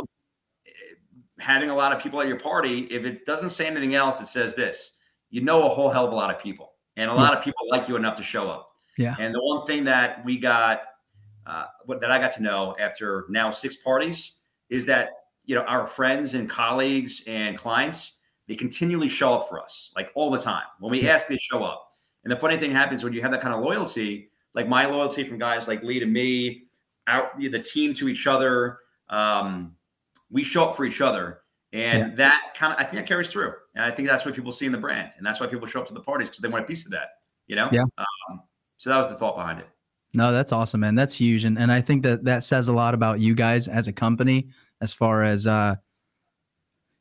having 1.39 1.69
a 1.69 1.76
lot 1.76 1.91
of 1.91 2.01
people 2.01 2.21
at 2.21 2.28
your 2.28 2.39
party 2.39 2.82
if 2.91 3.05
it 3.05 3.26
doesn't 3.26 3.49
say 3.49 3.65
anything 3.65 3.95
else 3.95 4.21
it 4.21 4.28
says 4.28 4.55
this. 4.55 4.97
You 5.30 5.41
know 5.41 5.65
a 5.65 5.69
whole 5.69 5.89
hell 5.89 6.05
of 6.05 6.11
a 6.11 6.15
lot 6.15 6.34
of 6.34 6.41
people 6.41 6.74
and 6.95 7.09
a 7.09 7.13
lot 7.13 7.36
of 7.36 7.43
people 7.43 7.65
like 7.69 7.88
you 7.88 7.95
enough 7.95 8.17
to 8.17 8.24
show 8.24 8.49
up. 8.49 8.67
Yeah. 8.97 9.15
and 9.19 9.34
the 9.34 9.39
one 9.41 9.65
thing 9.65 9.84
that 9.86 10.24
we 10.24 10.38
got 10.38 10.82
uh, 11.47 11.65
that 11.99 12.11
i 12.11 12.19
got 12.19 12.32
to 12.34 12.43
know 12.43 12.76
after 12.80 13.26
now 13.30 13.49
six 13.49 13.76
parties 13.76 14.34
is 14.69 14.86
that 14.86 15.09
you 15.45 15.55
know 15.55 15.63
our 15.63 15.88
friends 15.88 16.36
and 16.36 16.47
colleagues 16.49 17.24
and 17.28 17.57
clients 17.57 18.19
they 18.47 18.55
continually 18.55 19.07
show 19.09 19.34
up 19.34 19.49
for 19.49 19.59
us 19.59 19.91
like 19.95 20.11
all 20.15 20.30
the 20.30 20.38
time. 20.39 20.63
When 20.80 20.91
we 20.91 21.09
ask 21.09 21.28
they 21.28 21.38
show 21.38 21.63
up. 21.63 21.89
And 22.24 22.32
the 22.32 22.38
funny 22.38 22.57
thing 22.57 22.71
happens 22.71 23.03
when 23.03 23.13
you 23.13 23.21
have 23.21 23.32
that 23.32 23.41
kind 23.41 23.53
of 23.53 23.61
loyalty 23.61 24.30
like 24.53 24.67
my 24.69 24.86
loyalty 24.86 25.24
from 25.24 25.39
guys 25.39 25.67
like 25.67 25.82
lee 25.84 25.99
to 25.99 26.05
me 26.05 26.65
out 27.08 27.38
the 27.39 27.60
team 27.60 27.93
to 27.93 28.08
each 28.08 28.28
other 28.28 28.80
um, 29.10 29.76
we 30.32 30.43
show 30.43 30.66
up 30.70 30.76
for 30.76 30.86
each 30.86 31.01
other 31.01 31.39
and 31.72 32.16
that 32.18 32.54
kind 32.56 32.74
of 32.74 32.80
i 32.80 32.84
think 32.84 32.95
that 32.95 33.08
carries 33.08 33.30
through 33.30 33.54
and 33.76 33.84
i 33.84 33.91
think 33.91 34.08
that's 34.08 34.26
what 34.26 34.36
people 34.36 34.51
see 34.51 34.66
in 34.66 34.72
the 34.72 34.78
brand 34.78 35.12
and 35.18 35.26
that's 35.26 35.39
why 35.39 35.47
people 35.47 35.68
show 35.68 35.82
up 35.82 35.88
to 35.88 35.93
the 35.93 35.99
parties 35.99 36.30
because 36.30 36.41
they 36.41 36.47
want 36.47 36.64
a 36.64 36.68
piece 36.68 36.86
of 36.86 36.91
that 36.91 37.08
you 37.47 37.56
know 37.56 37.68
Yeah. 37.72 37.84
um, 37.97 38.41
so 38.78 38.89
that 38.89 38.97
was 38.97 39.08
the 39.08 39.16
thought 39.16 39.36
behind 39.36 39.60
it 39.60 39.68
No, 40.16 40.32
that's 40.32 40.51
awesome, 40.51 40.82
man. 40.82 40.93
That's 40.93 41.14
huge, 41.16 41.43
and 41.43 41.58
and 41.58 41.72
I 41.72 41.82
think 41.82 42.04
that 42.04 42.24
that 42.26 42.43
says 42.43 42.68
a 42.68 42.74
lot 42.74 42.93
about 42.93 43.20
you 43.20 43.34
guys 43.34 43.68
as 43.68 43.88
a 43.88 43.91
company, 43.93 44.49
as 44.80 44.93
far 44.93 45.24
as 45.24 45.47
uh, 45.47 45.76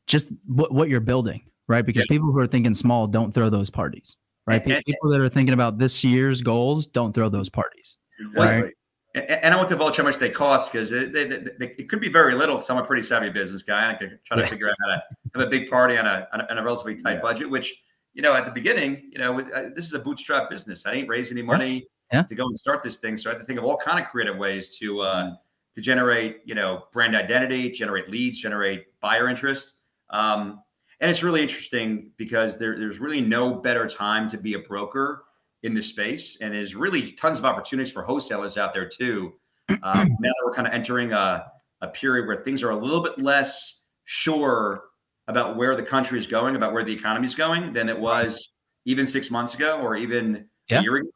just 0.07 0.31
what 0.47 0.71
what 0.71 0.89
you're 0.89 0.99
building, 0.99 1.41
right? 1.67 1.85
Because 1.85 2.05
people 2.09 2.31
who 2.31 2.39
are 2.39 2.47
thinking 2.47 2.73
small 2.73 3.05
don't 3.05 3.31
throw 3.31 3.51
those 3.51 3.69
parties, 3.69 4.15
right? 4.47 4.65
People 4.65 5.09
that 5.11 5.21
are 5.21 5.29
thinking 5.29 5.53
about 5.53 5.77
this 5.77 6.03
year's 6.03 6.41
goals 6.41 6.87
don't 6.87 7.13
throw 7.13 7.29
those 7.29 7.49
parties. 7.49 7.97
Exactly. 8.19 8.67
And, 8.67 8.73
and 9.15 9.53
I 9.53 9.57
won't 9.57 9.69
divulge 9.69 9.97
how 9.97 10.03
much 10.03 10.17
they 10.17 10.29
cost 10.29 10.71
because 10.71 10.91
it, 10.91 11.15
it 11.15 11.89
could 11.89 11.99
be 11.99 12.09
very 12.09 12.33
little 12.33 12.55
because 12.55 12.69
I'm 12.69 12.77
a 12.77 12.85
pretty 12.85 13.03
savvy 13.03 13.29
business 13.29 13.61
guy. 13.61 13.91
I 13.91 13.93
could 13.93 14.19
try 14.25 14.37
to 14.37 14.47
figure 14.47 14.69
out 14.69 14.75
how 14.81 14.87
to 14.95 15.03
have 15.35 15.47
a 15.47 15.49
big 15.49 15.69
party 15.69 15.97
on 15.97 16.07
a, 16.07 16.27
on 16.33 16.41
a, 16.41 16.47
on 16.49 16.57
a 16.57 16.63
relatively 16.63 16.95
tight 16.95 17.15
Yeah. 17.15 17.21
budget, 17.21 17.49
which, 17.49 17.75
you 18.13 18.21
know, 18.23 18.33
at 18.33 18.45
the 18.45 18.51
beginning, 18.51 19.09
you 19.11 19.19
know, 19.19 19.39
uh, 19.39 19.69
this 19.75 19.85
is 19.85 19.93
a 19.93 19.99
bootstrap 19.99 20.49
business. 20.49 20.85
I 20.85 20.93
didn't 20.95 21.09
raise 21.09 21.31
any 21.31 21.43
money 21.43 21.87
Yeah. 22.11 22.23
to 22.23 22.33
go 22.35 22.45
and 22.45 22.57
start 22.57 22.81
this 22.83 22.97
thing. 22.97 23.17
So 23.17 23.29
I 23.29 23.33
had 23.33 23.39
to 23.39 23.45
think 23.45 23.59
of 23.59 23.65
all 23.65 23.77
kind 23.77 23.99
of 23.99 24.09
creative 24.09 24.37
ways 24.37 24.77
to, 24.79 25.01
uh, 25.01 25.35
to 25.75 25.81
generate, 25.81 26.41
you 26.45 26.55
know, 26.55 26.85
brand 26.91 27.15
identity, 27.15 27.69
generate 27.69 28.09
leads, 28.09 28.39
generate 28.39 28.99
buyer 28.99 29.29
interest. 29.29 29.73
Um, 30.09 30.61
and 30.99 31.11
it's 31.11 31.21
really 31.21 31.41
interesting 31.43 32.11
because 32.17 32.57
there, 32.57 32.79
there's 32.79 32.99
really 32.99 33.21
no 33.21 33.53
better 33.53 33.87
time 33.87 34.27
to 34.29 34.37
be 34.37 34.53
a 34.53 34.59
broker 34.59 35.25
in 35.63 35.73
this 35.73 35.87
space. 35.87 36.37
And 36.41 36.53
there's 36.53 36.75
really 36.75 37.13
tons 37.13 37.39
of 37.39 37.45
opportunities 37.45 37.91
for 37.91 38.03
wholesalers 38.03 38.57
out 38.57 38.73
there 38.73 38.87
too. 38.87 39.33
Um, 39.69 39.81
now 40.19 40.29
that 40.29 40.35
we're 40.45 40.53
kind 40.53 40.67
of 40.67 40.73
entering 40.73 41.13
a, 41.13 41.45
a 41.81 41.87
period 41.87 42.27
where 42.27 42.43
things 42.43 42.61
are 42.61 42.71
a 42.71 42.75
little 42.75 43.01
bit 43.01 43.17
less 43.17 43.83
sure 44.03 44.83
about 45.29 45.55
where 45.55 45.75
the 45.75 45.81
country 45.83 46.19
is 46.19 46.27
going, 46.27 46.55
about 46.57 46.73
where 46.73 46.83
the 46.83 46.91
economy 46.93 47.25
is 47.25 47.33
going 47.33 47.71
than 47.73 47.87
it 47.89 47.97
was 47.97 48.49
even 48.85 49.07
six 49.07 49.31
months 49.31 49.53
ago 49.55 49.79
or 49.81 49.95
even 49.95 50.45
Yeah. 50.69 50.79
a 50.79 50.81
year 50.83 50.95
ago. 50.97 51.09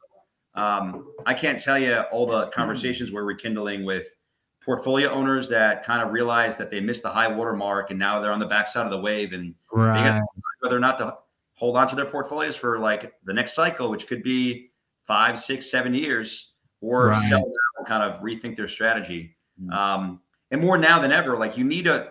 Um, 0.54 1.12
I 1.26 1.34
can't 1.34 1.58
tell 1.62 1.78
you 1.78 1.98
all 2.10 2.26
the 2.26 2.46
conversations 2.48 3.12
we're 3.12 3.24
rekindling 3.24 3.84
with 3.84 4.06
portfolio 4.64 5.10
owners 5.10 5.48
that 5.50 5.84
kind 5.84 6.02
of 6.02 6.10
realize 6.12 6.56
that 6.56 6.70
they 6.70 6.80
missed 6.80 7.02
the 7.02 7.10
high 7.10 7.28
water 7.28 7.52
mark 7.54 7.90
and 7.90 7.98
now 7.98 8.18
they're 8.20 8.32
on 8.32 8.40
the 8.40 8.46
backside 8.46 8.86
of 8.86 8.90
the 8.90 8.98
wave 8.98 9.34
and 9.34 9.54
Right. 9.70 10.20
whether 10.60 10.76
or 10.76 10.80
not 10.80 10.98
to 10.98 11.14
hold 11.58 11.76
on 11.76 11.88
to 11.88 11.96
their 11.96 12.06
portfolios 12.06 12.56
for 12.56 12.78
like 12.78 13.12
the 13.24 13.32
next 13.32 13.54
cycle, 13.54 13.90
which 13.90 14.06
could 14.06 14.22
be 14.22 14.70
five, 15.06 15.40
six, 15.40 15.70
seven 15.70 15.92
years, 15.92 16.52
or 16.80 17.08
Right. 17.08 17.28
sell 17.28 17.52
and 17.78 17.86
kind 17.86 18.02
of 18.02 18.20
rethink 18.22 18.56
their 18.56 18.68
strategy. 18.68 19.36
Mm. 19.60 19.72
Um, 19.74 20.20
and 20.50 20.60
more 20.60 20.78
now 20.78 21.00
than 21.00 21.12
ever, 21.12 21.36
like 21.36 21.56
you 21.56 21.64
need 21.64 21.84
to, 21.84 22.10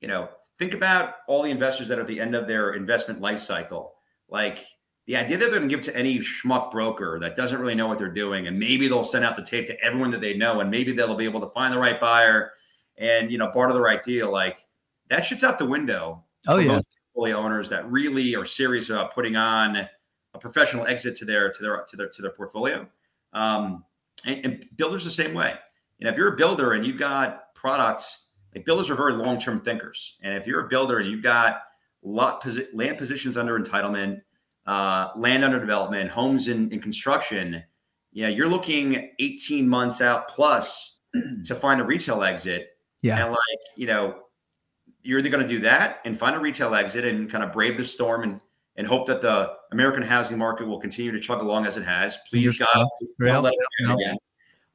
you 0.00 0.08
know, 0.08 0.28
think 0.58 0.74
about 0.74 1.14
all 1.28 1.42
the 1.42 1.50
investors 1.50 1.88
that 1.88 1.98
are 1.98 2.02
at 2.02 2.08
the 2.08 2.20
end 2.20 2.34
of 2.34 2.46
their 2.46 2.74
investment 2.74 3.20
life 3.20 3.40
cycle. 3.40 3.94
Like 4.28 4.64
the 5.06 5.16
idea 5.16 5.36
that 5.38 5.50
they're 5.50 5.60
going 5.60 5.68
to 5.68 5.74
give 5.74 5.84
to 5.84 5.96
any 5.96 6.18
schmuck 6.18 6.70
broker 6.72 7.18
that 7.20 7.36
doesn't 7.36 7.60
really 7.60 7.74
know 7.74 7.86
what 7.86 7.98
they're 7.98 8.08
doing, 8.08 8.48
and 8.48 8.58
maybe 8.58 8.88
they'll 8.88 9.04
send 9.04 9.24
out 9.24 9.36
the 9.36 9.44
tape 9.44 9.66
to 9.68 9.80
everyone 9.80 10.10
that 10.10 10.20
they 10.20 10.34
know, 10.34 10.60
and 10.60 10.70
maybe 10.70 10.92
they'll 10.92 11.14
be 11.14 11.24
able 11.24 11.40
to 11.40 11.50
find 11.50 11.72
the 11.72 11.78
right 11.78 12.00
buyer 12.00 12.52
and 12.98 13.30
you 13.30 13.38
know 13.38 13.50
barter 13.52 13.72
the 13.74 13.80
right 13.80 14.02
deal. 14.02 14.30
Like 14.32 14.64
that 15.08 15.24
shit's 15.24 15.44
out 15.44 15.58
the 15.58 15.66
window 15.66 16.24
Oh 16.48 16.58
yeah. 16.58 16.80
Portfolio 17.14 17.36
owners 17.36 17.68
that 17.68 17.90
really 17.90 18.34
are 18.34 18.46
serious 18.46 18.90
about 18.90 19.14
putting 19.14 19.36
on 19.36 19.76
a 20.34 20.38
professional 20.38 20.86
exit 20.86 21.16
to 21.18 21.24
their 21.24 21.52
to 21.52 21.62
their 21.62 21.84
to 21.88 21.96
their 21.96 22.08
to 22.08 22.22
their 22.22 22.30
portfolio. 22.30 22.86
Um, 23.32 23.84
and, 24.24 24.44
and 24.44 24.64
builders 24.76 25.04
the 25.04 25.10
same 25.10 25.34
way. 25.34 25.54
You 25.98 26.06
know, 26.06 26.10
if 26.10 26.16
you're 26.16 26.32
a 26.32 26.36
builder 26.36 26.72
and 26.72 26.86
you've 26.86 26.98
got 26.98 27.54
products, 27.54 28.26
like 28.54 28.64
builders 28.64 28.90
are 28.90 28.94
very 28.94 29.14
long 29.14 29.38
term 29.38 29.60
thinkers. 29.60 30.16
And 30.22 30.34
if 30.34 30.46
you're 30.46 30.66
a 30.66 30.68
builder 30.68 30.98
and 30.98 31.10
you've 31.10 31.22
got 31.22 31.62
lot 32.02 32.42
posi- 32.42 32.66
land 32.74 32.98
positions 32.98 33.36
under 33.36 33.58
entitlement, 33.58 34.20
uh, 34.66 35.10
land 35.16 35.44
under 35.44 35.58
development, 35.58 36.10
homes 36.10 36.48
in, 36.48 36.70
in 36.72 36.80
construction, 36.80 37.62
yeah, 38.12 38.28
you're 38.28 38.48
looking 38.48 39.10
18 39.18 39.68
months 39.68 40.00
out 40.00 40.28
plus 40.28 40.98
to 41.44 41.54
find 41.54 41.80
a 41.80 41.84
retail 41.84 42.22
exit. 42.22 42.68
Yeah. 43.02 43.22
And 43.22 43.30
like, 43.30 43.60
you 43.76 43.86
know, 43.86 44.21
you're 45.02 45.18
either 45.18 45.28
going 45.28 45.46
to 45.46 45.48
do 45.48 45.60
that 45.60 46.00
and 46.04 46.18
find 46.18 46.36
a 46.36 46.38
retail 46.38 46.74
exit 46.74 47.04
and 47.04 47.30
kind 47.30 47.44
of 47.44 47.52
brave 47.52 47.76
the 47.76 47.84
storm 47.84 48.22
and 48.22 48.40
and 48.76 48.86
hope 48.86 49.06
that 49.06 49.20
the 49.20 49.52
American 49.70 50.02
housing 50.02 50.38
market 50.38 50.66
will 50.66 50.80
continue 50.80 51.12
to 51.12 51.20
chug 51.20 51.42
along 51.42 51.66
as 51.66 51.76
it 51.76 51.84
has. 51.84 52.16
Please, 52.30 52.58
God, 52.58 52.86
don't 53.20 53.42
let 53.42 53.52
it 53.52 53.58
happen 53.82 54.00
again. 54.00 54.16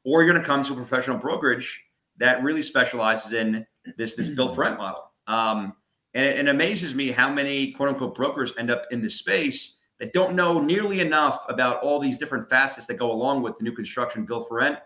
Or 0.03 0.21
you're 0.21 0.31
going 0.31 0.41
to 0.41 0.47
come 0.47 0.63
to 0.63 0.73
a 0.73 0.75
professional 0.75 1.17
brokerage 1.17 1.81
that 2.17 2.43
really 2.43 2.61
specializes 2.61 3.33
in 3.33 3.65
this 3.97 4.13
this 4.13 4.29
built 4.29 4.55
for 4.55 4.61
rent 4.61 4.77
model. 4.77 5.11
Um, 5.25 5.73
and 6.13 6.25
it, 6.25 6.39
it 6.39 6.47
amazes 6.47 6.93
me 6.93 7.11
how 7.11 7.31
many 7.31 7.71
quote 7.71 7.89
unquote 7.89 8.15
brokers 8.15 8.53
end 8.57 8.69
up 8.69 8.83
in 8.91 9.01
this 9.01 9.15
space 9.15 9.77
that 9.99 10.13
don't 10.13 10.35
know 10.35 10.61
nearly 10.61 10.99
enough 10.99 11.43
about 11.49 11.81
all 11.81 11.99
these 11.99 12.17
different 12.17 12.49
facets 12.49 12.85
that 12.87 12.95
go 12.95 13.11
along 13.11 13.41
with 13.41 13.57
the 13.57 13.63
new 13.63 13.71
construction 13.71 14.25
built 14.25 14.47
for 14.47 14.57
rent 14.57 14.77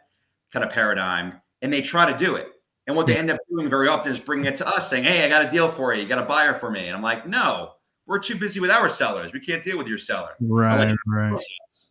kind 0.52 0.66
of 0.66 0.72
paradigm, 0.72 1.42
and 1.62 1.72
they 1.72 1.82
try 1.82 2.10
to 2.10 2.18
do 2.18 2.36
it. 2.36 2.48
And 2.88 2.96
what 2.96 3.06
they 3.06 3.16
end 3.18 3.30
up 3.30 3.40
doing 3.50 3.70
very 3.70 3.88
often 3.88 4.12
is 4.12 4.20
bringing 4.20 4.46
it 4.46 4.56
to 4.58 4.68
us, 4.68 4.90
saying, 4.90 5.04
"Hey, 5.04 5.24
I 5.24 5.30
got 5.30 5.46
a 5.46 5.50
deal 5.50 5.70
for 5.70 5.94
you. 5.94 6.02
You 6.02 6.08
got 6.08 6.18
a 6.20 6.26
buyer 6.26 6.54
for 6.56 6.72
me." 6.72 6.88
And 6.88 6.96
I'm 6.96 7.04
like, 7.04 7.28
"No, 7.28 7.74
we're 8.08 8.20
too 8.20 8.36
busy 8.36 8.60
with 8.60 8.72
our 8.72 8.90
sellers. 8.90 9.32
We 9.34 9.40
can't 9.40 9.64
deal 9.64 9.78
with 9.78 9.88
your 9.88 10.00
seller." 10.00 10.32
Right. 10.42 10.90
you- 10.90 10.98
Right. 11.08 11.40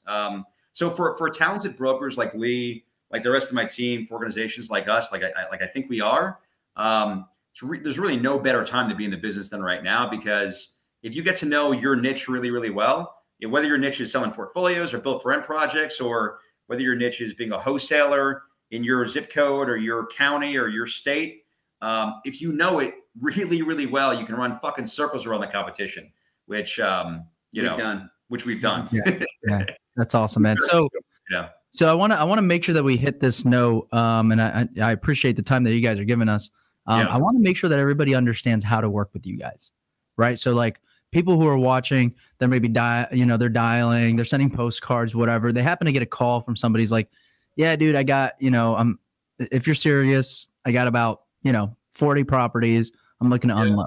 Um, 0.06 0.44
so 0.72 0.90
for 0.90 1.16
for 1.16 1.30
talented 1.30 1.76
brokers 1.76 2.16
like 2.16 2.34
Lee, 2.34 2.84
like 3.12 3.22
the 3.22 3.30
rest 3.30 3.48
of 3.48 3.54
my 3.54 3.64
team 3.64 4.06
for 4.06 4.14
organizations 4.14 4.68
like 4.70 4.88
us, 4.88 5.12
like 5.12 5.22
I, 5.22 5.48
like 5.50 5.62
I 5.62 5.66
think 5.66 5.88
we 5.88 6.00
are. 6.00 6.40
Um, 6.76 7.26
re- 7.62 7.80
there's 7.80 7.98
really 7.98 8.16
no 8.16 8.38
better 8.38 8.64
time 8.64 8.88
to 8.88 8.94
be 8.94 9.04
in 9.04 9.10
the 9.10 9.16
business 9.16 9.48
than 9.48 9.62
right 9.62 9.82
now 9.84 10.08
because 10.08 10.74
if 11.02 11.14
you 11.14 11.22
get 11.22 11.36
to 11.38 11.46
know 11.46 11.72
your 11.72 11.96
niche 11.96 12.28
really, 12.28 12.50
really 12.50 12.70
well, 12.70 13.16
whether 13.48 13.66
your 13.66 13.78
niche 13.78 14.00
is 14.00 14.10
selling 14.12 14.30
portfolios 14.32 14.92
or 14.92 14.98
built 14.98 15.22
for 15.22 15.30
rent 15.30 15.44
projects, 15.44 16.00
or 16.00 16.40
whether 16.66 16.82
your 16.82 16.94
niche 16.94 17.20
is 17.20 17.32
being 17.34 17.52
a 17.52 17.58
wholesaler 17.58 18.42
in 18.70 18.84
your 18.84 19.06
zip 19.08 19.32
code 19.32 19.68
or 19.68 19.76
your 19.76 20.06
county 20.06 20.56
or 20.56 20.68
your 20.68 20.86
state, 20.86 21.42
um, 21.82 22.20
if 22.24 22.40
you 22.40 22.52
know 22.52 22.78
it 22.78 22.94
really, 23.20 23.62
really 23.62 23.86
well, 23.86 24.18
you 24.18 24.26
can 24.26 24.34
run 24.36 24.58
fucking 24.60 24.86
circles 24.86 25.26
around 25.26 25.40
the 25.40 25.46
competition, 25.48 26.12
which 26.46 26.78
um, 26.80 27.24
you 27.52 27.62
We've 27.62 27.70
know, 27.72 27.76
done. 27.78 28.10
which 28.28 28.44
we've 28.46 28.62
done. 28.62 28.88
Yeah. 28.92 29.18
Yeah. 29.48 29.64
That's 29.96 30.14
awesome, 30.14 30.42
man. 30.42 30.56
So 30.60 30.88
Yeah. 31.30 31.48
So 31.72 31.88
I 31.90 31.94
want 31.94 32.12
to 32.12 32.18
I 32.18 32.24
want 32.24 32.38
to 32.38 32.42
make 32.42 32.64
sure 32.64 32.74
that 32.74 32.82
we 32.82 32.96
hit 32.96 33.20
this 33.20 33.44
note, 33.44 33.92
um, 33.92 34.32
and 34.32 34.42
I 34.42 34.66
I 34.78 34.88
I 34.88 34.92
appreciate 34.92 35.36
the 35.36 35.42
time 35.42 35.62
that 35.64 35.72
you 35.74 35.80
guys 35.80 35.98
are 36.00 36.04
giving 36.04 36.28
us. 36.28 36.50
Um, 36.86 37.00
Yeah. 37.00 37.14
I 37.14 37.16
want 37.18 37.36
to 37.36 37.42
make 37.42 37.56
sure 37.56 37.70
that 37.70 37.78
everybody 37.78 38.14
understands 38.14 38.64
how 38.64 38.80
to 38.80 38.90
work 38.90 39.10
with 39.12 39.24
you 39.26 39.36
guys, 39.36 39.70
right? 40.16 40.38
So 40.38 40.52
like 40.52 40.80
people 41.12 41.40
who 41.40 41.46
are 41.46 41.58
watching, 41.58 42.14
they're 42.38 42.48
maybe 42.48 42.68
di- 42.68 43.06
you 43.12 43.24
know, 43.26 43.36
they're 43.36 43.48
dialing, 43.48 44.16
they're 44.16 44.24
sending 44.24 44.50
postcards, 44.50 45.14
whatever. 45.14 45.52
They 45.52 45.62
happen 45.62 45.86
to 45.86 45.92
get 45.92 46.02
a 46.02 46.06
call 46.06 46.40
from 46.40 46.56
somebody's 46.56 46.92
like, 46.92 47.08
yeah, 47.56 47.76
dude, 47.76 47.96
I 47.96 48.02
got 48.02 48.34
you 48.40 48.50
know, 48.50 48.76
I'm 48.76 48.98
if 49.38 49.66
you're 49.66 49.74
serious, 49.74 50.46
I 50.64 50.72
got 50.72 50.86
about 50.86 51.22
you 51.42 51.52
know 51.52 51.76
40 51.94 52.24
properties. 52.24 52.92
I'm 53.20 53.28
looking 53.30 53.48
to 53.48 53.56
Yeah. 53.56 53.62
unload, 53.62 53.86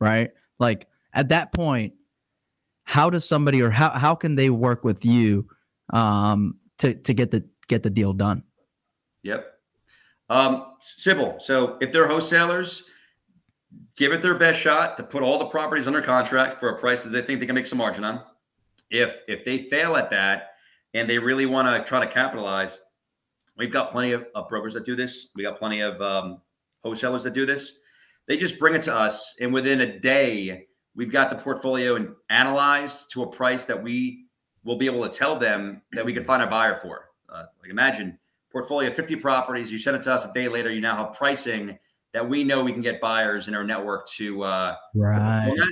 right? 0.00 0.30
Like 0.58 0.86
at 1.12 1.28
that 1.28 1.52
point, 1.52 1.94
how 2.84 3.10
does 3.10 3.26
somebody 3.26 3.62
or 3.62 3.70
how 3.70 3.90
how 3.90 4.14
can 4.14 4.34
they 4.34 4.50
work 4.50 4.84
with 4.84 5.04
you 5.04 5.48
um, 5.92 6.56
to 6.78 6.94
to 6.94 7.14
get 7.14 7.30
the 7.30 7.44
get 7.68 7.82
the 7.82 7.90
deal 7.90 8.12
done? 8.12 8.42
Yep. 9.22 9.46
Um, 10.28 10.66
simple. 10.80 11.36
So 11.40 11.76
if 11.80 11.92
they're 11.92 12.08
wholesalers, 12.08 12.84
give 13.96 14.12
it 14.12 14.22
their 14.22 14.34
best 14.34 14.60
shot 14.60 14.96
to 14.96 15.02
put 15.02 15.22
all 15.22 15.38
the 15.38 15.46
properties 15.46 15.86
under 15.86 16.00
contract 16.02 16.58
for 16.58 16.70
a 16.70 16.80
price 16.80 17.02
that 17.02 17.10
they 17.10 17.22
think 17.22 17.40
they 17.40 17.46
can 17.46 17.54
make 17.54 17.66
some 17.66 17.78
margin 17.78 18.04
on. 18.04 18.22
If 18.90 19.20
if 19.28 19.44
they 19.44 19.58
fail 19.58 19.96
at 19.96 20.10
that 20.10 20.54
and 20.94 21.08
they 21.08 21.18
really 21.18 21.46
want 21.46 21.68
to 21.68 21.88
try 21.88 22.00
to 22.04 22.10
capitalize, 22.10 22.78
we've 23.56 23.72
got 23.72 23.90
plenty 23.90 24.12
of, 24.12 24.26
of 24.34 24.48
brokers 24.48 24.74
that 24.74 24.84
do 24.84 24.96
this. 24.96 25.28
We 25.34 25.42
got 25.42 25.58
plenty 25.58 25.80
of 25.80 26.00
um, 26.00 26.40
wholesalers 26.82 27.22
that 27.24 27.34
do 27.34 27.46
this. 27.46 27.72
They 28.26 28.36
just 28.36 28.58
bring 28.58 28.74
it 28.74 28.82
to 28.82 28.94
us, 28.94 29.34
and 29.40 29.52
within 29.52 29.80
a 29.80 29.98
day, 29.98 30.66
we've 30.94 31.10
got 31.10 31.30
the 31.30 31.36
portfolio 31.36 31.96
and 31.96 32.10
analyzed 32.30 33.10
to 33.12 33.22
a 33.22 33.26
price 33.26 33.64
that 33.64 33.82
we 33.82 34.26
will 34.64 34.76
be 34.76 34.86
able 34.86 35.08
to 35.08 35.16
tell 35.16 35.38
them 35.38 35.82
that 35.92 36.04
we 36.04 36.12
can 36.12 36.24
find 36.24 36.42
a 36.42 36.46
buyer 36.46 36.78
for. 36.80 37.10
Uh, 37.28 37.44
like 37.60 37.70
imagine 37.70 38.18
portfolio 38.52 38.90
of 38.90 38.96
50 38.96 39.16
properties. 39.16 39.72
You 39.72 39.78
send 39.78 39.96
it 39.96 40.02
to 40.02 40.12
us 40.12 40.24
a 40.24 40.32
day 40.32 40.48
later. 40.48 40.70
You 40.70 40.80
now 40.80 40.96
have 40.96 41.14
pricing 41.14 41.78
that 42.12 42.28
we 42.28 42.44
know 42.44 42.62
we 42.62 42.72
can 42.72 42.82
get 42.82 43.00
buyers 43.00 43.48
in 43.48 43.54
our 43.54 43.64
network 43.64 44.08
to 44.10 44.42
uh, 44.42 44.76
to. 45.54 45.66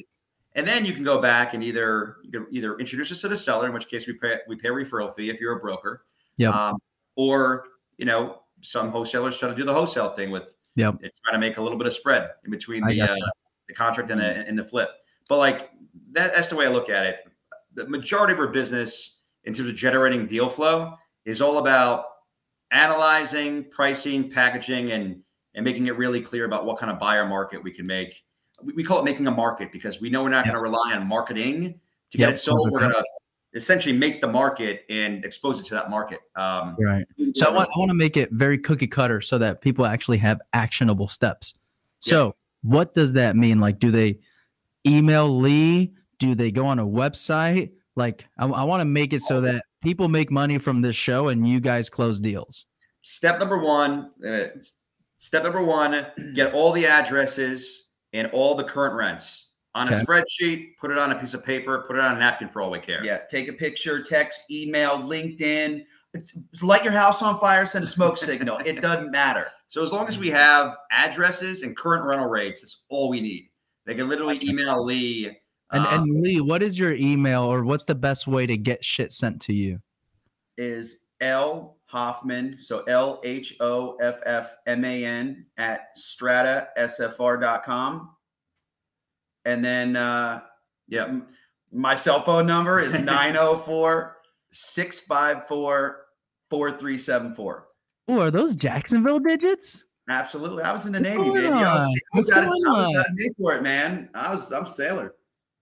And 0.57 0.67
then 0.67 0.85
you 0.85 0.93
can 0.93 1.05
go 1.05 1.21
back 1.21 1.55
and 1.55 1.63
either 1.63 2.17
you 2.25 2.31
can 2.33 2.47
either 2.51 2.77
introduce 2.79 3.13
us 3.13 3.21
to 3.21 3.29
the 3.29 3.37
seller, 3.37 3.67
in 3.67 3.73
which 3.73 3.89
case 3.89 4.07
we 4.07 4.15
pay 4.15 4.39
we 4.49 4.57
pay 4.57 4.69
a 4.69 4.73
referral 4.73 5.15
fee 5.15 5.31
if 5.31 5.39
you're 5.41 5.57
a 5.57 5.61
broker. 5.61 6.05
Yep. 6.39 6.55
Um, 6.55 6.79
or 7.21 7.65
you 7.99 8.07
know 8.07 8.41
some 8.63 8.91
wholesalers 8.91 9.37
try 9.37 9.49
to 9.49 9.55
do 9.55 9.65
the 9.65 9.73
wholesale 9.73 10.11
thing 10.15 10.31
with 10.31 10.45
Yep. 10.77 10.97
it's 11.03 11.21
trying 11.21 11.41
to 11.41 11.47
make 11.47 11.59
a 11.59 11.63
little 11.63 11.77
bit 11.77 11.87
of 11.87 11.93
spread 11.93 12.31
in 12.45 12.51
between 12.51 12.87
the 12.87 13.01
uh, 13.03 13.15
the 13.69 13.75
contract 13.75 14.11
and 14.11 14.21
the 14.21 14.25
and 14.25 14.59
the 14.59 14.65
flip. 14.65 14.89
But 15.29 15.39
like 15.39 15.71
that, 16.13 16.33
that's 16.35 16.49
the 16.49 16.57
way 16.57 16.67
I 16.67 16.71
look 16.71 16.89
at 16.89 17.05
it. 17.05 17.17
The 17.75 17.87
majority 17.87 18.33
of 18.33 18.39
our 18.39 18.49
business 18.49 19.19
in 19.45 19.53
terms 19.53 19.69
of 19.69 19.75
generating 19.75 20.27
deal 20.27 20.49
flow 20.49 20.95
is 21.25 21.43
all 21.43 21.59
about 21.59 22.05
analyzing, 22.71 23.65
pricing, 23.71 24.31
packaging, 24.31 24.93
and 24.93 25.21
and 25.55 25.65
making 25.65 25.89
it 25.89 25.99
really 25.99 26.21
clear 26.21 26.45
about 26.45 26.65
what 26.65 26.79
kind 26.79 26.91
of 26.91 27.01
buyer 27.01 27.27
market 27.27 27.63
we 27.63 27.73
can 27.73 27.87
make. 27.87 28.15
We, 28.63 28.73
we 28.75 28.85
call 28.85 29.01
it 29.01 29.05
making 29.05 29.27
a 29.27 29.33
market 29.33 29.73
because 29.73 30.01
we 30.01 30.09
know 30.09 30.23
we're 30.23 30.31
not 30.31 30.45
going 30.45 30.57
to 30.57 30.63
rely 30.63 30.95
on 30.95 31.07
marketing 31.07 31.81
to 32.13 32.19
get 32.19 32.31
it 32.31 32.39
sold. 32.39 32.71
We're 32.71 32.79
going 32.79 32.93
to 32.93 33.05
essentially 33.55 33.97
make 33.97 34.21
the 34.21 34.29
market 34.29 34.85
and 34.89 35.25
expose 35.25 35.59
it 35.59 35.65
to 35.67 35.75
that 35.75 35.91
market. 35.91 36.21
Um, 36.37 36.77
Right. 36.79 37.05
So 37.35 37.47
I 37.47 37.51
want 37.51 37.69
I 37.75 37.79
want 37.79 37.91
to 37.91 37.95
make 37.95 38.17
it 38.17 38.31
very 38.33 38.59
cookie 38.59 38.87
cutter 38.87 39.21
so 39.21 39.39
that 39.39 39.61
people 39.61 39.87
actually 39.87 40.19
have 40.19 40.41
actionable 40.53 41.09
steps. 41.09 41.55
So 42.01 42.35
what 42.63 42.95
does 42.95 43.13
that 43.15 43.37
mean? 43.37 43.61
Like, 43.61 43.79
do 43.79 43.91
they 43.91 44.19
email 44.87 45.39
Lee? 45.39 45.93
Do 46.19 46.35
they 46.35 46.51
go 46.51 46.67
on 46.67 46.79
a 46.79 46.87
website? 46.87 47.73
Like, 47.97 48.27
I, 48.39 48.47
I 48.47 48.65
want 48.65 48.81
to 48.81 48.87
make 48.87 49.13
it 49.13 49.23
so 49.23 49.41
that 49.43 49.65
people 49.83 50.09
make 50.09 50.31
money 50.31 50.59
from 50.59 50.81
this 50.81 50.97
show 50.97 51.29
and 51.29 51.47
you 51.47 51.61
guys 51.61 51.89
close 51.89 52.21
deals. 52.21 52.67
Step 53.03 53.39
number 53.39 53.59
one, 53.59 54.11
uh, 54.27 54.49
step 55.19 55.43
number 55.43 55.63
one, 55.63 56.07
get 56.35 56.55
all 56.55 56.73
the 56.73 56.87
addresses 56.87 57.89
and 58.13 58.29
all 58.29 58.55
the 58.55 58.65
current 58.65 58.95
rents 58.95 59.50
on 59.75 59.89
a 59.89 59.93
spreadsheet, 59.93 60.77
put 60.79 60.91
it 60.91 60.99
on 60.99 61.13
a 61.13 61.19
piece 61.19 61.35
of 61.35 61.45
paper, 61.45 61.85
put 61.87 61.97
it 61.97 62.03
on 62.03 62.17
a 62.17 62.19
napkin 62.19 62.49
for 62.49 62.61
all 62.61 62.71
we 62.71 62.81
care. 62.81 63.05
Yeah, 63.05 63.19
take 63.31 63.49
a 63.49 63.53
picture, 63.53 64.03
text, 64.03 64.43
email, 64.51 64.99
LinkedIn, 64.99 65.85
light 66.61 66.83
your 66.83 66.93
house 66.93 67.23
on 67.23 67.39
fire, 67.39 67.65
send 67.67 67.85
a 67.85 67.89
smoke 67.89 68.19
signal. 68.19 68.59
It 68.65 68.81
doesn't 68.81 69.13
matter. 69.13 69.47
So 69.69 69.83
as 69.83 69.93
long 69.93 70.09
as 70.09 70.19
we 70.19 70.29
have 70.31 70.75
addresses 70.91 71.63
and 71.63 71.77
current 71.77 72.05
rental 72.05 72.27
rates, 72.27 72.63
that's 72.63 72.79
all 72.89 73.09
we 73.09 73.21
need. 73.21 73.49
They 73.87 73.95
can 73.95 74.09
literally 74.09 74.35
Gotcha. 74.35 74.51
email 74.51 74.85
Lee. 74.85 75.39
And 75.73 75.87
um, 75.87 76.03
and 76.03 76.21
Lee, 76.21 76.41
what 76.41 76.63
is 76.63 76.79
your 76.79 76.95
email 76.95 77.45
or 77.45 77.65
what's 77.65 77.85
the 77.85 77.95
best 77.95 78.27
way 78.27 78.47
to 78.47 78.57
get 78.57 78.85
shit 78.85 79.13
sent 79.13 79.41
to 79.43 79.55
you? 79.55 79.79
Is 80.59 81.05
L 81.21 81.77
Hoffman, 81.85 82.57
so 82.59 82.83
L 82.85 83.21
H 83.25 83.57
O 83.61 83.97
F 83.97 84.21
F 84.27 84.57
M 84.67 84.85
A 84.85 85.05
N 85.05 85.47
at 85.57 85.97
stratasfr.com. 85.97 88.11
And 89.45 89.65
then 89.65 89.97
uh, 89.97 90.43
yeah, 90.89 91.21
my 91.73 91.95
cell 91.95 92.23
phone 92.25 92.47
number 92.47 92.81
is 92.81 92.95
904 93.03 94.17
654 94.53 96.01
4374. 96.51 97.67
Oh, 98.09 98.21
are 98.21 98.31
those 98.31 98.55
Jacksonville 98.55 99.21
digits? 99.21 99.85
Absolutely. 100.09 100.65
I 100.65 100.73
was 100.73 100.87
in 100.87 100.93
the 100.93 100.99
What's 100.99 101.11
Navy, 101.11 101.31
baby. 101.31 101.47
I 101.49 101.53
was? 101.53 102.01
I 102.15 102.17
was, 102.17 102.31
out 102.33 102.43
of, 102.45 102.49
I 102.49 102.71
was 102.71 102.97
out 102.97 103.07
of 103.07 103.13
Newport, 103.13 103.63
man. 103.63 104.09
I 104.15 104.35
was 104.35 104.51
I'm 104.51 104.67
a 104.67 104.71
sailor. 104.71 105.15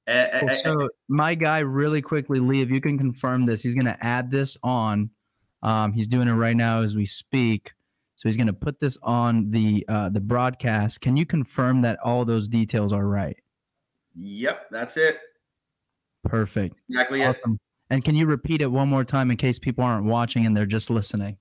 Cool. 0.09 0.51
So 0.63 0.89
my 1.09 1.35
guy, 1.35 1.59
really 1.59 2.01
quickly, 2.01 2.41
Lee, 2.41 2.63
if 2.63 2.71
you 2.71 2.81
can 2.81 2.97
confirm 2.97 3.45
this, 3.45 3.63
he's 3.63 3.75
gonna 3.75 3.99
add 4.01 4.31
this 4.31 4.57
on. 4.63 5.11
Um, 5.63 5.93
he's 5.93 6.07
doing 6.07 6.29
it 6.29 6.33
right 6.33 6.57
now 6.57 6.81
as 6.81 6.95
we 6.95 7.05
speak. 7.05 7.73
So 8.17 8.29
he's 8.29 8.37
gonna 8.39 8.55
put 8.55 8.81
this 8.81 8.97
on 9.03 9.51
the 9.51 9.85
uh, 9.87 10.09
the 10.09 10.21
broadcast. 10.21 11.03
Can 11.03 11.17
you 11.17 11.27
confirm 11.27 11.83
that 11.83 11.99
all 12.03 12.25
those 12.25 12.49
details 12.49 12.93
are 12.93 13.07
right? 13.07 13.37
Yep, 14.19 14.69
that's 14.71 14.97
it. 14.97 15.21
Perfect. 16.25 16.77
Exactly 16.89 17.23
it. 17.23 17.27
Awesome. 17.27 17.59
And 17.91 18.05
can 18.05 18.15
you 18.15 18.27
repeat 18.27 18.61
it 18.61 18.71
one 18.71 18.89
more 18.89 19.05
time 19.05 19.31
in 19.31 19.37
case 19.37 19.59
people 19.59 19.85
aren't 19.85 20.05
watching 20.05 20.45
and 20.45 20.57
they're 20.57 20.67
just 20.67 20.91
listening? 20.91 21.39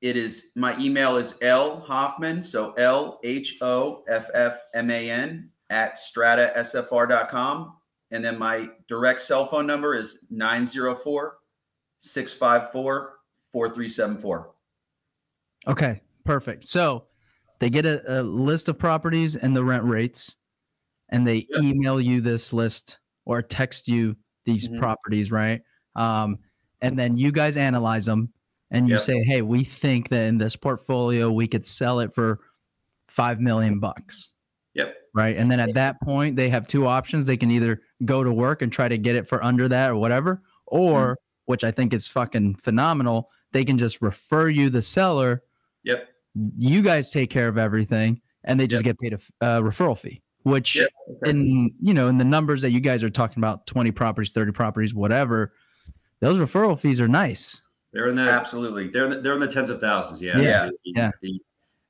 It 0.00 0.16
is 0.16 0.48
my 0.56 0.76
email 0.78 1.16
is 1.16 1.34
L 1.40 1.80
Hoffman, 1.80 2.42
so 2.44 2.72
L 2.72 3.20
H 3.22 3.58
O 3.62 4.02
F 4.08 4.26
F 4.34 4.58
M 4.74 4.90
A 4.90 5.10
N 5.10 5.50
at 5.70 5.96
stratasfr.com. 5.96 7.76
And 8.10 8.22
then 8.22 8.38
my 8.38 8.68
direct 8.88 9.22
cell 9.22 9.46
phone 9.46 9.66
number 9.66 9.94
is 9.94 10.18
904 10.30 11.38
654 12.02 13.12
4374. 13.52 14.50
Okay, 15.68 16.00
perfect. 16.24 16.66
So 16.66 17.04
they 17.60 17.70
get 17.70 17.86
a, 17.86 18.20
a 18.20 18.22
list 18.22 18.68
of 18.68 18.78
properties 18.78 19.36
and 19.36 19.54
the 19.54 19.64
rent 19.64 19.84
rates, 19.84 20.36
and 21.12 21.26
they 21.26 21.46
Yeah. 21.50 21.60
email 21.60 22.00
you 22.00 22.20
this 22.20 22.52
list 22.52 22.98
or 23.24 23.40
text 23.42 23.86
you 23.86 24.16
these 24.44 24.66
Mhm. 24.66 24.78
properties, 24.80 25.30
right? 25.30 25.62
Um, 25.94 26.38
and 26.80 26.98
then 26.98 27.16
you 27.16 27.30
guys 27.30 27.56
analyze 27.56 28.06
them 28.06 28.32
and 28.72 28.88
you 28.88 28.94
Yeah. 28.94 29.00
say, 29.00 29.22
hey, 29.22 29.42
we 29.42 29.62
think 29.62 30.08
that 30.08 30.26
in 30.26 30.38
this 30.38 30.56
portfolio 30.56 31.30
we 31.30 31.46
could 31.46 31.64
sell 31.64 32.00
it 32.00 32.12
for 32.14 32.40
five 33.06 33.40
million 33.40 33.78
bucks. 33.78 34.30
Yep. 34.74 34.96
Right. 35.14 35.36
And 35.36 35.50
then 35.50 35.60
at 35.60 35.74
that 35.74 36.00
point, 36.00 36.34
they 36.34 36.48
have 36.48 36.66
two 36.66 36.86
options. 36.86 37.26
They 37.26 37.36
can 37.36 37.50
either 37.50 37.82
go 38.06 38.24
to 38.24 38.32
work 38.32 38.62
and 38.62 38.72
try 38.72 38.88
to 38.88 38.96
get 38.98 39.14
it 39.14 39.28
for 39.28 39.44
under 39.44 39.68
that 39.68 39.90
or 39.90 39.96
whatever, 39.96 40.42
or 40.66 41.18
which 41.44 41.62
I 41.62 41.70
think 41.70 41.92
is 41.92 42.08
fucking 42.08 42.54
phenomenal, 42.56 43.28
they 43.52 43.64
can 43.64 43.76
just 43.76 44.00
refer 44.00 44.48
you 44.48 44.70
the 44.70 44.80
seller 44.82 45.42
Yep. 45.84 46.08
you 46.56 46.80
guys 46.80 47.10
take 47.10 47.28
care 47.28 47.48
of 47.48 47.58
everything 47.58 48.22
and 48.44 48.58
they 48.58 48.66
just 48.66 48.84
Yep. 48.84 48.96
get 48.96 48.98
paid 48.98 49.12
a 49.42 49.44
uh, 49.44 49.60
referral 49.60 49.98
fee 49.98 50.22
which 50.44 50.76
Yep. 50.76 50.90
in 51.26 51.74
you 51.80 51.94
know 51.94 52.08
in 52.08 52.18
the 52.18 52.24
numbers 52.24 52.62
that 52.62 52.70
you 52.70 52.80
guys 52.80 53.02
are 53.04 53.10
talking 53.10 53.38
about 53.38 53.66
20 53.66 53.90
properties 53.92 54.32
30 54.32 54.52
properties 54.52 54.94
whatever 54.94 55.52
those 56.20 56.38
referral 56.40 56.78
fees 56.78 57.00
are 57.00 57.08
nice 57.08 57.62
They're 57.92 58.08
in 58.08 58.16
the 58.16 58.22
Absolutely. 58.22 58.88
they're 58.88 59.04
in 59.04 59.10
the, 59.10 59.20
they're 59.20 59.34
in 59.34 59.40
the 59.40 59.48
tens 59.48 59.70
of 59.70 59.80
thousands. 59.80 60.20
Yeah. 60.22 60.38
Yeah. 60.38 60.66
The, 60.66 60.72
Yeah. 60.84 61.10
The 61.20 61.40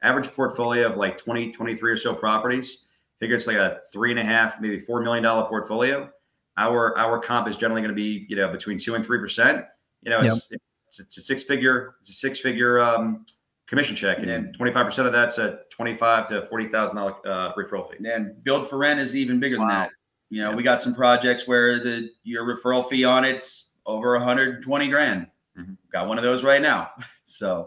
average 0.03 0.33
portfolio 0.33 0.91
of 0.91 0.97
like 0.97 1.17
20, 1.19 1.53
23 1.53 1.93
or 1.93 1.97
so 1.97 2.13
properties. 2.15 2.85
Figure 3.21 3.37
it's 3.37 3.47
like 3.47 3.57
a 3.57 3.79
three 3.93 4.11
and 4.11 4.19
a 4.19 4.25
half, 4.25 4.61
maybe 4.61 4.81
four 4.81 5.01
million 5.01 5.23
dollar 5.23 5.49
portfolio. 5.49 6.11
Our 6.57 6.99
our 6.99 7.21
comp 7.21 7.47
is 7.49 7.57
generally 7.57 7.81
going 7.83 7.95
to 7.95 8.01
be 8.01 8.27
you 8.29 8.35
know 8.35 8.51
between 8.51 8.79
two 8.79 8.97
and 8.97 9.05
three 9.05 9.19
percent. 9.19 9.65
You 10.03 10.11
know, 10.11 10.19
it's, 10.19 10.51
it's 10.51 10.65
it's, 10.89 10.99
it's 11.01 11.19
a 11.19 11.21
six 11.23 11.45
figure, 11.45 11.95
it's 12.01 12.11
a 12.11 12.15
six 12.15 12.41
figure 12.41 12.81
um, 12.81 13.25
commission 13.73 13.97
check, 13.97 14.19
and 14.19 14.29
And- 14.31 14.55
twenty 14.55 14.71
five 14.71 14.85
percent 14.85 15.07
of 15.07 15.15
that's 15.15 15.39
a 15.39 15.61
twenty 15.71 15.97
five 15.97 16.29
to 16.29 16.43
forty 16.49 16.69
thousand 16.69 16.97
dollar 16.97 17.15
uh, 17.27 17.55
referral 17.55 17.91
fee. 17.91 18.07
And 18.07 18.45
build 18.45 18.69
for 18.69 18.77
rent 18.77 19.01
is 19.01 19.17
even 19.17 19.41
bigger 19.41 19.57
than 19.57 19.69
that. 19.69 19.91
You 20.29 20.43
know, 20.43 20.51
Yeah. 20.51 20.57
we 20.57 20.63
got 20.63 20.83
some 20.83 20.95
projects 20.95 21.49
where 21.49 21.83
the 21.83 22.11
your 22.23 22.45
referral 22.45 22.87
fee 22.87 23.05
on 23.05 23.25
it's 23.25 23.73
over 23.87 24.13
120 24.13 24.89
grand. 24.89 25.27
Mhm. 25.59 25.77
Got 25.91 26.07
one 26.07 26.19
of 26.19 26.25
those 26.25 26.45
right 26.45 26.61
now. 26.63 26.91
So 27.25 27.67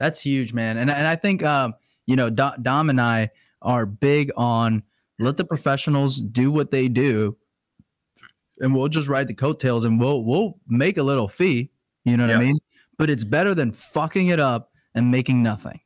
That's 0.00 0.20
huge, 0.20 0.52
man. 0.52 0.78
And 0.78 0.90
and 0.90 1.06
I 1.06 1.14
think 1.14 1.44
um, 1.44 1.74
you 2.06 2.16
know, 2.16 2.28
Dom, 2.28 2.60
Dom 2.62 2.90
and 2.90 3.00
I 3.00 3.30
are 3.62 3.86
big 3.86 4.32
on 4.36 4.82
let 5.20 5.36
the 5.36 5.44
professionals 5.44 6.20
do 6.20 6.50
what 6.50 6.72
they 6.72 6.88
do, 6.88 7.36
and 8.58 8.74
we'll 8.74 8.88
just 8.88 9.06
ride 9.06 9.28
the 9.28 9.34
coattails 9.34 9.84
and 9.84 10.00
we'll 10.00 10.24
we'll 10.24 10.58
make 10.66 10.98
a 10.98 11.02
little 11.04 11.28
fee. 11.28 11.70
You 12.04 12.16
know 12.16 12.26
what 12.26 12.34
I 12.34 12.40
mean? 12.40 12.58
But 12.98 13.10
it's 13.10 13.22
better 13.22 13.54
than 13.54 13.70
fucking 13.70 14.28
it 14.28 14.40
up 14.40 14.72
and 14.96 15.10
making 15.10 15.42
nothing. 15.42 15.80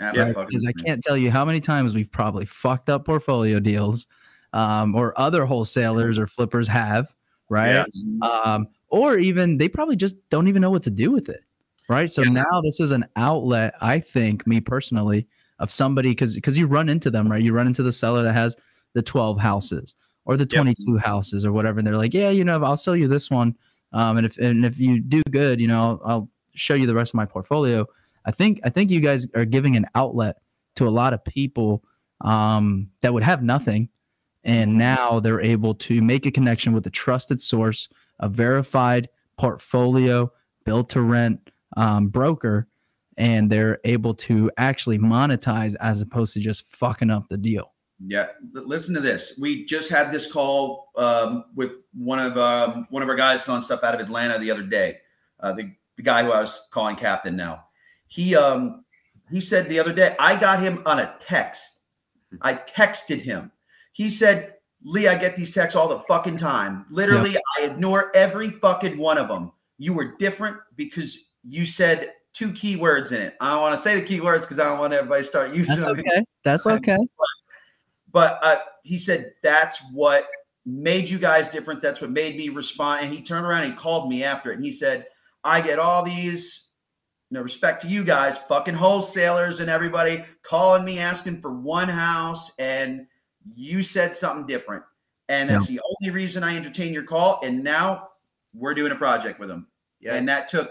yeah, 0.00 0.12
Yeah, 0.14 0.24
my 0.26 0.32
fucking- 0.34 0.48
Because 0.48 0.66
I 0.66 0.72
can't 0.84 1.02
tell 1.02 1.16
you 1.16 1.30
how 1.30 1.44
many 1.44 1.60
times 1.60 1.94
we've 1.94 2.10
probably 2.12 2.44
fucked 2.44 2.90
up 2.90 3.06
portfolio 3.06 3.58
deals, 3.60 4.06
um, 4.52 4.94
or 4.94 5.18
other 5.18 5.44
wholesalers 5.46 6.18
or 6.18 6.26
flippers 6.26 6.68
have, 6.68 7.12
right? 7.48 7.84
Yeah. 8.02 8.28
um, 8.28 8.68
or 8.90 9.18
even 9.18 9.56
they 9.58 9.68
probably 9.68 9.96
just 9.96 10.16
don't 10.30 10.48
even 10.48 10.62
know 10.62 10.70
what 10.70 10.82
to 10.82 10.90
do 10.90 11.10
with 11.10 11.28
it 11.28 11.42
right 11.90 12.10
so 12.10 12.22
Yeah. 12.22 12.30
now 12.30 12.60
this 12.62 12.80
is 12.80 12.90
an 12.90 13.04
outlet 13.16 13.74
i 13.82 13.98
think 14.00 14.46
me 14.46 14.60
personally 14.60 15.26
of 15.58 15.70
somebody 15.70 16.10
because 16.10 16.34
because 16.34 16.56
you 16.56 16.66
run 16.66 16.88
into 16.88 17.10
them 17.10 17.30
right 17.30 17.42
you 17.42 17.52
run 17.52 17.66
into 17.66 17.82
the 17.82 17.92
seller 17.92 18.22
that 18.22 18.32
has 18.34 18.56
the 18.94 19.02
12 19.02 19.38
houses 19.38 19.94
or 20.24 20.36
the 20.38 20.44
Yep. 20.44 20.62
22 20.62 20.96
houses 20.98 21.44
or 21.46 21.52
whatever 21.52 21.78
and 21.80 21.86
they're 21.86 21.96
like 21.98 22.14
yeah 22.14 22.30
you 22.30 22.44
know 22.44 22.62
i'll 22.64 22.76
sell 22.78 22.96
you 22.96 23.08
this 23.08 23.30
one 23.30 23.54
um, 23.92 24.16
and 24.18 24.24
if 24.26 24.36
and 24.38 24.64
if 24.64 24.78
you 24.78 25.00
do 25.00 25.22
good 25.30 25.60
you 25.60 25.66
know 25.68 25.80
I'll, 25.80 26.00
I'll 26.04 26.30
show 26.54 26.74
you 26.74 26.86
the 26.86 26.94
rest 26.94 27.10
of 27.12 27.16
my 27.16 27.26
portfolio 27.26 27.86
i 28.28 28.30
think 28.30 28.60
i 28.64 28.68
think 28.68 28.90
you 28.90 29.00
guys 29.00 29.26
are 29.34 29.44
giving 29.44 29.76
an 29.76 29.86
outlet 29.94 30.36
to 30.76 30.86
a 30.86 30.90
lot 30.90 31.12
of 31.12 31.24
people 31.24 31.82
um, 32.20 32.88
that 33.00 33.12
would 33.12 33.22
have 33.22 33.42
nothing 33.42 33.88
and 34.44 34.76
now 34.76 35.18
they're 35.18 35.40
able 35.40 35.74
to 35.74 36.00
make 36.02 36.26
a 36.26 36.30
connection 36.30 36.72
with 36.72 36.86
a 36.86 36.90
trusted 36.90 37.40
source 37.40 37.88
a 38.20 38.28
verified 38.28 39.08
portfolio 39.36 40.30
built 40.64 40.88
to 40.90 41.00
rent 41.00 41.50
um, 41.76 42.08
broker 42.08 42.68
and 43.16 43.50
they're 43.50 43.78
able 43.84 44.14
to 44.14 44.50
actually 44.58 44.98
monetize 44.98 45.74
as 45.80 46.00
opposed 46.00 46.34
to 46.34 46.40
just 46.40 46.64
fucking 46.70 47.10
up 47.10 47.28
the 47.28 47.36
deal 47.36 47.72
Yeah, 48.06 48.28
but 48.52 48.66
listen 48.66 48.94
to 48.94 49.00
this. 49.00 49.34
We 49.38 49.64
just 49.64 49.90
had 49.90 50.12
this 50.12 50.30
call 50.30 50.90
um, 50.96 51.46
with 51.56 51.72
one 51.92 52.20
of 52.20 52.38
um, 52.38 52.86
one 52.90 53.02
of 53.02 53.08
our 53.08 53.16
guys 53.16 53.44
selling 53.44 53.62
stuff 53.62 53.82
out 53.82 53.94
of 53.94 54.00
Atlanta 54.00 54.38
the 54.38 54.50
other 54.50 54.62
day. 54.62 54.98
Uh, 55.40 55.52
the 55.52 55.72
the 55.96 56.02
guy 56.02 56.22
who 56.22 56.30
I 56.30 56.40
was 56.40 56.60
calling 56.70 56.94
captain 56.94 57.34
now. 57.34 57.64
He 58.08 58.34
um 58.34 58.84
he 59.30 59.40
said 59.40 59.68
the 59.68 59.78
other 59.78 59.92
day 59.92 60.16
I 60.18 60.38
got 60.38 60.62
him 60.62 60.82
on 60.86 60.98
a 60.98 61.14
text. 61.26 61.80
I 62.42 62.54
texted 62.54 63.22
him. 63.22 63.52
He 63.92 64.10
said, 64.10 64.54
"Lee, 64.82 65.08
I 65.08 65.16
get 65.16 65.36
these 65.36 65.52
texts 65.52 65.76
all 65.76 65.88
the 65.88 66.00
fucking 66.00 66.36
time. 66.36 66.86
Literally, 66.90 67.36
I 67.58 67.64
ignore 67.64 68.14
every 68.14 68.50
fucking 68.50 68.98
one 68.98 69.18
of 69.18 69.28
them. 69.28 69.52
You 69.78 69.92
were 69.94 70.16
different 70.18 70.56
because 70.76 71.18
you 71.44 71.66
said." 71.66 72.12
Two 72.34 72.52
keywords 72.52 73.10
in 73.10 73.20
it. 73.20 73.34
I 73.40 73.50
don't 73.50 73.62
want 73.62 73.74
to 73.74 73.82
say 73.82 74.00
the 74.00 74.06
keywords 74.06 74.42
because 74.42 74.60
I 74.60 74.64
don't 74.64 74.78
want 74.78 74.92
everybody 74.92 75.22
to 75.22 75.28
start 75.28 75.52
using 75.52 75.66
that's 75.66 75.82
them. 75.82 75.98
okay 75.98 76.24
that's 76.44 76.66
okay 76.68 76.98
But 78.12 78.38
uh, 78.42 78.58
he 78.84 78.96
said 78.96 79.32
that's 79.42 79.78
what 79.92 80.28
made 80.68 81.08
you 81.08 81.18
guys 81.18 81.48
different. 81.48 81.82
That's 81.82 82.00
what 82.00 82.10
made 82.10 82.36
me 82.36 82.50
respond. 82.50 83.04
And 83.04 83.14
he 83.14 83.22
turned 83.22 83.46
around 83.46 83.64
and 83.64 83.72
he 83.72 83.78
called 83.78 84.08
me 84.08 84.22
after 84.22 84.52
it. 84.52 84.56
And 84.56 84.64
he 84.64 84.72
said, 84.72 85.06
I 85.42 85.60
get 85.60 85.78
all 85.78 86.04
these, 86.04 86.67
no 87.30 87.40
respect 87.42 87.82
to 87.82 87.88
you 87.88 88.04
guys, 88.04 88.36
fucking 88.48 88.74
wholesalers 88.74 89.60
and 89.60 89.68
everybody 89.68 90.24
calling 90.42 90.84
me 90.84 90.98
asking 90.98 91.40
for 91.40 91.52
one 91.52 91.88
house. 91.88 92.50
And 92.58 93.06
you 93.54 93.82
said 93.82 94.14
something 94.14 94.46
different. 94.46 94.84
And 95.28 95.50
that's 95.50 95.66
the 95.66 95.80
only 96.00 96.14
reason 96.14 96.42
I 96.42 96.56
entertain 96.56 96.92
your 96.92 97.02
call. 97.02 97.40
And 97.42 97.62
now 97.62 98.08
we're 98.54 98.74
doing 98.74 98.92
a 98.92 98.96
project 98.96 99.38
with 99.38 99.50
them. 99.50 99.66
Yeah, 100.00 100.14
And 100.14 100.28
that 100.28 100.48
took 100.48 100.70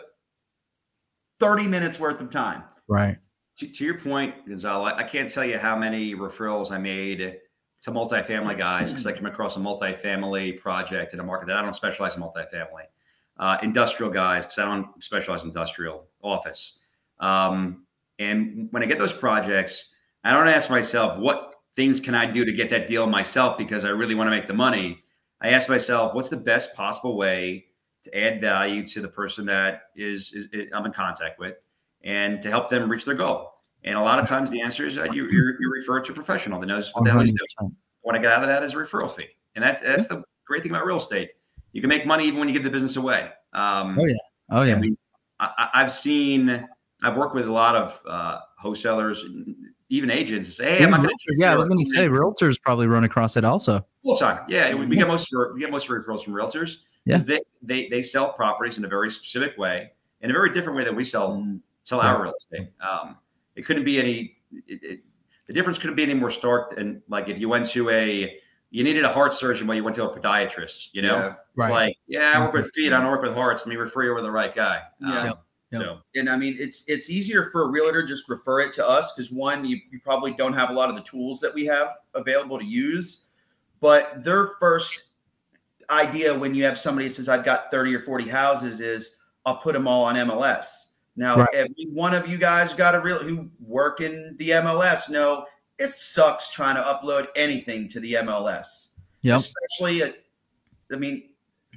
30 1.40 1.68
minutes 1.68 2.00
worth 2.00 2.22
of 2.22 2.32
time. 2.32 2.64
right 2.88 3.18
to, 3.58 3.68
to 3.68 3.84
your 3.84 4.00
point, 4.00 4.48
Gonzalo, 4.48 4.86
I, 4.86 5.00
I 5.00 5.04
can't 5.04 5.32
tell 5.32 5.44
you 5.44 5.58
how 5.58 5.76
many 5.76 6.16
referrals 6.16 6.72
I 6.72 6.78
made 6.78 7.40
to 7.82 7.92
multifamily 7.92 8.58
guys 8.58 8.92
because 8.92 9.06
I 9.06 9.14
came 9.14 9.26
across 9.26 9.56
a 9.56 9.60
multifamily 9.60 10.60
project 10.60 11.14
in 11.14 11.20
a 11.20 11.24
market 11.24 11.48
that 11.48 11.58
I 11.58 11.62
don't 11.62 11.76
specialize 11.76 12.16
in 12.16 12.22
multifamily. 12.22 12.86
Uh, 13.40 13.58
industrial 13.62 14.12
guys 14.12 14.46
because 14.46 14.58
I 14.60 14.66
don't 14.66 15.04
specialize 15.04 15.44
in 15.44 15.50
industrial 15.50 16.06
office. 16.30 16.80
Um, 17.20 17.86
and 18.20 18.68
when 18.72 18.84
I 18.84 18.86
get 18.86 19.00
those 19.00 19.14
projects, 19.14 19.86
I 20.24 20.32
don't 20.32 20.48
ask 20.48 20.70
myself 20.70 21.20
what 21.20 21.56
things 21.76 22.00
can 22.00 22.16
I 22.16 22.26
do 22.26 22.44
to 22.44 22.52
get 22.52 22.70
that 22.72 22.90
deal 22.90 23.06
myself 23.08 23.58
because 23.58 23.86
I 23.86 23.90
really 23.90 24.16
want 24.16 24.28
to 24.28 24.32
make 24.32 24.48
the 24.48 24.54
money. 24.54 25.04
I 25.42 25.50
ask 25.50 25.70
myself, 25.70 26.14
what's 26.16 26.30
the 26.30 26.38
best 26.38 26.76
possible 26.76 27.16
way 27.16 27.66
to 28.06 28.18
add 28.18 28.42
value 28.42 28.86
to 28.88 29.02
the 29.02 29.08
person 29.08 29.46
that 29.46 29.84
is, 29.96 30.32
is, 30.34 30.48
is 30.52 30.70
I'm 30.74 30.86
in 30.86 30.94
contact 30.94 31.40
with 31.40 31.56
and 32.04 32.42
to 32.42 32.50
help 32.50 32.70
them 32.70 32.90
reach 32.90 33.06
their 33.06 33.16
goal. 33.16 33.54
And 33.84 33.96
a 33.96 34.02
lot 34.02 34.20
of 34.20 34.28
times 34.28 34.50
the 34.50 34.62
answer 34.62 34.88
is 34.88 34.96
that 34.96 35.14
you, 35.14 35.28
you, 35.30 35.54
you 35.60 35.70
refer 35.72 36.02
to 36.02 36.12
a 36.12 36.16
professional 36.16 36.60
that 36.60 36.66
knows 36.66 36.90
what 36.94 37.04
the 37.04 37.12
hell 37.12 37.22
he's 37.22 37.32
doing. 37.32 37.70
100%. 37.72 37.76
What 38.02 38.16
I 38.16 38.20
get 38.20 38.32
out 38.32 38.42
of 38.42 38.48
that 38.50 38.64
is 38.64 38.74
a 38.74 38.78
referral 38.78 39.12
fee. 39.14 39.28
And 39.56 39.64
that's, 39.64 39.82
that's 39.82 40.08
the 40.08 40.22
great 40.48 40.64
thing 40.64 40.72
about 40.72 40.86
real 40.86 40.98
estate. 40.98 41.32
You 41.74 41.82
can 41.82 41.90
make 41.90 42.06
money 42.06 42.26
even 42.26 42.40
when 42.40 42.48
you 42.48 42.54
give 42.54 42.64
the 42.64 42.70
business 42.70 42.96
away. 42.96 43.30
Um, 43.54 43.98
Oh, 44.00 44.06
yeah. 44.06 44.16
oh 44.52 44.62
yeah 44.64 44.80
we, 44.80 44.98
I, 45.40 45.70
I've 45.74 45.92
seen, 45.92 46.68
I've 47.04 47.16
worked 47.16 47.36
with 47.36 47.48
a 47.48 47.52
lot 47.52 47.76
of 47.76 48.00
uh, 48.08 48.40
wholesalers, 48.58 49.24
even 49.90 50.10
agents. 50.10 50.56
Say, 50.56 50.78
hey, 50.78 50.84
I'm 50.84 50.92
not 50.92 51.02
realtors, 51.02 51.38
yeah 51.38 51.54
i 51.54 51.56
was 51.56 51.68
going 51.68 51.80
to 51.80 51.86
say 51.86 52.08
realtors 52.08 52.62
probably 52.62 52.88
run 52.88 53.04
across 53.04 53.38
it 53.38 53.46
also 53.46 53.86
full 54.08 54.18
time. 54.18 54.46
Yeah, 54.48 54.74
we, 54.74 54.86
we 54.86 54.96
get 54.96 55.08
most 55.08 55.28
we 55.54 55.60
get 55.60 55.70
most 55.70 55.88
referrals 55.88 56.24
from 56.24 56.34
realtors. 56.34 56.78
Yeah. 57.06 57.18
They, 57.18 57.42
they 57.62 57.88
they 57.90 58.02
sell 58.02 58.34
properties 58.34 58.78
in 58.78 58.86
a 58.86 58.88
very 58.88 59.12
specific 59.12 59.58
way, 59.58 59.92
in 60.22 60.30
a 60.30 60.34
very 60.34 60.52
different 60.52 60.78
way 60.78 60.84
than 60.84 60.96
we 60.96 61.04
sell 61.04 61.46
sell 61.84 62.02
our 62.02 62.22
real 62.24 62.32
estate. 62.32 62.70
Um, 62.82 63.18
it 63.56 63.66
couldn't 63.66 63.86
be 63.86 64.00
any. 64.00 64.38
It, 64.68 64.80
it, 64.84 65.00
the 65.48 65.54
difference 65.54 65.78
couldn't 65.78 65.96
be 65.96 66.04
any 66.04 66.14
more 66.14 66.32
stark 66.32 66.76
than 66.76 67.02
like 67.08 67.30
if 67.30 67.40
you 67.40 67.48
went 67.48 67.68
to 67.68 67.90
a 67.90 68.40
you 68.70 68.84
needed 68.84 69.06
a 69.06 69.10
heart 69.12 69.34
surgeon, 69.34 69.66
but 69.68 69.74
you 69.74 69.84
went 69.84 69.96
to 69.96 70.10
a 70.10 70.20
podiatrist. 70.20 70.88
You 70.92 71.02
know, 71.04 71.16
Yeah. 71.18 71.28
it's 71.30 71.38
Right. 71.56 71.72
like 71.72 71.98
yeah, 72.08 72.34
I 72.36 72.40
work 72.40 72.54
with 72.54 72.72
feet, 72.74 72.92
I 72.94 73.00
don't 73.02 73.10
work 73.12 73.22
with 73.24 73.34
hearts. 73.34 73.62
Let 73.66 73.70
me 73.70 73.76
refer 73.78 74.04
you 74.04 74.12
over 74.12 74.20
to 74.20 74.24
the 74.24 74.32
right 74.32 74.54
guy. 74.54 74.82
Yeah. 75.00 75.08
Um, 75.20 75.26
Yep. 75.28 75.38
Yep. 75.72 75.82
So 75.82 75.98
and 76.16 76.30
I 76.30 76.38
mean, 76.38 76.56
it's 76.60 76.86
it's 76.88 77.10
easier 77.10 77.44
for 77.52 77.64
a 77.64 77.68
realtor 77.68 78.02
just 78.06 78.30
refer 78.30 78.62
it 78.62 78.72
to 78.74 78.88
us 78.88 79.14
because 79.14 79.32
one, 79.32 79.66
you, 79.66 79.78
you 79.92 80.00
probably 80.02 80.32
don't 80.32 80.54
have 80.54 80.70
a 80.70 80.74
lot 80.74 80.90
of 80.90 80.96
the 80.96 81.02
tools 81.02 81.40
that 81.42 81.54
we 81.54 81.66
have 81.66 81.90
available 82.14 82.58
to 82.58 82.64
use. 82.66 83.26
But 83.82 84.24
their 84.24 84.52
first 84.62 85.04
idea 85.90 86.38
when 86.38 86.56
you 86.56 86.64
have 86.64 86.78
somebody 86.80 87.08
that 87.10 87.16
says, 87.16 87.30
"I've 87.30 87.44
got 87.46 87.70
30 87.72 87.94
or 87.96 88.00
40 88.02 88.28
houses," 88.30 88.80
is 88.80 89.18
I'll 89.46 89.58
put 89.58 89.74
them 89.74 89.88
all 89.88 90.04
on 90.06 90.16
MLS. 90.16 90.92
Now, 91.16 91.38
Right. 91.38 91.50
every 91.54 91.88
one 91.92 92.14
of 92.14 92.28
you 92.28 92.38
guys 92.38 92.74
got 92.74 92.96
a 92.96 93.00
real 93.00 93.20
who 93.20 93.50
work 93.60 94.02
in 94.02 94.36
the 94.40 94.52
MLS 94.54 95.10
know 95.10 95.46
it 95.80 95.92
sucks 95.92 96.50
trying 96.50 96.76
to 96.76 96.82
upload 96.82 97.28
anything 97.36 97.88
to 97.90 98.00
the 98.00 98.14
MLS 98.14 98.92
Yep. 99.22 99.42
especially 99.42 100.02
a, 100.02 100.14
I 100.92 100.96
mean, 100.96 101.30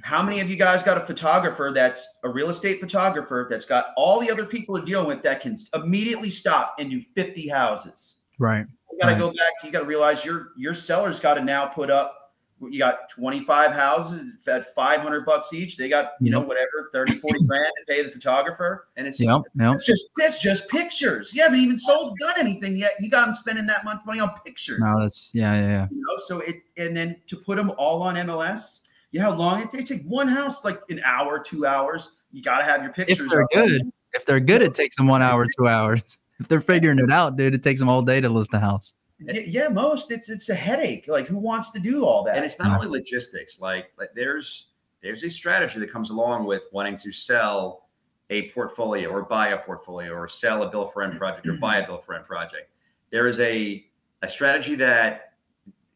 how 0.03 0.23
many 0.23 0.39
of 0.39 0.49
you 0.49 0.55
guys 0.55 0.83
got 0.83 0.97
a 0.97 1.01
photographer 1.01 1.71
that's 1.73 2.07
a 2.23 2.29
real 2.29 2.49
estate 2.49 2.79
photographer 2.79 3.47
that's 3.49 3.65
got 3.65 3.87
all 3.97 4.19
the 4.19 4.31
other 4.31 4.45
people 4.45 4.79
to 4.79 4.85
deal 4.85 5.05
with 5.05 5.21
that 5.23 5.41
can 5.41 5.59
immediately 5.73 6.29
stop 6.31 6.75
and 6.79 6.89
do 6.89 7.01
50 7.15 7.47
houses? 7.49 8.17
right 8.39 8.65
You 8.91 8.97
got 8.99 9.07
to 9.07 9.11
Right. 9.13 9.19
go 9.19 9.29
back. 9.29 9.53
You 9.63 9.71
got 9.71 9.81
to 9.81 9.85
realize 9.85 10.23
your 10.25 10.51
your 10.57 10.73
seller's 10.73 11.19
got 11.19 11.33
to 11.35 11.43
now 11.43 11.65
put 11.67 11.89
up. 11.89 12.20
You 12.69 12.77
got 12.77 13.09
25 13.09 13.71
houses 13.71 14.33
at 14.47 14.73
500 14.75 15.25
bucks 15.25 15.51
each. 15.53 15.77
They 15.77 15.89
got 15.89 16.11
you 16.19 16.29
know 16.29 16.41
whatever 16.41 16.89
30, 16.93 17.17
40 17.19 17.43
grand 17.47 17.71
to 17.87 17.93
pay 17.93 18.03
the 18.03 18.11
photographer. 18.11 18.87
and 18.97 19.07
it's 19.07 19.19
yep 19.19 19.41
yep 19.59 19.75
It's 19.75 19.85
just 19.85 20.09
that's 20.17 20.39
just 20.39 20.69
pictures. 20.69 21.33
You 21.33 21.41
haven't 21.43 21.59
even 21.59 21.77
sold 21.79 22.17
done 22.19 22.35
anything 22.37 22.77
yet. 22.77 22.91
You 22.99 23.09
got 23.09 23.25
them 23.25 23.35
spending 23.35 23.65
that 23.67 23.83
much 23.83 23.99
money 24.05 24.19
on 24.19 24.31
pictures. 24.45 24.79
no 24.83 24.99
that's 25.01 25.31
yeah 25.33 25.53
yeah 25.55 25.67
yeah 25.67 25.87
You 25.89 25.97
know, 25.97 26.17
so 26.27 26.39
it 26.41 26.57
and 26.77 26.95
then 26.95 27.15
to 27.29 27.37
put 27.37 27.55
them 27.57 27.71
all 27.77 28.01
on 28.03 28.15
MLS, 28.15 28.79
you 29.11 29.19
know 29.19 29.31
how 29.31 29.37
long 29.37 29.61
it 29.61 29.71
takes? 29.71 29.89
Take 29.89 30.03
one 30.05 30.27
house 30.27 30.63
like 30.63 30.79
an 30.89 31.01
hour, 31.03 31.39
two 31.39 31.65
hours. 31.65 32.11
You 32.31 32.41
got 32.41 32.59
to 32.59 32.63
have 32.63 32.81
your 32.83 32.93
pictures. 32.93 33.19
if 33.19 33.29
they're 33.29 33.47
good 33.53 33.91
if 34.13 34.25
they're 34.25 34.39
good 34.39 34.61
it 34.61 34.73
takes 34.75 34.95
them 34.97 35.07
one 35.07 35.21
hour 35.21 35.45
two 35.57 35.67
hours 35.67 36.17
if 36.39 36.47
they're 36.47 36.61
figuring 36.61 36.99
it 36.99 37.11
out 37.11 37.37
dude 37.37 37.53
it 37.55 37.63
takes 37.63 37.79
them 37.79 37.87
all 37.89 38.01
day 38.01 38.19
to 38.21 38.27
list 38.29 38.53
a 38.53 38.59
house 38.59 38.93
yeah, 39.25 39.67
most 39.67 40.11
it's 40.11 40.29
it's 40.29 40.49
a 40.49 40.55
headache. 40.55 41.05
Like 41.07 41.27
who 41.27 41.37
wants 41.37 41.71
to 41.71 41.79
do 41.79 42.05
all 42.05 42.23
that? 42.23 42.35
and 42.35 42.45
it's 42.45 42.59
not 42.59 42.75
only 42.75 42.87
logistics 42.87 43.59
like, 43.59 43.91
like 43.97 44.09
there's 44.15 44.67
there's 45.01 45.23
a 45.23 45.29
strategy 45.29 45.79
that 45.79 45.91
comes 45.91 46.09
along 46.09 46.45
with 46.45 46.63
wanting 46.71 46.97
to 46.97 47.11
sell 47.11 47.89
a 48.29 48.49
portfolio 48.51 49.09
or 49.09 49.23
buy 49.23 49.49
a 49.49 49.57
portfolio 49.57 50.13
or 50.13 50.27
sell 50.27 50.63
a 50.63 50.69
build 50.69 50.93
for 50.93 51.01
rent 51.01 51.17
project 51.17 51.45
or 51.47 51.53
buy 51.53 51.77
a 51.77 51.85
build 51.85 52.05
for 52.05 52.13
rent 52.13 52.25
project 52.25 52.69
there 53.11 53.27
is 53.27 53.39
a 53.41 53.85
a 54.21 54.27
strategy 54.27 54.73
that 54.75 55.33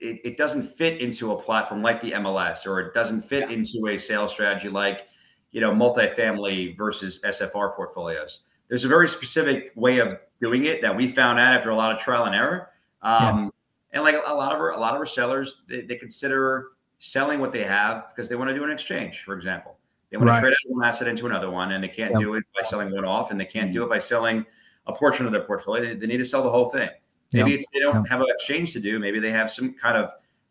it, 0.02 0.20
it 0.26 0.38
doesn't 0.38 0.64
fit 0.76 1.00
into 1.00 1.32
a 1.32 1.42
platform 1.42 1.82
like 1.82 2.02
the 2.02 2.12
mls 2.12 2.66
or 2.66 2.82
it 2.82 2.94
doesn't 2.94 3.22
fit 3.22 3.50
into 3.50 3.88
a 3.88 3.98
sales 3.98 4.32
strategy 4.32 4.68
like 4.68 5.08
you 5.56 5.62
know, 5.62 5.72
multifamily 5.72 6.76
versus 6.76 7.22
SFR 7.24 7.78
portfolios. 7.78 8.42
There's 8.68 8.84
a 8.84 8.90
very 8.90 9.08
specific 9.08 9.72
way 9.74 10.00
of 10.00 10.20
doing 10.42 10.66
it 10.66 10.82
that 10.82 10.94
we 10.94 11.08
found 11.08 11.40
out 11.40 11.56
after 11.56 11.70
a 11.70 11.76
lot 11.78 11.94
of 11.94 11.98
trial 11.98 12.26
and 12.26 12.36
error. 12.36 12.72
Um, 13.06 13.40
yes. 13.40 13.52
And 13.94 14.04
like 14.04 14.16
a 14.16 14.34
lot 14.34 14.52
of 14.52 14.60
our, 14.60 14.72
a 14.72 14.80
lot 14.80 14.94
of 14.94 15.00
our 15.00 15.06
sellers, 15.06 15.62
they, 15.70 15.82
they 15.82 15.96
consider 15.96 16.70
selling 17.00 17.40
what 17.40 17.54
they 17.54 17.64
have 17.64 18.08
because 18.14 18.28
they 18.28 18.36
want 18.36 18.50
to 18.50 18.56
do 18.56 18.64
an 18.64 18.72
exchange, 18.72 19.22
for 19.24 19.38
example. 19.38 19.78
They 20.10 20.18
want 20.18 20.30
right. 20.30 20.36
to 20.38 20.42
trade 20.42 20.52
out 20.52 20.76
one 20.76 20.86
asset 20.86 21.08
into 21.08 21.26
another 21.26 21.50
one, 21.50 21.72
and 21.72 21.84
they 21.84 21.88
can't 21.88 22.12
yep. 22.12 22.22
do 22.22 22.34
it 22.34 22.44
by 22.54 22.68
selling 22.68 22.92
one 22.92 23.06
off, 23.06 23.32
and 23.32 23.40
they 23.40 23.46
can't 23.46 23.72
do 23.72 23.84
it 23.84 23.90
by 23.90 24.00
selling 24.00 24.46
a 24.88 24.94
portion 24.94 25.26
of 25.26 25.32
their 25.32 25.44
portfolio. 25.44 25.84
They, 25.84 25.96
they 25.96 26.08
need 26.08 26.18
to 26.18 26.26
sell 26.26 26.44
the 26.44 26.50
whole 26.50 26.70
thing. 26.70 26.90
Maybe 27.32 27.52
yep. 27.52 27.60
it's 27.60 27.70
they 27.74 27.80
don't 27.80 27.96
yep. 27.96 28.10
have 28.10 28.22
an 28.22 28.28
exchange 28.30 28.74
to 28.74 28.80
do. 28.80 29.00
Maybe 29.00 29.20
they 29.20 29.32
have 29.32 29.52
some 29.52 29.74
kind 29.74 29.98
of 29.98 30.10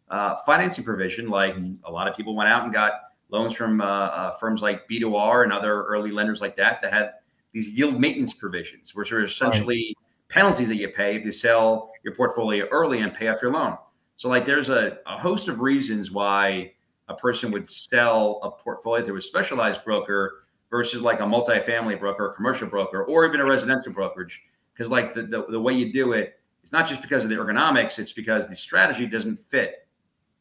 uh, 0.09 0.37
financing 0.47 0.85
provision, 0.85 1.29
like 1.29 1.55
mm-hmm. 1.55 1.85
a 1.85 1.91
lot 1.91 2.09
of 2.09 2.17
people 2.17 2.35
went 2.35 2.49
out 2.49 2.65
and 2.65 2.73
got 2.73 2.93
loans 3.31 3.55
from 3.55 3.81
uh, 3.81 3.85
uh, 3.85 4.37
firms 4.39 4.63
like 4.63 4.89
B2R 4.89 5.45
and 5.45 5.53
other 5.53 5.85
early 5.85 6.11
lenders 6.11 6.41
like 6.41 6.57
that 6.57 6.83
that 6.83 6.93
had 6.93 7.13
these 7.53 7.71
yield 7.71 7.99
maintenance 7.99 8.33
provisions, 8.33 8.95
which 8.95 9.13
are 9.13 9.25
essentially 9.25 9.97
right. 9.97 10.29
penalties 10.29 10.69
that 10.69 10.77
you 10.77 10.89
pay 10.89 11.17
if 11.17 11.25
you 11.25 11.33
sell 11.33 11.91
your 12.05 12.15
portfolio 12.15 12.67
early 12.71 13.01
and 13.01 13.15
pay 13.15 13.29
off 13.29 13.43
your 13.43 13.53
loan. 13.53 13.77
So, 14.17 14.29
like, 14.29 14.47
there's 14.47 14.69
a, 14.69 14.99
a 15.07 15.19
host 15.19 15.49
of 15.49 15.61
reasons 15.61 16.11
why 16.11 16.73
a 17.09 17.15
person 17.15 17.51
would 17.51 17.69
sell 17.69 18.41
a 18.43 18.51
portfolio 18.51 19.05
to 19.07 19.17
a 19.17 19.23
specialized 19.23 19.85
broker 19.85 20.45
versus 20.71 21.03
like 21.03 21.21
a 21.21 21.25
multifamily 21.25 21.99
broker, 21.99 22.31
a 22.31 22.35
commercial 22.35 22.67
broker, 22.67 23.05
or 23.05 23.27
even 23.27 23.41
a 23.41 23.45
residential 23.45 23.93
brokerage. 23.93 24.41
Because 24.73 24.91
like 24.91 25.15
the, 25.15 25.23
the, 25.23 25.47
the, 25.51 25.61
way 25.61 25.73
you 25.73 25.93
do 25.93 26.13
it, 26.13 26.39
it's 26.63 26.73
not 26.73 26.89
just 26.89 27.03
because 27.03 27.23
of 27.23 27.31
the 27.31 27.37
ergonomics, 27.37 27.99
it's 27.99 28.13
because 28.13 28.49
the 28.49 28.57
strategy 28.57 29.07
doesn't 29.07 29.39
fit 29.49 29.87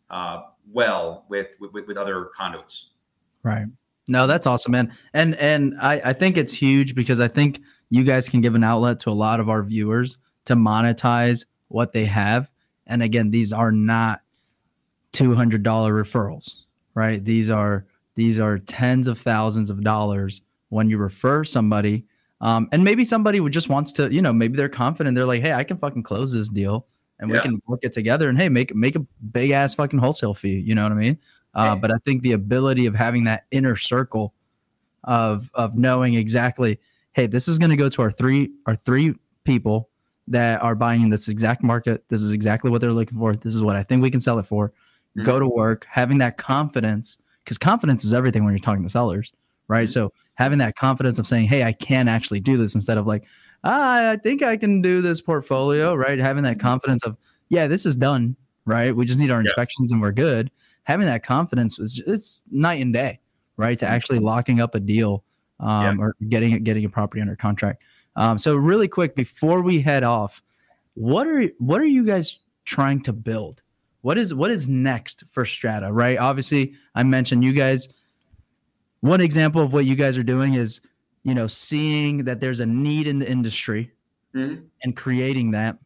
uh, 0.09 0.43
well 0.71 1.25
with, 1.29 1.47
with, 1.59 1.85
with 1.87 1.97
other 1.97 2.29
conduits. 2.35 2.89
Right. 3.43 3.67
No, 4.07 4.27
that's 4.27 4.45
awesome, 4.45 4.71
man. 4.73 4.93
And 5.13 5.35
and 5.35 5.75
I, 5.79 6.01
I 6.05 6.13
think 6.13 6.35
it's 6.35 6.51
huge 6.51 6.93
because 6.93 7.19
I 7.19 7.27
think 7.27 7.61
you 7.89 8.03
guys 8.03 8.27
can 8.27 8.41
give 8.41 8.55
an 8.55 8.63
outlet 8.63 8.99
to 9.01 9.09
a 9.09 9.11
lot 9.11 9.39
of 9.39 9.49
our 9.49 9.63
viewers 9.63 10.17
to 10.45 10.55
monetize 10.55 11.45
what 11.73 11.91
they 11.91 12.05
have. 12.05 12.49
And 12.87 13.01
again, 13.01 13.31
these 13.31 13.51
are 13.51 13.71
not 13.71 14.21
$200 15.13 15.61
referrals, 15.63 16.55
right? 16.95 17.23
These 17.23 17.49
are 17.49 17.85
these 18.15 18.39
are 18.39 18.59
tens 18.59 19.07
of 19.07 19.19
thousands 19.19 19.71
of 19.71 19.83
dollars 19.83 20.41
when 20.69 20.89
you 20.89 20.97
refer 20.99 21.43
somebody. 21.43 22.05
Um, 22.41 22.69
and 22.71 22.83
maybe 22.83 23.05
somebody 23.05 23.39
would 23.39 23.53
just 23.53 23.69
wants 23.69 23.91
to, 23.93 24.13
you 24.13 24.21
know, 24.21 24.31
maybe 24.31 24.55
they're 24.55 24.69
confident. 24.69 25.15
They're 25.15 25.25
like, 25.25 25.41
hey, 25.41 25.53
I 25.53 25.63
can 25.63 25.77
fucking 25.77 26.03
close 26.03 26.31
this 26.31 26.49
deal 26.49 26.85
and 27.19 27.29
yeah. 27.29 27.37
we 27.37 27.41
can 27.41 27.59
work 27.67 27.79
it 27.83 27.93
together 27.93 28.29
and 28.29 28.37
hey, 28.37 28.49
make 28.49 28.75
make 28.75 28.95
a 28.95 29.05
big 29.31 29.51
ass 29.51 29.73
fucking 29.73 29.99
wholesale 29.99 30.33
fee. 30.33 30.59
You 30.59 30.75
know 30.75 30.83
what 30.83 30.91
I 30.91 30.95
mean? 30.95 31.17
Uh, 31.55 31.75
but 31.75 31.91
I 31.91 31.95
think 32.03 32.23
the 32.23 32.31
ability 32.31 32.87
of 32.87 32.95
having 32.95 33.23
that 33.25 33.45
inner 33.51 33.75
circle 33.75 34.33
of 35.03 35.49
of 35.53 35.75
knowing 35.75 36.15
exactly, 36.15 36.79
hey, 37.13 37.27
this 37.27 37.47
is 37.47 37.59
going 37.59 37.69
to 37.69 37.77
go 37.77 37.89
to 37.89 38.01
our 38.01 38.11
three 38.11 38.51
our 38.65 38.75
three 38.75 39.15
people 39.43 39.89
that 40.27 40.61
are 40.61 40.75
buying 40.75 41.01
in 41.01 41.09
this 41.09 41.27
exact 41.27 41.63
market. 41.63 42.03
This 42.09 42.21
is 42.21 42.31
exactly 42.31 42.71
what 42.71 42.81
they're 42.81 42.93
looking 42.93 43.17
for. 43.17 43.35
This 43.35 43.55
is 43.55 43.63
what 43.63 43.75
I 43.75 43.83
think 43.83 44.01
we 44.01 44.11
can 44.11 44.21
sell 44.21 44.39
it 44.39 44.45
for. 44.45 44.69
Mm-hmm. 44.69 45.23
Go 45.23 45.39
to 45.39 45.47
work, 45.47 45.85
having 45.89 46.17
that 46.19 46.37
confidence, 46.37 47.17
because 47.43 47.57
confidence 47.57 48.05
is 48.05 48.13
everything 48.13 48.43
when 48.43 48.53
you're 48.53 48.59
talking 48.59 48.83
to 48.83 48.89
sellers, 48.89 49.33
right? 49.67 49.87
Mm-hmm. 49.87 49.91
So 49.91 50.13
having 50.35 50.59
that 50.59 50.75
confidence 50.75 51.19
of 51.19 51.27
saying, 51.27 51.47
hey, 51.47 51.63
I 51.63 51.73
can 51.73 52.07
actually 52.07 52.39
do 52.39 52.57
this 52.57 52.73
instead 52.73 52.97
of 52.97 53.05
like, 53.05 53.23
ah, 53.63 54.09
I 54.09 54.17
think 54.17 54.41
I 54.41 54.57
can 54.57 54.81
do 54.81 55.01
this 55.01 55.21
portfolio, 55.21 55.93
right? 55.93 56.17
Having 56.17 56.43
that 56.43 56.57
mm-hmm. 56.57 56.67
confidence 56.67 57.03
of, 57.03 57.17
yeah, 57.49 57.67
this 57.67 57.85
is 57.85 57.95
done, 57.95 58.35
right? 58.65 58.95
We 58.95 59.05
just 59.05 59.19
need 59.19 59.31
our 59.31 59.39
yeah. 59.39 59.45
inspections 59.45 59.91
and 59.91 60.01
we're 60.01 60.11
good. 60.11 60.49
Having 60.83 61.07
that 61.07 61.23
confidence 61.23 61.79
is 61.79 62.01
it's 62.07 62.43
night 62.49 62.81
and 62.81 62.93
day, 62.93 63.19
right? 63.57 63.77
To 63.77 63.85
mm-hmm. 63.85 63.93
actually 63.93 64.19
locking 64.19 64.59
up 64.59 64.73
a 64.73 64.79
deal 64.79 65.23
um, 65.59 65.99
yeah. 65.99 66.03
or 66.03 66.15
getting 66.29 66.53
it, 66.53 66.63
getting 66.63 66.85
a 66.85 66.89
property 66.89 67.21
under 67.21 67.35
contract. 67.35 67.83
Um, 68.15 68.37
so 68.37 68.55
really 68.55 68.87
quick 68.87 69.15
before 69.15 69.61
we 69.61 69.81
head 69.81 70.03
off, 70.03 70.41
what 70.95 71.27
are 71.27 71.47
what 71.57 71.81
are 71.81 71.87
you 71.87 72.05
guys 72.05 72.39
trying 72.65 73.01
to 73.03 73.13
build? 73.13 73.61
What 74.01 74.17
is 74.17 74.33
what 74.33 74.51
is 74.51 74.69
next 74.69 75.23
for 75.31 75.45
Strata? 75.45 75.91
Right? 75.91 76.17
Obviously, 76.17 76.73
I 76.95 77.03
mentioned 77.03 77.43
you 77.43 77.53
guys. 77.53 77.89
One 79.01 79.21
example 79.21 79.61
of 79.61 79.73
what 79.73 79.85
you 79.85 79.95
guys 79.95 80.17
are 80.17 80.23
doing 80.23 80.53
is, 80.53 80.79
you 81.23 81.33
know, 81.33 81.47
seeing 81.47 82.23
that 82.23 82.39
there's 82.39 82.61
a 82.61 82.65
need 82.65 83.07
in 83.07 83.19
the 83.19 83.29
industry 83.29 83.91
mm-hmm. 84.33 84.63
and 84.83 84.95
creating 84.95 85.51
that. 85.51 85.77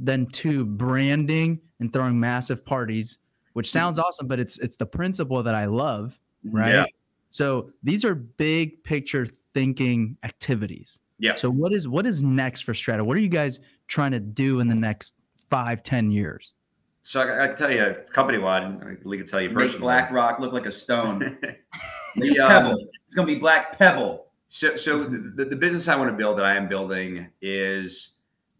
Then 0.00 0.26
two, 0.26 0.64
branding 0.64 1.60
and 1.78 1.92
throwing 1.92 2.18
massive 2.18 2.64
parties, 2.64 3.18
which 3.52 3.70
sounds 3.70 3.98
awesome, 3.98 4.26
but 4.26 4.40
it's 4.40 4.58
it's 4.58 4.76
the 4.76 4.86
principle 4.86 5.42
that 5.42 5.54
I 5.54 5.66
love, 5.66 6.18
right? 6.44 6.74
Yeah. 6.74 6.84
So 7.30 7.70
these 7.82 8.04
are 8.04 8.14
big 8.14 8.82
picture 8.84 9.26
thinking 9.52 10.16
activities. 10.22 11.00
Yeah. 11.18 11.34
So 11.34 11.50
what 11.50 11.72
is 11.72 11.86
what 11.88 12.06
is 12.06 12.22
next 12.22 12.62
for 12.62 12.74
Strata? 12.74 13.04
What 13.04 13.16
are 13.16 13.20
you 13.20 13.28
guys 13.28 13.60
trying 13.86 14.12
to 14.12 14.20
do 14.20 14.60
in 14.60 14.68
the 14.68 14.74
next 14.74 15.14
five, 15.50 15.82
ten 15.82 16.10
years? 16.10 16.54
So 17.02 17.20
I, 17.20 17.44
I 17.44 17.46
can 17.48 17.56
tell 17.56 17.70
you, 17.70 17.94
company 18.12 18.38
wide, 18.38 19.04
we 19.04 19.18
can 19.18 19.26
tell 19.26 19.40
you 19.40 19.50
personally. 19.50 19.72
Make 19.72 19.80
BlackRock 19.80 20.40
look 20.40 20.52
like 20.52 20.66
a 20.66 20.72
stone. 20.72 21.38
the, 22.16 22.40
um, 22.40 22.48
pebble. 22.48 22.88
It's 23.06 23.14
going 23.14 23.28
to 23.28 23.34
be 23.34 23.38
Black 23.38 23.78
Pebble. 23.78 24.26
So, 24.48 24.76
so 24.76 25.04
the, 25.04 25.44
the 25.44 25.56
business 25.56 25.88
I 25.88 25.96
want 25.96 26.10
to 26.10 26.16
build 26.16 26.38
that 26.38 26.46
I 26.46 26.54
am 26.56 26.68
building 26.68 27.28
is 27.42 28.12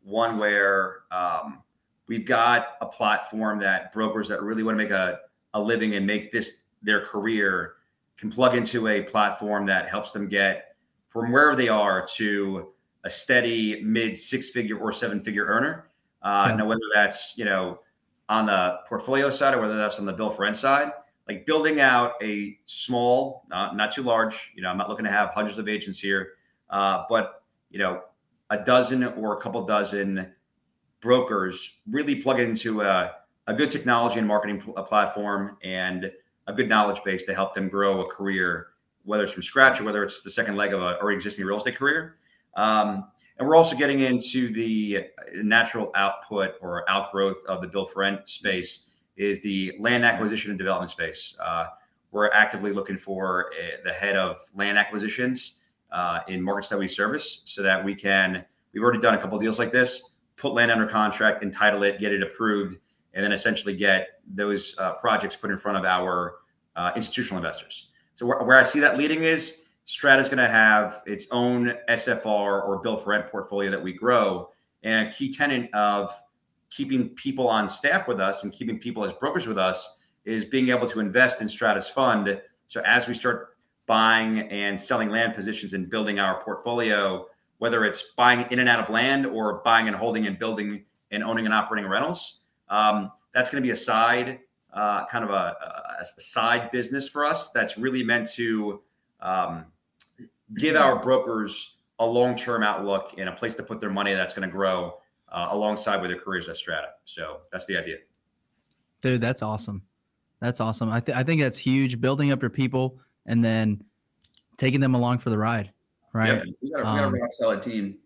one 0.02 0.38
where 0.38 1.02
um, 1.11 1.62
we've 2.07 2.26
got 2.26 2.76
a 2.80 2.86
platform 2.86 3.61
that 3.61 3.92
brokers 3.92 4.28
that 4.28 4.42
really 4.42 4.62
want 4.62 4.76
to 4.78 4.82
make 4.82 4.92
a, 4.92 5.20
a 5.55 5.61
living 5.61 5.94
and 5.94 6.07
make 6.07 6.30
this 6.30 6.61
their 6.82 7.00
career 7.00 7.74
can 8.18 8.30
plug 8.30 8.55
into 8.55 8.88
a 8.88 9.02
platform 9.02 9.66
that 9.66 9.88
helps 9.88 10.12
them 10.12 10.28
get 10.28 10.73
from 11.14 11.30
wherever 11.30 11.56
they 11.56 11.68
are 11.68 12.06
to 12.16 12.72
a 13.04 13.10
steady 13.10 13.80
mid 13.82 14.18
six 14.18 14.50
figure 14.50 14.76
or 14.76 14.92
seven 14.92 15.22
figure 15.22 15.46
earner. 15.46 15.88
Uh, 16.22 16.48
yeah. 16.48 16.56
Now, 16.56 16.66
whether 16.66 16.80
that's, 16.92 17.34
you 17.36 17.44
know, 17.44 17.78
on 18.28 18.46
the 18.46 18.78
portfolio 18.88 19.30
side 19.30 19.54
or 19.54 19.60
whether 19.60 19.78
that's 19.78 19.98
on 19.98 20.06
the 20.06 20.12
build 20.12 20.34
for 20.34 20.42
rent 20.42 20.56
side, 20.56 20.90
like 21.28 21.46
building 21.46 21.80
out 21.80 22.12
a 22.22 22.58
small, 22.66 23.44
not, 23.48 23.76
not 23.76 23.92
too 23.92 24.02
large, 24.02 24.52
you 24.56 24.62
know, 24.62 24.68
I'm 24.68 24.76
not 24.76 24.88
looking 24.88 25.04
to 25.04 25.10
have 25.10 25.30
hundreds 25.30 25.56
of 25.56 25.68
agents 25.68 25.98
here, 25.98 26.30
uh, 26.70 27.04
but, 27.08 27.44
you 27.70 27.78
know, 27.78 28.00
a 28.50 28.58
dozen 28.58 29.04
or 29.04 29.38
a 29.38 29.40
couple 29.40 29.64
dozen 29.64 30.32
brokers 31.00 31.76
really 31.88 32.16
plug 32.16 32.40
into 32.40 32.80
a, 32.80 33.12
a 33.46 33.54
good 33.54 33.70
technology 33.70 34.18
and 34.18 34.26
marketing 34.26 34.60
pl- 34.60 34.72
platform 34.82 35.58
and 35.62 36.10
a 36.46 36.52
good 36.52 36.68
knowledge 36.68 37.02
base 37.04 37.22
to 37.24 37.34
help 37.34 37.54
them 37.54 37.68
grow 37.68 38.04
a 38.04 38.10
career 38.10 38.68
whether 39.05 39.24
it's 39.24 39.32
from 39.32 39.42
scratch 39.42 39.80
or 39.80 39.84
whether 39.84 40.02
it's 40.02 40.22
the 40.22 40.30
second 40.30 40.57
leg 40.57 40.72
of 40.72 40.80
a 40.80 40.98
already 41.00 41.16
existing 41.16 41.44
real 41.44 41.59
estate 41.59 41.76
career. 41.76 42.16
Um, 42.57 43.07
and 43.38 43.48
we're 43.48 43.57
also 43.57 43.76
getting 43.76 44.00
into 44.00 44.52
the 44.52 45.07
natural 45.34 45.90
output 45.94 46.52
or 46.61 46.88
outgrowth 46.88 47.38
of 47.48 47.61
the 47.61 47.66
build 47.66 47.90
for 47.90 48.00
rent 48.00 48.28
space 48.28 48.86
is 49.16 49.40
the 49.42 49.72
land 49.80 50.05
acquisition 50.05 50.50
and 50.50 50.59
development 50.59 50.90
space. 50.90 51.36
Uh, 51.44 51.66
we're 52.12 52.30
actively 52.30 52.72
looking 52.72 52.96
for 52.96 53.50
a, 53.61 53.82
the 53.84 53.92
head 53.92 54.16
of 54.16 54.36
land 54.55 54.78
acquisitions 54.78 55.57
uh, 55.90 56.20
in 56.28 56.40
markets 56.40 56.68
that 56.68 56.78
we 56.78 56.86
service 56.86 57.42
so 57.44 57.62
that 57.62 57.84
we 57.84 57.94
can, 57.94 58.44
we've 58.72 58.82
already 58.82 59.00
done 59.00 59.14
a 59.14 59.18
couple 59.18 59.38
deals 59.38 59.59
like 59.59 59.72
this, 59.72 60.11
put 60.36 60.52
land 60.52 60.70
under 60.70 60.86
contract, 60.86 61.42
entitle 61.42 61.82
it, 61.82 61.98
get 61.98 62.12
it 62.12 62.22
approved, 62.22 62.76
and 63.14 63.24
then 63.24 63.32
essentially 63.32 63.74
get 63.74 64.20
those 64.32 64.76
uh, 64.78 64.92
projects 64.94 65.36
put 65.36 65.50
in 65.50 65.59
front 65.59 65.76
of 65.76 65.84
our 65.84 66.36
uh, 66.76 66.92
institutional 66.96 67.38
investors. 67.38 67.88
So 68.16 68.26
where, 68.26 68.42
where 68.42 68.58
I 68.58 68.64
see 68.64 68.80
that 68.80 68.96
leading 68.96 69.24
is 69.24 69.58
Strata 69.84 70.22
is 70.22 70.28
going 70.28 70.38
to 70.38 70.48
have 70.48 71.02
its 71.06 71.26
own 71.30 71.74
SFR 71.88 72.26
or 72.66 72.80
built 72.82 73.04
for 73.04 73.10
rent 73.10 73.30
portfolio 73.30 73.70
that 73.70 73.82
we 73.82 73.92
grow. 73.92 74.50
And 74.82 75.08
a 75.08 75.12
key 75.12 75.32
tenant 75.34 75.74
of 75.74 76.12
keeping 76.70 77.10
people 77.10 77.48
on 77.48 77.68
staff 77.68 78.08
with 78.08 78.20
us 78.20 78.42
and 78.42 78.52
keeping 78.52 78.78
people 78.78 79.04
as 79.04 79.12
brokers 79.12 79.46
with 79.46 79.58
us 79.58 79.96
is 80.24 80.44
being 80.44 80.70
able 80.70 80.88
to 80.88 81.00
invest 81.00 81.40
in 81.40 81.48
Strata's 81.48 81.88
fund. 81.88 82.40
So 82.66 82.80
as 82.80 83.06
we 83.06 83.14
start 83.14 83.56
buying 83.86 84.40
and 84.50 84.80
selling 84.80 85.10
land 85.10 85.34
positions 85.34 85.74
and 85.74 85.90
building 85.90 86.18
our 86.18 86.42
portfolio, 86.42 87.26
whether 87.58 87.84
it's 87.84 88.02
buying 88.16 88.46
in 88.50 88.58
and 88.58 88.68
out 88.68 88.80
of 88.80 88.88
land 88.88 89.26
or 89.26 89.60
buying 89.64 89.86
and 89.86 89.96
holding 89.96 90.26
and 90.26 90.38
building 90.38 90.84
and 91.10 91.22
owning 91.22 91.44
and 91.44 91.54
operating 91.54 91.88
rentals, 91.88 92.40
um, 92.70 93.12
that's 93.34 93.50
going 93.50 93.62
to 93.62 93.66
be 93.66 93.72
a 93.72 93.76
side 93.76 94.40
uh, 94.74 95.06
kind 95.06 95.24
of 95.24 95.30
a, 95.30 95.56
a, 96.00 96.04
side 96.20 96.70
business 96.72 97.08
for 97.08 97.24
us 97.24 97.50
that's 97.50 97.78
really 97.78 98.02
meant 98.02 98.28
to 98.28 98.80
um, 99.20 99.64
give 100.58 100.76
our 100.76 101.00
brokers 101.00 101.76
a 102.00 102.04
long-term 102.04 102.62
outlook 102.62 103.14
and 103.16 103.28
a 103.28 103.32
place 103.32 103.54
to 103.54 103.62
put 103.62 103.80
their 103.80 103.90
money 103.90 104.14
that's 104.14 104.34
going 104.34 104.46
to 104.46 104.52
grow 104.52 104.98
uh, 105.30 105.48
alongside 105.50 106.00
with 106.00 106.10
their 106.10 106.18
careers 106.18 106.48
at 106.48 106.56
Strata. 106.56 106.88
So 107.04 107.38
that's 107.52 107.66
the 107.66 107.76
idea. 107.76 107.98
Dude, 109.00 109.20
that's 109.20 109.42
awesome. 109.42 109.82
That's 110.40 110.60
awesome. 110.60 110.90
I, 110.90 111.00
th- 111.00 111.16
I 111.16 111.22
think 111.22 111.40
that's 111.40 111.58
huge. 111.58 112.00
Building 112.00 112.32
up 112.32 112.42
your 112.42 112.50
people 112.50 112.98
and 113.26 113.44
then 113.44 113.82
taking 114.56 114.80
them 114.80 114.94
along 114.94 115.18
for 115.18 115.30
the 115.30 115.38
ride. 115.38 115.70
Right. 116.12 116.34
Yeah, 116.34 116.42
we 116.62 116.70
got 116.70 116.80
a, 116.80 117.04
um, 117.06 117.14
rock 117.14 117.32
solid 117.32 117.62
team. 117.62 117.96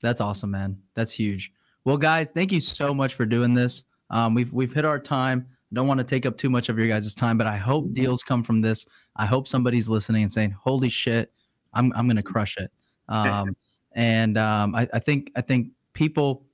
That's 0.00 0.20
awesome, 0.20 0.50
man. 0.50 0.78
That's 0.94 1.12
huge. 1.12 1.52
Well, 1.84 1.96
guys, 1.96 2.30
thank 2.30 2.52
you 2.52 2.60
so 2.60 2.94
much 2.94 3.14
for 3.14 3.26
doing 3.26 3.54
this. 3.54 3.84
Um, 4.10 4.34
we've 4.34 4.52
we've 4.52 4.72
hit 4.72 4.84
our 4.84 4.98
time. 4.98 5.46
Don't 5.72 5.86
want 5.86 5.98
to 5.98 6.04
take 6.04 6.26
up 6.26 6.36
too 6.36 6.50
much 6.50 6.68
of 6.68 6.78
your 6.78 6.88
guys' 6.88 7.14
time, 7.14 7.38
but 7.38 7.46
I 7.46 7.56
hope 7.56 7.92
deals 7.92 8.22
come 8.22 8.42
from 8.42 8.60
this. 8.60 8.86
I 9.16 9.26
hope 9.26 9.48
somebody's 9.48 9.88
listening 9.88 10.22
and 10.22 10.32
saying, 10.32 10.52
"Holy 10.52 10.90
shit, 10.90 11.32
I'm 11.72 11.92
I'm 11.94 12.06
gonna 12.06 12.22
crush 12.22 12.56
it." 12.58 12.70
Um, 13.08 13.56
and 13.92 14.38
um, 14.38 14.74
I, 14.74 14.88
I 14.92 14.98
think 14.98 15.30
I 15.36 15.40
think 15.40 15.68
people 15.92 16.44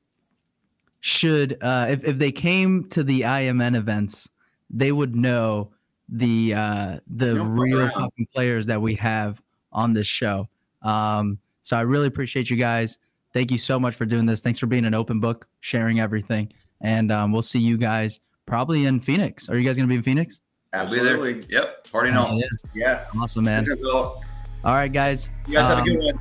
should 1.00 1.58
uh, 1.62 1.86
if 1.88 2.04
if 2.04 2.18
they 2.18 2.32
came 2.32 2.88
to 2.90 3.02
the 3.02 3.22
IMN 3.22 3.76
events, 3.76 4.28
they 4.70 4.92
would 4.92 5.16
know 5.16 5.70
the 6.08 6.54
uh, 6.54 6.98
the 7.08 7.40
real 7.40 7.88
fucking 7.90 8.28
players 8.32 8.66
that 8.66 8.80
we 8.80 8.94
have 8.94 9.42
on 9.72 9.92
this 9.92 10.06
show. 10.06 10.48
Um, 10.82 11.38
so 11.62 11.76
I 11.76 11.80
really 11.82 12.06
appreciate 12.06 12.48
you 12.48 12.56
guys. 12.56 12.98
Thank 13.34 13.50
you 13.50 13.58
so 13.58 13.78
much 13.78 13.94
for 13.94 14.06
doing 14.06 14.24
this. 14.24 14.40
Thanks 14.40 14.58
for 14.58 14.66
being 14.66 14.86
an 14.86 14.94
open 14.94 15.20
book, 15.20 15.46
sharing 15.60 16.00
everything, 16.00 16.52
and 16.80 17.12
um, 17.12 17.32
we'll 17.32 17.42
see 17.42 17.58
you 17.58 17.76
guys 17.76 18.20
probably 18.48 18.86
in 18.86 18.98
Phoenix. 19.00 19.48
Are 19.48 19.56
you 19.56 19.64
guys 19.64 19.76
gonna 19.76 19.86
be 19.88 19.94
in 19.96 20.02
Phoenix? 20.02 20.40
We'll 20.72 20.86
be 20.88 20.96
there. 21.00 21.14
Absolutely. 21.16 21.54
Yep. 21.54 21.90
Party 21.92 22.10
Oh, 22.14 22.22
on. 22.24 22.36
yeah. 22.38 22.44
Yeah. 22.74 23.04
Awesome, 23.20 23.44
man. 23.44 23.64
All- 23.92 24.22
All 24.64 24.74
right, 24.74 24.92
guys. 24.92 25.30
You 25.46 25.54
guys 25.58 25.68
have 25.68 25.78
a 25.78 25.80
Um, 25.82 25.86
good 25.86 25.98
one. 26.14 26.18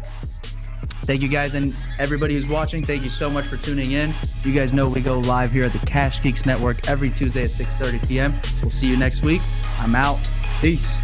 Thank 1.05 1.21
you 1.21 1.27
guys 1.29 1.55
and 1.55 1.73
everybody 1.99 2.33
who's 2.33 2.49
watching. 2.49 2.83
Thank 2.83 3.03
you 3.03 3.09
so 3.09 3.29
much 3.29 3.45
for 3.45 3.55
tuning 3.57 3.91
in. 3.93 4.13
You 4.43 4.53
guys 4.53 4.73
know 4.73 4.89
we 4.89 5.01
go 5.01 5.19
live 5.19 5.51
here 5.51 5.63
at 5.63 5.71
the 5.73 5.85
Cash 5.85 6.21
Geeks 6.21 6.45
Network 6.45 6.87
every 6.89 7.09
Tuesday 7.09 7.43
at 7.43 7.49
6:30 7.51 7.99
p.m. 8.07 8.33
We'll 8.61 8.71
see 8.71 8.87
you 8.87 8.97
next 8.97 9.23
week. 9.23 9.41
I'm 9.79 9.95
out. 9.95 10.19
Peace. 10.61 10.97